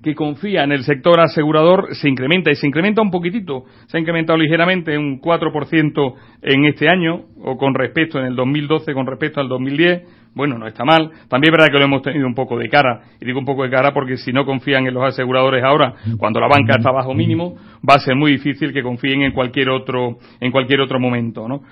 que 0.02 0.14
confía 0.14 0.62
en 0.62 0.72
el 0.72 0.84
sector 0.84 1.18
asegurador 1.20 1.94
se 1.94 2.06
incrementa 2.06 2.50
y 2.50 2.54
se 2.54 2.66
incrementa 2.66 3.00
un 3.00 3.10
poquitito. 3.10 3.64
Se 3.86 3.96
ha 3.96 4.00
incrementado 4.00 4.38
ligeramente 4.38 4.98
un 4.98 5.22
4% 5.22 6.14
en 6.42 6.66
este 6.66 6.86
año 6.86 7.22
o 7.42 7.56
con 7.56 7.72
respecto 7.72 8.18
en 8.18 8.26
el 8.26 8.36
2012 8.36 8.92
con 8.92 9.06
respecto 9.06 9.40
al 9.40 9.48
2010. 9.48 10.02
Bueno, 10.34 10.58
no 10.58 10.66
está 10.66 10.84
mal. 10.84 11.10
También 11.30 11.54
es 11.54 11.58
verdad 11.58 11.72
que 11.72 11.78
lo 11.78 11.86
hemos 11.86 12.02
tenido 12.02 12.26
un 12.26 12.34
poco 12.34 12.58
de 12.58 12.68
cara. 12.68 13.04
Y 13.18 13.24
digo 13.24 13.38
un 13.38 13.46
poco 13.46 13.62
de 13.62 13.70
cara 13.70 13.94
porque 13.94 14.18
si 14.18 14.34
no 14.34 14.44
confían 14.44 14.86
en 14.86 14.92
los 14.92 15.02
aseguradores 15.02 15.64
ahora, 15.64 15.94
cuando 16.18 16.40
la 16.40 16.48
banca 16.48 16.74
está 16.76 16.92
bajo 16.92 17.14
mínimo, 17.14 17.56
va 17.88 17.94
a 17.94 18.00
ser 18.00 18.14
muy 18.16 18.32
difícil 18.32 18.74
que 18.74 18.82
confíen 18.82 19.22
en 19.22 19.32
cualquier 19.32 19.70
otro, 19.70 20.18
en 20.40 20.52
cualquier 20.52 20.82
otro 20.82 21.00
momento, 21.00 21.48
¿no? 21.48 21.62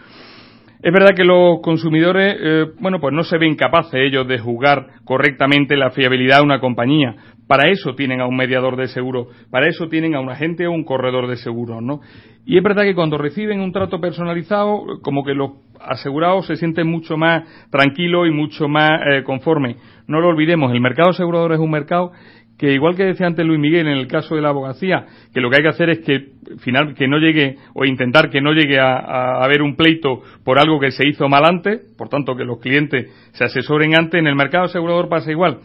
Es 0.84 0.92
verdad 0.92 1.16
que 1.16 1.24
los 1.24 1.62
consumidores, 1.62 2.36
eh, 2.38 2.66
bueno, 2.78 3.00
pues 3.00 3.14
no 3.14 3.24
se 3.24 3.38
ven 3.38 3.56
capaces 3.56 3.94
ellos 3.94 4.28
de 4.28 4.38
juzgar 4.38 4.88
correctamente 5.06 5.78
la 5.78 5.88
fiabilidad 5.88 6.40
de 6.40 6.42
una 6.42 6.60
compañía. 6.60 7.16
Para 7.46 7.70
eso 7.70 7.94
tienen 7.94 8.20
a 8.20 8.26
un 8.26 8.36
mediador 8.36 8.76
de 8.76 8.88
seguro, 8.88 9.28
para 9.50 9.66
eso 9.66 9.88
tienen 9.88 10.14
a 10.14 10.20
un 10.20 10.28
agente 10.28 10.66
o 10.66 10.72
un 10.72 10.84
corredor 10.84 11.26
de 11.26 11.36
seguros, 11.36 11.82
¿no? 11.82 12.00
Y 12.44 12.58
es 12.58 12.62
verdad 12.62 12.82
que 12.82 12.94
cuando 12.94 13.16
reciben 13.16 13.60
un 13.60 13.72
trato 13.72 13.98
personalizado, 13.98 14.82
como 15.00 15.24
que 15.24 15.32
los 15.32 15.52
asegurados 15.80 16.46
se 16.46 16.56
sienten 16.56 16.86
mucho 16.86 17.16
más 17.16 17.44
tranquilos 17.70 18.28
y 18.28 18.30
mucho 18.30 18.68
más 18.68 19.00
eh, 19.10 19.22
conformes. 19.22 19.76
No 20.06 20.20
lo 20.20 20.28
olvidemos, 20.28 20.70
el 20.70 20.82
mercado 20.82 21.10
asegurador 21.12 21.54
es 21.54 21.60
un 21.60 21.70
mercado 21.70 22.12
que 22.58 22.72
igual 22.72 22.94
que 22.94 23.04
decía 23.04 23.26
antes 23.26 23.44
Luis 23.44 23.58
Miguel 23.58 23.88
en 23.88 23.98
el 23.98 24.06
caso 24.06 24.36
de 24.36 24.42
la 24.42 24.50
abogacía, 24.50 25.06
que 25.32 25.40
lo 25.40 25.50
que 25.50 25.56
hay 25.56 25.62
que 25.62 25.68
hacer 25.68 25.90
es 25.90 25.98
que 26.00 26.28
final 26.58 26.94
que 26.94 27.08
no 27.08 27.18
llegue 27.18 27.56
o 27.74 27.84
intentar 27.84 28.30
que 28.30 28.40
no 28.40 28.52
llegue 28.52 28.78
a, 28.78 29.42
haber 29.42 29.62
un 29.62 29.76
pleito 29.76 30.22
por 30.44 30.58
algo 30.58 30.78
que 30.78 30.90
se 30.90 31.06
hizo 31.08 31.28
mal 31.28 31.44
antes, 31.44 31.80
por 31.98 32.08
tanto 32.08 32.36
que 32.36 32.44
los 32.44 32.60
clientes 32.60 33.10
se 33.32 33.44
asesoren 33.44 33.98
antes, 33.98 34.20
en 34.20 34.26
el 34.26 34.36
mercado 34.36 34.64
asegurador 34.64 35.08
pasa 35.08 35.30
igual. 35.30 35.58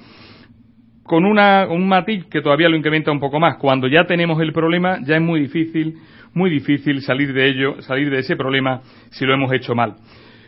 Con 1.03 1.25
una, 1.25 1.67
un 1.67 1.87
matiz 1.87 2.25
que 2.25 2.41
todavía 2.41 2.69
lo 2.69 2.77
incrementa 2.77 3.11
un 3.11 3.19
poco 3.19 3.39
más. 3.39 3.57
Cuando 3.57 3.87
ya 3.87 4.05
tenemos 4.05 4.39
el 4.41 4.53
problema, 4.53 4.99
ya 5.03 5.15
es 5.15 5.21
muy 5.21 5.39
difícil, 5.39 5.95
muy 6.33 6.51
difícil 6.51 7.01
salir 7.01 7.33
de 7.33 7.49
ello, 7.49 7.81
salir 7.81 8.11
de 8.11 8.19
ese 8.19 8.35
problema 8.35 8.81
si 9.09 9.25
lo 9.25 9.33
hemos 9.33 9.51
hecho 9.53 9.73
mal. 9.73 9.95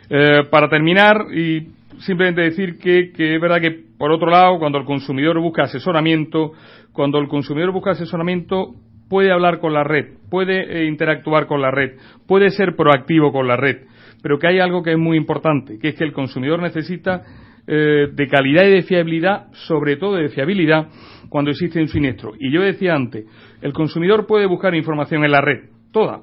Eh, 0.08 0.44
para 0.50 0.68
terminar, 0.68 1.26
y 1.34 1.66
simplemente 2.04 2.42
decir 2.42 2.78
que, 2.78 3.12
que 3.12 3.34
es 3.34 3.40
verdad 3.40 3.60
que, 3.60 3.70
por 3.98 4.12
otro 4.12 4.30
lado, 4.30 4.58
cuando 4.58 4.78
el 4.78 4.84
consumidor 4.84 5.38
busca 5.40 5.64
asesoramiento, 5.64 6.52
cuando 6.92 7.18
el 7.18 7.28
consumidor 7.28 7.72
busca 7.72 7.92
asesoramiento, 7.92 8.74
puede 9.08 9.30
hablar 9.30 9.58
con 9.58 9.74
la 9.74 9.84
red, 9.84 10.06
puede 10.30 10.62
eh, 10.62 10.86
interactuar 10.86 11.46
con 11.46 11.60
la 11.60 11.70
red, 11.70 11.98
puede 12.26 12.50
ser 12.50 12.76
proactivo 12.76 13.30
con 13.30 13.46
la 13.46 13.56
red, 13.56 13.82
pero 14.22 14.38
que 14.38 14.46
hay 14.46 14.58
algo 14.58 14.82
que 14.82 14.92
es 14.92 14.98
muy 14.98 15.18
importante, 15.18 15.78
que 15.78 15.88
es 15.88 15.94
que 15.96 16.04
el 16.04 16.12
consumidor 16.12 16.62
necesita 16.62 17.22
eh, 17.66 18.08
de 18.12 18.28
calidad 18.28 18.64
y 18.64 18.70
de 18.70 18.82
fiabilidad, 18.82 19.52
sobre 19.52 19.96
todo 19.96 20.14
de 20.16 20.30
fiabilidad, 20.30 20.88
cuando 21.28 21.50
existe 21.50 21.80
un 21.80 21.88
siniestro. 21.88 22.32
Y 22.38 22.50
yo 22.50 22.62
decía 22.62 22.94
antes, 22.94 23.26
el 23.60 23.72
consumidor 23.72 24.26
puede 24.26 24.46
buscar 24.46 24.74
información 24.74 25.24
en 25.24 25.30
la 25.30 25.40
red, 25.40 25.68
toda, 25.92 26.22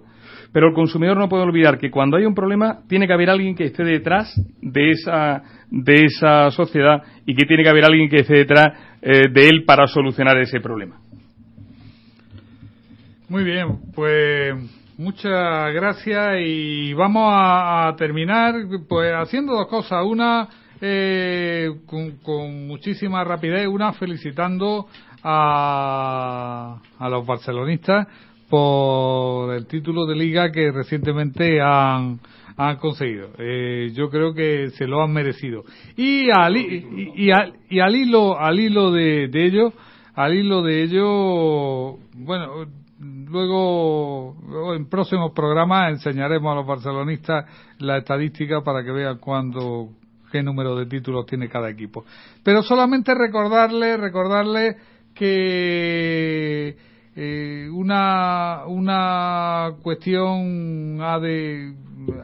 pero 0.52 0.70
el 0.70 0.74
consumidor 0.74 1.18
no 1.18 1.30
puede 1.30 1.44
olvidar 1.44 1.78
que 1.78 1.92
cuando 1.92 2.18
hay 2.18 2.26
un 2.26 2.34
problema 2.34 2.80
tiene 2.88 3.06
que 3.06 3.14
haber 3.14 3.30
alguien 3.30 3.56
que 3.56 3.66
esté 3.66 3.84
detrás 3.84 4.34
de 4.62 4.90
esa 4.90 5.44
de 5.72 6.06
esa 6.06 6.50
sociedad 6.52 7.02
y 7.26 7.36
que 7.36 7.46
tiene 7.46 7.64
que 7.64 7.70
haber 7.70 7.86
alguien 7.86 8.10
que 8.10 8.22
esté 8.22 8.38
detrás 8.38 8.68
eh, 9.02 9.30
de 9.32 9.50
él 9.50 9.64
para 9.66 9.88
solucionar 9.88 10.38
ese 10.38 10.60
problema. 10.60 11.00
Muy 13.30 13.44
bien, 13.44 13.80
pues 13.94 14.56
muchas 14.98 15.74
gracias 15.74 16.38
y 16.42 16.94
vamos 16.94 17.32
a, 17.32 17.94
terminar 17.98 18.56
pues 18.88 19.14
haciendo 19.14 19.54
dos 19.54 19.68
cosas. 19.68 20.04
Una 20.04 20.48
eh, 20.82 21.70
con, 21.86 22.18
con 22.24 22.68
muchísima 22.68 23.24
rapidez, 23.24 23.68
una 23.68 23.94
felicitando 23.94 24.88
a, 25.24 26.80
a 26.98 27.10
los 27.10 27.26
barcelonistas 27.26 28.08
por 28.50 29.54
el 29.54 29.68
título 29.68 30.08
de 30.08 30.16
liga 30.16 30.52
que 30.52 30.72
recientemente 30.72 31.62
han, 31.62 32.20
han 32.60 32.76
conseguido. 32.76 33.30
Eh, 33.38 33.92
yo 33.94 34.10
creo 34.10 34.34
que 34.34 34.72
se 34.72 34.86
lo 34.86 35.02
han 35.02 35.14
merecido. 35.14 35.64
Y 35.96 36.30
al, 36.30 36.58
y, 36.58 37.32
al, 37.32 37.54
y 37.70 37.80
al 37.80 37.96
hilo, 37.96 38.38
al 38.38 38.60
hilo 38.60 38.92
de, 38.92 39.30
de 39.30 39.46
ello, 39.46 39.74
al 40.14 40.34
hilo 40.34 40.62
de 40.62 40.84
ello, 40.84 41.98
bueno, 42.16 42.66
luego, 43.00 44.36
luego 44.46 44.76
en 44.76 44.90
próximos 44.90 45.32
programas 45.32 45.94
enseñaremos 45.94 46.52
a 46.52 46.56
los 46.56 46.68
barcelonistas 46.68 47.46
la 47.78 48.00
estadística 48.00 48.62
para 48.62 48.84
que 48.84 48.92
vean 48.92 49.20
cuándo 49.20 49.92
qué 50.30 50.44
número 50.44 50.76
de 50.76 50.86
títulos 50.86 51.26
tiene 51.26 51.48
cada 51.48 51.70
equipo. 51.70 52.04
Pero 52.44 52.62
solamente 52.62 53.16
recordarle, 53.16 53.96
recordarle 53.96 54.76
que 55.16 56.76
eh, 57.16 57.70
una, 57.72 58.66
una 58.68 59.72
cuestión 59.82 61.02
ha 61.02 61.20
de, 61.20 61.74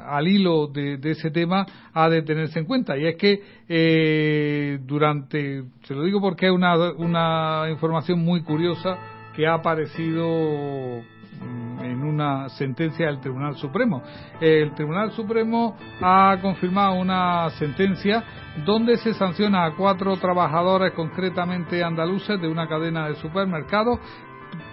al 0.05 0.27
hilo 0.27 0.67
de, 0.67 0.99
ese 1.03 1.31
tema 1.31 1.65
ha 1.93 2.09
de 2.09 2.21
tenerse 2.21 2.59
en 2.59 2.65
cuenta 2.65 2.97
y 2.97 3.05
es 3.05 3.15
que 3.15 3.41
eh, 3.67 4.79
durante, 4.83 5.63
se 5.83 5.93
lo 5.93 6.03
digo 6.03 6.21
porque 6.21 6.47
es 6.47 6.51
una, 6.51 6.75
una 6.93 7.67
información 7.69 8.19
muy 8.19 8.41
curiosa 8.41 8.97
que 9.35 9.45
ha 9.45 9.55
aparecido 9.55 11.01
mm, 11.41 11.79
en 11.83 12.03
una 12.03 12.49
sentencia 12.49 13.07
del 13.07 13.19
Tribunal 13.19 13.55
Supremo. 13.55 14.01
El 14.39 14.73
Tribunal 14.73 15.11
Supremo 15.11 15.75
ha 16.01 16.37
confirmado 16.41 16.95
una 16.95 17.49
sentencia 17.51 18.23
donde 18.65 18.97
se 18.97 19.13
sanciona 19.13 19.65
a 19.65 19.75
cuatro 19.75 20.15
trabajadores, 20.17 20.93
concretamente 20.93 21.83
andaluces, 21.83 22.39
de 22.39 22.47
una 22.47 22.67
cadena 22.67 23.09
de 23.09 23.15
supermercados 23.15 23.99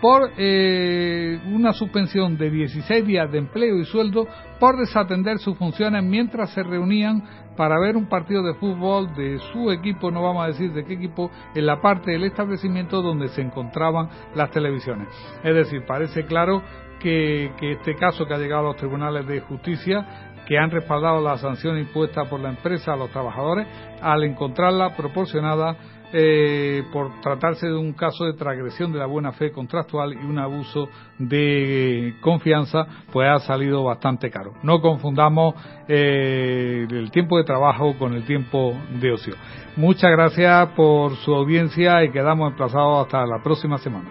por 0.01 0.31
eh, 0.37 1.41
una 1.53 1.73
suspensión 1.73 2.37
de 2.37 2.51
16 2.51 3.07
días 3.07 3.31
de 3.31 3.39
empleo 3.39 3.79
y 3.79 3.85
sueldo 3.85 4.27
por 4.59 4.77
desatender 4.77 5.39
sus 5.39 5.57
funciones 5.57 6.03
mientras 6.03 6.51
se 6.51 6.63
reunían 6.63 7.23
para 7.57 7.79
ver 7.79 7.97
un 7.97 8.09
partido 8.09 8.43
de 8.43 8.55
fútbol 8.55 9.15
de 9.15 9.39
su 9.53 9.71
equipo, 9.71 10.11
no 10.11 10.23
vamos 10.23 10.45
a 10.45 10.49
decir 10.49 10.73
de 10.73 10.85
qué 10.85 10.95
equipo, 10.95 11.31
en 11.55 11.67
la 11.67 11.81
parte 11.81 12.13
del 12.13 12.25
establecimiento 12.25 13.03
donde 13.03 13.29
se 13.29 13.43
encontraban 13.43 14.09
las 14.35 14.51
televisiones. 14.51 15.09
Es 15.45 15.55
decir, 15.55 15.85
parece 15.87 16.25
claro 16.25 16.63
que, 16.99 17.53
que 17.59 17.73
este 17.73 17.95
caso 17.97 18.27
que 18.27 18.35
ha 18.35 18.39
llegado 18.39 18.63
a 18.63 18.69
los 18.73 18.77
tribunales 18.77 19.27
de 19.27 19.41
justicia 19.41 20.31
que 20.47 20.59
han 20.59 20.71
respaldado 20.71 21.21
la 21.21 21.39
sanción 21.39 21.79
impuesta 21.79 22.25
por 22.25 22.41
la 22.41 22.51
empresa 22.51 22.93
a 22.93 22.97
los 22.97 23.11
trabajadores 23.11 23.67
al 24.01 24.25
encontrarla 24.25 24.97
proporcionada 24.97 25.77
eh, 26.13 26.85
por 26.93 27.21
tratarse 27.21 27.67
de 27.67 27.77
un 27.77 27.93
caso 27.93 28.25
de 28.25 28.35
transgresión 28.35 28.93
de 28.93 28.99
la 28.99 29.07
buena 29.07 29.33
fe 29.33 29.51
contractual 29.51 30.13
y 30.13 30.25
un 30.25 30.39
abuso 30.39 30.89
de 31.19 32.15
confianza, 32.21 32.87
pues 33.13 33.29
ha 33.29 33.39
salido 33.41 33.85
bastante 33.85 34.31
caro. 34.31 34.55
No 34.63 34.81
confundamos 34.81 35.55
eh, 35.89 36.87
el 36.91 37.11
tiempo 37.11 37.39
de 37.39 37.45
trabajo 37.45 37.95
con 37.99 38.15
el 38.15 38.25
tiempo 38.25 38.75
de 39.01 39.13
ocio. 39.13 39.35
Muchas 39.77 40.11
gracias 40.11 40.69
por 40.77 41.17
su 41.17 41.35
audiencia 41.35 42.05
y 42.05 42.11
quedamos 42.11 42.51
emplazados 42.51 43.07
hasta 43.07 43.27
la 43.27 43.43
próxima 43.43 43.79
semana. 43.79 44.11